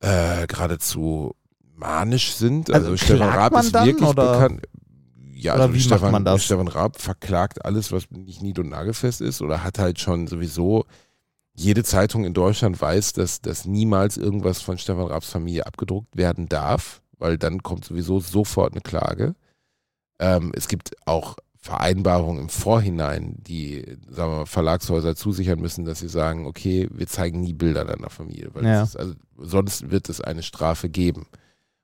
[0.00, 1.34] äh, geradezu
[1.76, 2.70] manisch sind.
[2.70, 4.62] Also, Also Stefan Raab man ist dann, wirklich oder- bekannt.
[5.34, 6.38] Ja, also Stefan?
[6.38, 10.84] Stefan Raab verklagt alles, was nicht nied- und nagelfest ist oder hat halt schon sowieso
[11.54, 16.46] jede Zeitung in Deutschland weiß, dass, dass niemals irgendwas von Stefan Raabs Familie abgedruckt werden
[16.48, 19.34] darf, weil dann kommt sowieso sofort eine Klage.
[20.18, 25.98] Ähm, es gibt auch Vereinbarungen im Vorhinein, die sagen wir mal, Verlagshäuser zusichern müssen, dass
[26.00, 28.82] sie sagen, okay, wir zeigen nie Bilder deiner Familie, weil Ja.
[28.82, 31.26] ist, also, sonst wird es eine Strafe geben.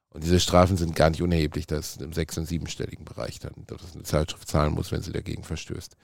[0.08, 3.52] Und diese Strafen sind gar nicht unerheblich, das ist im sechs- und siebenstelligen Bereich dann,
[3.66, 5.94] dass eine Zeitschrift zahlen muss, wenn sie dagegen verstößt.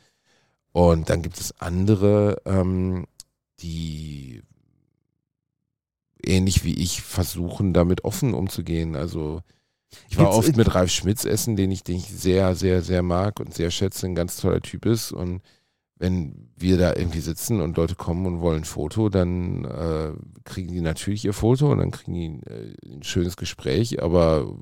[0.73, 3.07] Und dann gibt es andere, ähm,
[3.61, 4.43] die
[6.23, 8.97] ähnlich wie ich versuchen, damit offen umzugehen.
[8.97, 9.41] Also
[10.09, 13.03] ich war Gibt's- oft mit Ralf Schmitz essen, den ich, den ich sehr, sehr, sehr
[13.03, 15.13] mag und sehr schätze, ein ganz toller Typ ist.
[15.13, 15.43] Und
[15.99, 20.13] wenn wir da irgendwie sitzen und Leute kommen und wollen ein Foto, dann äh,
[20.45, 24.57] kriegen die natürlich ihr Foto und dann kriegen die äh, ein schönes Gespräch, aber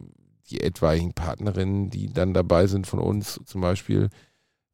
[0.51, 4.09] die etwaigen Partnerinnen, die dann dabei sind von uns zum Beispiel,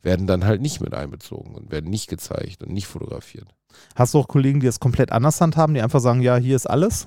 [0.03, 3.47] werden dann halt nicht mit einbezogen und werden nicht gezeigt und nicht fotografiert.
[3.95, 6.67] Hast du auch Kollegen, die es komplett anders handhaben, die einfach sagen, ja, hier ist
[6.69, 7.07] alles?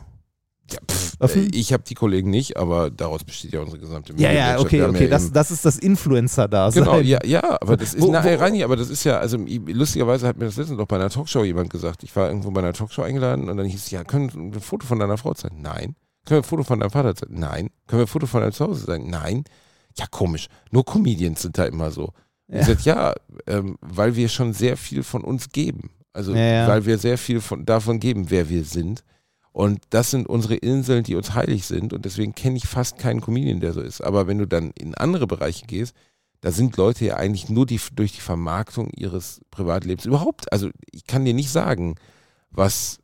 [0.72, 1.52] Ja, pff, Offen?
[1.54, 4.66] äh, ich habe die Kollegen nicht, aber daraus besteht ja unsere gesamte Ja, ja, Medienwirtschaft.
[4.66, 6.84] okay, okay, ja das, das ist das Influencer-Dasein.
[6.84, 9.38] Genau, ja, ja, aber das ist, Wo- na, wo- Rani, aber das ist ja, also
[9.38, 12.04] lustigerweise hat mir das letztens doch bei einer Talkshow jemand gesagt.
[12.04, 14.62] Ich war irgendwo bei einer Talkshow eingeladen und dann hieß es, ja, können wir ein
[14.62, 15.62] Foto von deiner Frau zeigen?
[15.62, 15.96] Nein.
[16.26, 17.40] Können wir ein Foto von deinem Vater zeigen?
[17.40, 17.70] Nein.
[17.88, 19.10] Können wir ein Foto von deinem Zuhause zeigen?
[19.10, 19.44] Nein.
[19.98, 20.48] Ja, komisch.
[20.72, 22.12] Nur Comedians sind da immer so.
[22.48, 22.62] Ja.
[22.62, 23.14] Ich sag, ja,
[23.48, 25.92] ähm, weil wir schon sehr viel von uns geben.
[26.14, 26.68] Also, Ja, ja.
[26.68, 29.04] weil wir sehr viel von, davon geben, wer wir sind.
[29.52, 31.92] Und das sind unsere Inseln, die uns heilig sind.
[31.94, 34.02] Und deswegen kenne ich fast keinen Comedian, der so ist.
[34.02, 35.96] Aber wenn du dann in andere Bereiche gehst,
[36.42, 40.52] da sind Leute ja eigentlich nur die, durch die Vermarktung ihres Privatlebens überhaupt.
[40.54, 41.96] Also ich kann dir nicht sagen,
[42.52, 43.00] was.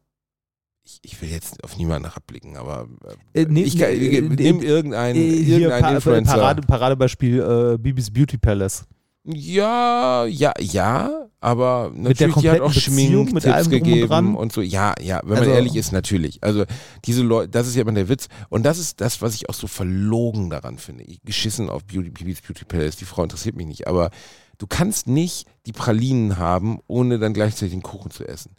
[0.87, 2.87] Ich, ich will jetzt auf niemanden herabblicken, aber
[3.33, 6.33] äh, Äh, ich kann, nee, äh, nimm äh, irgendeinen, Äh, irgendeinen Pa- Influencer.
[6.35, 7.39] Parade, Paradebeispiel
[7.73, 8.85] äh, Bibis Beauty Palace.
[9.23, 14.61] Ja, ja, ja, aber Mit natürlich, die hat auch Schminktipps gegeben und so.
[14.61, 16.43] Ja, ja, wenn Also- man ehrlich ist, natürlich.
[16.43, 16.65] Also
[17.05, 18.29] diese Leute, das ist ja immer der Witz.
[18.49, 21.03] Und das ist das, was ich auch so verlogen daran finde.
[21.03, 23.87] Ich, geschissen auf Beauty, Bibis Beauty Palace, die Frau interessiert mich nicht.
[23.87, 24.09] Aber
[24.57, 28.55] du kannst nicht die Pralinen haben, ohne dann gleichzeitig den Kuchen zu essen.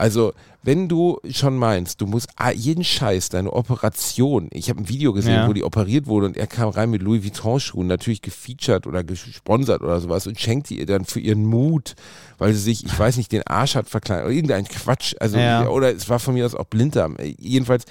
[0.00, 0.32] Also,
[0.62, 5.34] wenn du schon meinst, du musst jeden Scheiß, deine Operation, ich habe ein Video gesehen,
[5.34, 5.48] Ja.
[5.48, 9.82] wo die operiert wurde und er kam rein mit Louis Vuitton-Schuhen, natürlich gefeatured oder gesponsert
[9.82, 11.96] oder sowas und schenkt die ihr dann für ihren Mut,
[12.38, 15.14] weil sie sich, ich weiß nicht, den Arsch hat verkleinert oder irgendein Quatsch.
[15.20, 15.68] Also, Ja.
[15.68, 17.16] oder es war von mir aus auch Blinddarm.
[17.16, 17.84] Äh, Jedenfalls,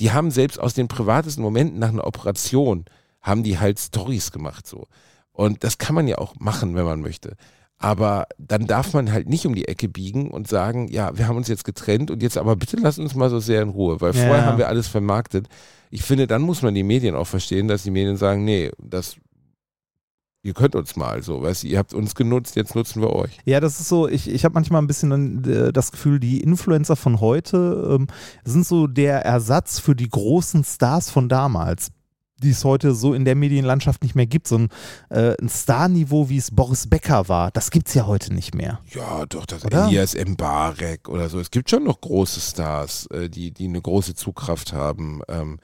[0.00, 2.86] die haben selbst aus den privatesten Momenten nach einer Operation,
[3.20, 4.88] haben die halt Stories gemacht so.
[5.32, 7.36] Und das kann man ja auch machen, wenn man möchte.
[7.82, 11.36] Aber dann darf man halt nicht um die Ecke biegen und sagen, ja, wir haben
[11.36, 14.14] uns jetzt getrennt und jetzt aber bitte lass uns mal so sehr in Ruhe, weil
[14.14, 15.48] Ja, vorher haben wir alles vermarktet.
[15.90, 19.16] Ich finde, dann muss man die Medien auch verstehen, dass die Medien sagen, nee, das,
[20.44, 23.38] ihr könnt uns mal so, weißt du, ihr habt uns genutzt, jetzt nutzen wir euch.
[23.44, 26.96] Ja, das ist so, ich, ich habe manchmal ein bisschen äh, das Gefühl, die Influencer
[26.96, 28.06] von heute ähm,
[28.44, 31.90] sind so der Ersatz für die großen Stars von damals,
[32.38, 34.48] die es heute so in der Medienlandschaft nicht mehr gibt.
[34.48, 34.68] So ein,
[35.10, 38.80] äh, ein Starniveau, wie es Boris Becker war, das gibt es ja heute nicht mehr.
[38.90, 39.86] Ja, doch, das Oder?
[39.86, 41.38] Elias Mbarek oder so.
[41.38, 45.22] Es gibt schon noch große Stars, äh, die, die eine große Zugkraft haben.
[45.28, 45.58] Ähm,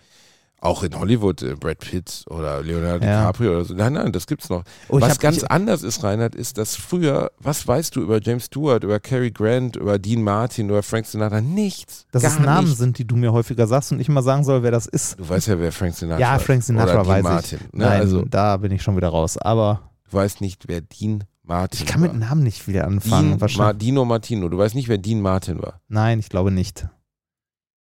[0.60, 3.20] auch in Hollywood, äh, Brad Pitt oder Leonardo Ja.
[3.20, 3.74] DiCaprio oder so.
[3.74, 4.64] Nein, nein, das gibt's noch.
[4.88, 8.82] Oh, was ganz anders ist, Reinhard, ist, dass früher, was weißt du über James Stewart,
[8.82, 11.40] über Cary Grant, über Dean Martin, über Frank Sinatra?
[11.40, 12.06] Nichts.
[12.10, 12.78] Dass es Namen nichts.
[12.80, 15.18] sind, die du mir häufiger sagst und ich mal sagen soll, wer das ist.
[15.18, 16.42] Du weißt ja, wer Frank Sinatra Ja, ist.
[16.44, 17.72] Frank Sinatra oder Dean weiß Martin, ich.
[17.72, 17.84] Ne?
[17.84, 19.38] Nein, Also, da bin ich schon wieder raus.
[19.38, 22.14] Aber du weißt nicht, wer Dean Martin ich kann mit.
[22.14, 23.30] Namen nicht wieder anfangen.
[23.30, 23.58] Dean, wahrscheinlich.
[23.66, 24.48] Ma, Dino Martino.
[24.48, 25.80] Du weißt nicht, wer Dean Martin war.
[25.88, 26.86] Nein, ich glaube nicht.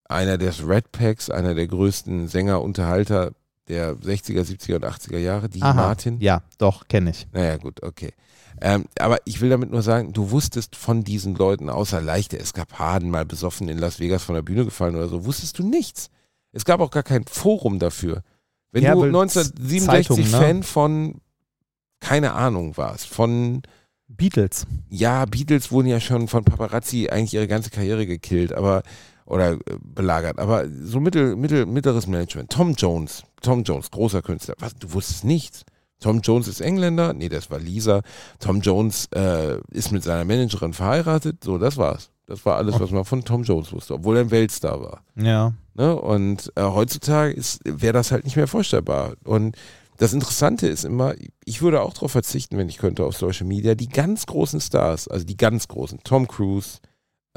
[0.09, 3.31] Einer des Red Packs, einer der größten Sänger, Unterhalter
[3.67, 5.73] der 60er, 70er und 80er Jahre, Aha.
[5.73, 6.19] Martin.
[6.21, 7.27] Ja, doch, kenne ich.
[7.33, 8.13] Naja, gut, okay.
[8.61, 13.09] Ähm, aber ich will damit nur sagen, du wusstest von diesen Leuten, außer leichte Eskapaden,
[13.09, 16.09] mal besoffen in Las Vegas von der Bühne gefallen oder so, wusstest du nichts.
[16.53, 18.23] Es gab auch gar kein Forum dafür.
[18.71, 20.25] Wenn Ja, du weil 1967 Zeitung, ne?
[20.47, 21.21] Fan von,
[21.99, 23.61] keine Ahnung warst, von
[24.07, 24.65] Beatles.
[24.89, 28.81] ja, Beatles wurden ja schon von Paparazzi eigentlich ihre ganze Karriere gekillt, aber
[29.27, 32.51] oder äh, belagert, aber so mittel, mittel, mittleres Management.
[32.51, 34.55] Tom Jones, Tom Jones, großer Künstler.
[34.59, 35.63] Was, du wusstest nichts.
[35.99, 38.01] Tom Jones ist Engländer, nee, das war Lisa.
[38.39, 42.11] Tom Jones äh, ist mit seiner Managerin verheiratet, so, das war's.
[42.27, 45.01] Das war alles, was man von Tom Jones wusste, obwohl er ein Weltstar war.
[45.15, 45.53] Ja.
[45.75, 45.95] Ne?
[45.95, 49.13] Und äh, heutzutage wäre das halt nicht mehr vorstellbar.
[49.23, 49.55] Und
[49.97, 53.75] das Interessante ist immer, ich würde auch darauf verzichten, wenn ich könnte, auf Social Media,
[53.75, 56.79] die ganz großen Stars, also die ganz großen, Tom Cruise,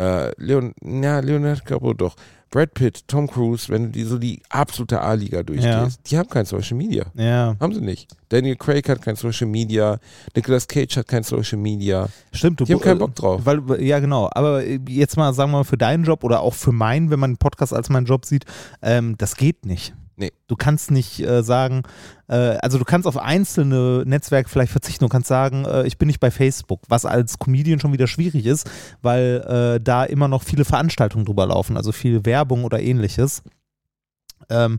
[0.01, 2.17] äh, Leon, ja, Leonardo DiCaprio doch,
[2.51, 6.45] Brad Pitt, Tom Cruise, wenn du die so die absolute A-Liga durchgehst, die haben kein
[6.47, 7.05] Social Media.
[7.15, 7.55] Ja.
[7.61, 8.11] Haben sie nicht.
[8.29, 9.99] Daniel Craig hat kein Social Media,
[10.35, 12.09] Nicolas Cage hat kein Social Media.
[12.33, 13.43] Stimmt, du Die haben keinen Bock drauf.
[13.45, 14.29] Weil, ja, genau.
[14.33, 17.21] Aber äh, jetzt mal, sagen wir mal, für deinen Job oder auch für meinen, wenn
[17.21, 18.47] man einen Podcast als meinen Job sieht,
[18.83, 19.95] ähm, das geht nicht.
[20.21, 20.33] Nee.
[20.49, 21.83] Du kannst nicht äh, sagen,
[22.29, 25.03] äh, also du kannst auf einzelne Netzwerke vielleicht verzichten.
[25.03, 28.45] Du kannst sagen, äh, ich bin nicht bei Facebook, was als Comedian schon wieder schwierig
[28.45, 28.71] ist,
[29.01, 33.43] weil äh, da immer noch viele Veranstaltungen drüber laufen, also viel Werbung oder ähnliches.
[34.51, 34.79] Ähm,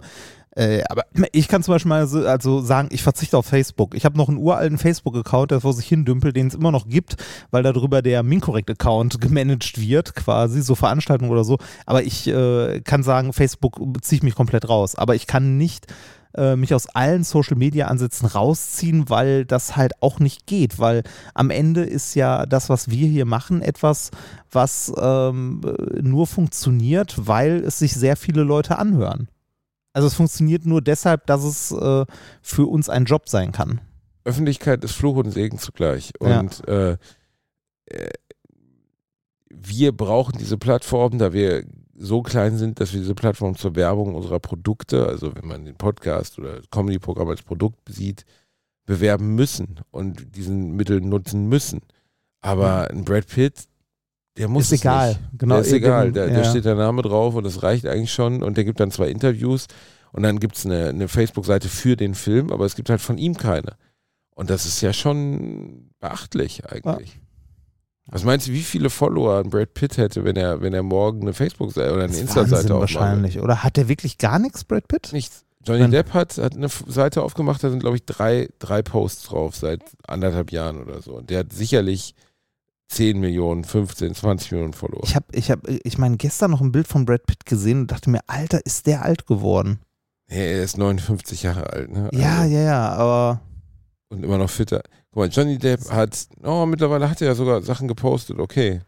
[0.55, 3.95] äh, aber ich kann zum Beispiel mal so, also sagen, ich verzichte auf Facebook.
[3.95, 6.89] Ich habe noch einen uralten Facebook-Account, der vor sich hin dümpelt, den es immer noch
[6.89, 7.15] gibt,
[7.51, 11.57] weil darüber der Mincorrect-Account gemanagt wird, quasi, so Veranstaltungen oder so.
[11.85, 14.95] Aber ich äh, kann sagen, Facebook ziehe ich mich komplett raus.
[14.95, 15.87] Aber ich kann nicht
[16.35, 21.03] äh, mich aus allen Social-Media-Ansätzen rausziehen, weil das halt auch nicht geht, weil
[21.33, 24.11] am Ende ist ja das, was wir hier machen, etwas,
[24.51, 29.29] was ähm, äh, nur funktioniert, weil es sich sehr viele Leute anhören.
[29.93, 32.05] Also es funktioniert nur deshalb, dass es äh,
[32.41, 33.81] für uns ein Job sein kann.
[34.23, 36.13] Öffentlichkeit ist Fluch und Segen zugleich.
[36.21, 36.39] Ja.
[36.39, 36.97] Und äh,
[37.85, 38.09] äh,
[39.49, 41.65] wir brauchen diese Plattform, da wir
[41.95, 45.75] so klein sind, dass wir diese Plattform zur Werbung unserer Produkte, also wenn man den
[45.75, 48.25] Podcast oder das Comedy-Programm als Produkt sieht,
[48.85, 51.81] bewerben müssen und diesen Mittel nutzen müssen.
[52.41, 53.67] Aber ein Brad Pitt,
[54.37, 55.09] der muss Ist egal.
[55.09, 55.19] Nicht.
[55.39, 56.33] Genau, der ist egal, da, ja.
[56.35, 59.09] da steht der Name drauf und das reicht eigentlich schon und der gibt dann zwei
[59.09, 59.67] Interviews
[60.13, 63.17] und dann gibt es eine, eine Facebook-Seite für den Film, aber es gibt halt von
[63.17, 63.75] ihm keine.
[64.35, 67.19] Und das ist ja schon beachtlich eigentlich.
[68.07, 71.21] Was meinst du, wie viele Follower ein Brad Pitt hätte, wenn er, wenn er morgen
[71.21, 72.95] eine Facebook-Seite oder eine Insta-Seite aufmacht?
[72.95, 73.39] wahrscheinlich.
[73.39, 75.09] Oder hat der wirklich gar nichts, Brad Pitt?
[75.13, 75.45] Nichts.
[75.65, 79.23] Johnny Dann- Depp hat, hat eine Seite aufgemacht, da sind, glaube ich, drei, drei Posts
[79.23, 81.13] drauf seit anderthalb Jahren oder so.
[81.13, 82.15] Und der hat sicherlich
[82.91, 85.01] 10 Millionen, 15, 20 Millionen Follower.
[85.03, 87.91] Ich habe, ich habe, ich meine, gestern noch ein Bild von Brad Pitt gesehen und
[87.91, 89.79] dachte mir, Alter, ist der alt geworden?
[90.29, 92.09] Nee, er ist 59 Jahre alt, ne?
[92.11, 93.41] Ja, Also- ja, ja, aber
[94.09, 94.83] und immer noch fitter.
[95.11, 98.81] Guck mal, Johnny Depp hat, oh, mittlerweile hat er ja sogar Sachen gepostet, okay.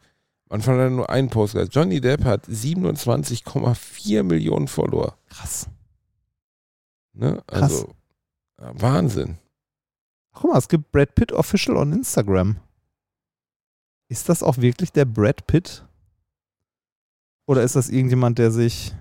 [0.49, 1.73] Am Anfang hat er nur einen Post gehabt.
[1.73, 5.15] Johnny Depp hat 27,4 Millionen Follower.
[5.29, 5.67] krass.
[7.13, 7.41] Ne?
[7.47, 7.61] Krass.
[7.61, 7.93] Also,
[8.59, 9.37] ja, Wahnsinn.
[10.33, 12.57] Guck mal, es gibt Brad Pitt Official on Instagram.
[14.13, 15.83] Ist das auch wirklich der Brad Pitt?
[17.47, 18.93] Oder ist das irgendjemand, der sich.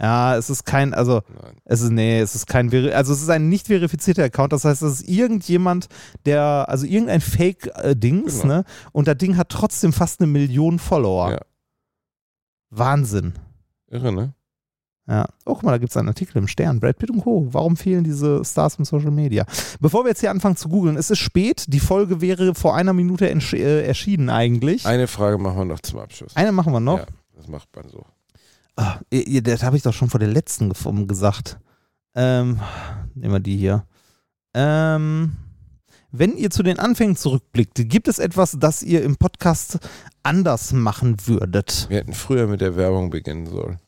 [0.00, 1.56] Ja, es ist kein, also Nein.
[1.64, 4.82] es ist, nee, es ist kein, also es ist ein nicht verifizierter Account, das heißt,
[4.82, 5.88] es ist irgendjemand,
[6.24, 8.54] der, also irgendein Fake-Dings, Genau.
[8.58, 8.64] ne?
[8.92, 11.32] Und das Ding hat trotzdem fast eine Million Follower.
[11.32, 11.40] Ja.
[12.70, 13.34] Wahnsinn.
[13.88, 14.34] Irre, ne?
[15.12, 15.26] Ja.
[15.44, 16.80] Oh, guck mal, da gibt es einen Artikel im Stern.
[16.80, 17.46] Brad Pitt und Co.
[17.50, 19.44] Warum fehlen diese Stars im Social Media?
[19.78, 21.66] Bevor wir jetzt hier anfangen zu googeln, es ist spät.
[21.68, 24.86] Die Folge wäre vor einer Minute äh, erschienen eigentlich.
[24.86, 26.34] Eine Frage machen wir noch zum Abschluss.
[26.34, 27.00] Eine machen wir noch.
[27.00, 27.06] Ja,
[27.36, 28.06] das macht man so.
[28.76, 30.72] Ah, das habe ich doch schon vor der letzten
[31.06, 31.58] gesagt.
[32.14, 32.58] Ähm,
[33.14, 33.84] nehmen wir die hier.
[34.54, 35.36] Ähm,
[36.10, 39.78] wenn ihr zu den Anfängen zurückblickt, gibt es etwas, das ihr im Podcast
[40.22, 41.84] anders machen würdet?
[41.90, 43.78] Wir hätten früher mit der Werbung beginnen sollen.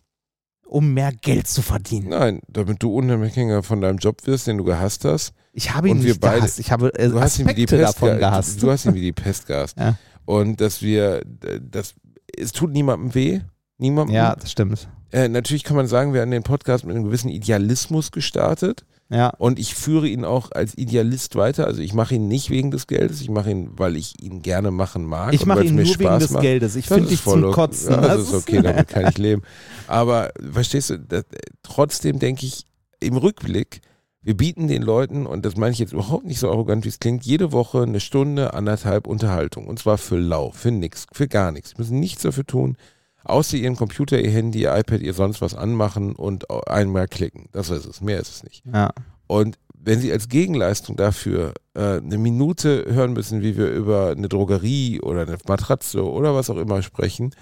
[0.75, 2.09] Um mehr Geld zu verdienen.
[2.09, 5.33] Nein, damit du Unabhängiger von deinem Job wirst, den du gehasst hast.
[5.53, 6.59] Ich habe ihn nicht wir beide- gehasst.
[6.59, 8.61] Ich habe äh, Du hast ihn wie die Pest davon ge- gehasst.
[8.61, 9.77] Du hast ihn wie die Pest gehasst.
[9.79, 9.97] Ja.
[10.25, 11.23] Und dass wir,
[11.61, 11.95] das,
[12.37, 13.41] es tut niemandem weh.
[13.79, 14.17] Niemandem.
[14.17, 14.89] ja, das stimmt.
[15.13, 18.85] Äh, natürlich kann man sagen, wir haben den Podcast mit einem gewissen Idealismus gestartet.
[19.11, 21.67] Ja, Und ich führe ihn auch als Idealist weiter.
[21.67, 24.71] Also ich mache ihn nicht wegen des Geldes, ich mache ihn, weil ich ihn gerne
[24.71, 25.35] machen mag.
[25.35, 26.43] ich mache ihn nur wegen Spaß des macht.
[26.43, 26.75] Geldes.
[26.75, 27.53] Ich finde dich voll zum.
[27.53, 27.91] Kotzen.
[27.93, 29.43] Ja, das Das ist okay, damit kann ich leben.
[29.87, 31.25] Aber verstehst du, das,
[31.63, 32.65] trotzdem denke ich
[33.01, 33.83] im Rückblick,
[34.23, 36.99] wir bieten den Leuten, und das meine ich jetzt überhaupt nicht so arrogant, wie es
[36.99, 39.67] klingt, jede Woche eine Stunde, anderthalb Unterhaltung.
[39.67, 41.71] Und zwar für lau, für nix, für gar nichts.
[41.71, 42.79] Sie müssen nichts dafür tun,
[43.25, 47.49] außer ihren Computer, ihr Handy, ihr iPad, ihr sonst was anmachen und einmal klicken.
[47.53, 48.63] Das ist es, mehr ist es nicht.
[48.73, 48.91] Ja.
[49.27, 54.29] Und wenn Sie als Gegenleistung dafür äh, eine Minute hören müssen, wie wir über eine
[54.29, 57.35] Drogerie oder eine Matratze oder was auch immer sprechen,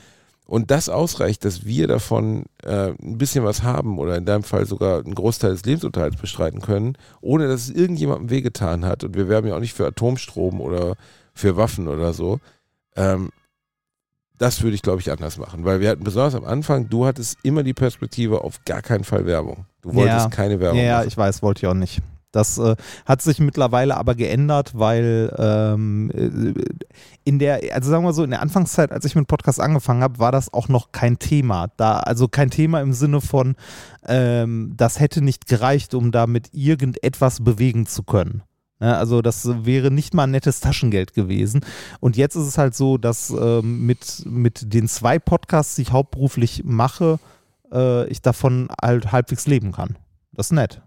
[0.46, 4.66] und das ausreicht, dass wir davon äh, ein bisschen was haben oder in deinem Fall
[4.66, 9.04] sogar einen Großteil des Lebensunterhalts bestreiten können, ohne dass es irgendjemandem wehgetan hat.
[9.04, 10.96] Und wir werben ja auch nicht für Atomstrom oder
[11.32, 12.38] für Waffen oder so.
[12.96, 13.30] Ähm,
[14.42, 15.64] das würde ich, glaube ich, anders machen.
[15.64, 19.24] Weil wir hatten besonders am Anfang, du hattest immer die Perspektive auf gar keinen Fall
[19.24, 19.66] Werbung.
[19.82, 20.28] Du wolltest Ja.
[20.30, 21.08] keine Werbung Ja, ja, machen.
[21.08, 22.02] ich weiß, wollte ich auch nicht.
[22.32, 26.54] Das äh, hat sich mittlerweile aber geändert, weil ähm, äh,
[27.24, 30.18] in der, also sagen wir so, in der Anfangszeit, als ich mit Podcast angefangen habe,
[30.18, 31.68] war das auch noch kein Thema.
[31.76, 33.54] Da, also kein Thema im Sinne von,
[34.06, 38.42] ähm, das hätte nicht gereicht, um damit irgendetwas bewegen zu können.
[38.82, 41.64] Ne, also das wäre nicht mal ein nettes Taschengeld gewesen.
[42.00, 45.92] Und jetzt ist es halt so, dass ähm, mit, mit den zwei Podcasts, die ich
[45.92, 47.20] hauptberuflich mache,
[47.72, 49.98] äh, ich davon halt halbwegs leben kann.
[50.32, 50.82] Das ist nett.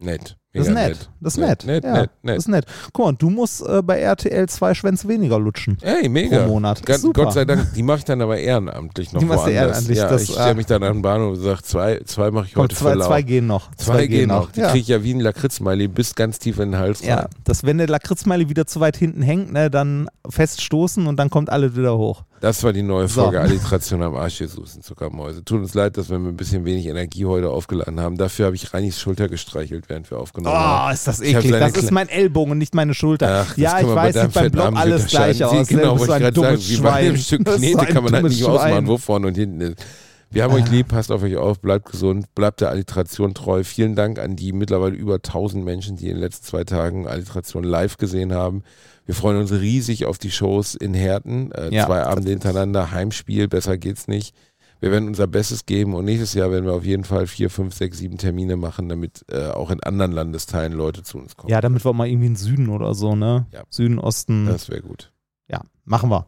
[0.00, 0.36] Nett.
[0.54, 1.10] Das ist Mega nett.
[1.20, 1.64] Das ist nett.
[1.64, 2.36] Nett, ja, nett, nett.
[2.36, 2.66] Das ist nett.
[2.92, 6.40] Guck mal, du musst äh, bei RTL zwei Schwänze weniger lutschen Ey, mega.
[6.42, 6.84] pro Monat.
[6.84, 7.24] Gott, Super.
[7.24, 10.08] Gott sei Dank, die mache ich dann aber ehrenamtlich noch Die machst du ehrenamtlich, ja,
[10.10, 10.54] das, ich stelle ah.
[10.54, 13.22] mich dann an den Bahnhof und sage, zwei, zwei mache ich Komm, heute zwei, zwei
[13.22, 13.74] gehen noch.
[13.76, 14.52] Zwei gehen noch.
[14.52, 14.68] Die Ja.
[14.70, 17.28] kriege ich ja wie ein Lakritzmiley bis ganz tief in den Hals ja, rein.
[17.44, 21.48] dass wenn der Lakritzmeile wieder zu weit hinten hängt, ne, dann feststoßen und dann kommt
[21.48, 22.24] alles wieder hoch.
[22.42, 23.22] Das war die neue So.
[23.22, 25.44] Folge Alliteration am Arsch Jesus und Zuckermäuse.
[25.44, 28.16] Tut uns leid, dass wir mit ein bisschen wenig Energie heute aufgeladen haben.
[28.16, 30.90] Dafür habe ich Reinis Schulter gestreichelt, während wir aufgenommen haben.
[30.90, 31.50] Oh, ist das eklig.
[31.52, 33.46] Das ist mein Ellbogen und nicht meine Schulter.
[33.48, 35.68] Ach, ja, ich weiß, sieht beim Arm alles gleich aus.
[35.68, 37.16] Sie, genau, wollte ich ein gerade sagen, wie bei dem.
[37.16, 38.86] Stück Knete kann man halt nicht ausmachen, Schwein.
[38.86, 39.84] wo vorne und hinten ist.
[40.30, 43.64] Wir haben euch lieb, passt auf euch auf, bleibt gesund, bleibt der Alliteration treu.
[43.64, 47.64] Vielen Dank an die mittlerweile über 1000 Menschen, die in den letzten zwei Tagen Alliteration
[47.64, 48.62] live gesehen haben.
[49.04, 51.52] Wir freuen uns riesig auf die Shows in Herten.
[51.52, 51.84] Äh, Ja.
[51.84, 54.34] Zwei Abende hintereinander, Heimspiel, besser geht's nicht.
[54.82, 57.72] Wir werden unser Bestes geben und nächstes Jahr werden wir auf jeden Fall vier, fünf,
[57.72, 61.52] sechs, sieben Termine machen, damit äh, auch in anderen Landesteilen Leute zu uns kommen.
[61.52, 63.46] Ja, damit wir auch mal irgendwie in den Süden oder so, ne?
[63.52, 63.62] Ja.
[63.70, 64.46] Süden, Osten.
[64.46, 65.12] Das wäre gut.
[65.46, 66.26] Ja, machen wir.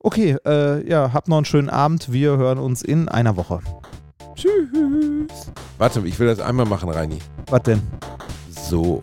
[0.00, 2.12] Okay, äh, ja, habt noch einen schönen Abend.
[2.12, 3.60] Wir hören uns in einer Woche.
[4.34, 5.50] Tschüss.
[5.78, 7.20] Warte, ich will das einmal machen, Reini.
[7.46, 7.80] Was denn?
[8.50, 9.02] So.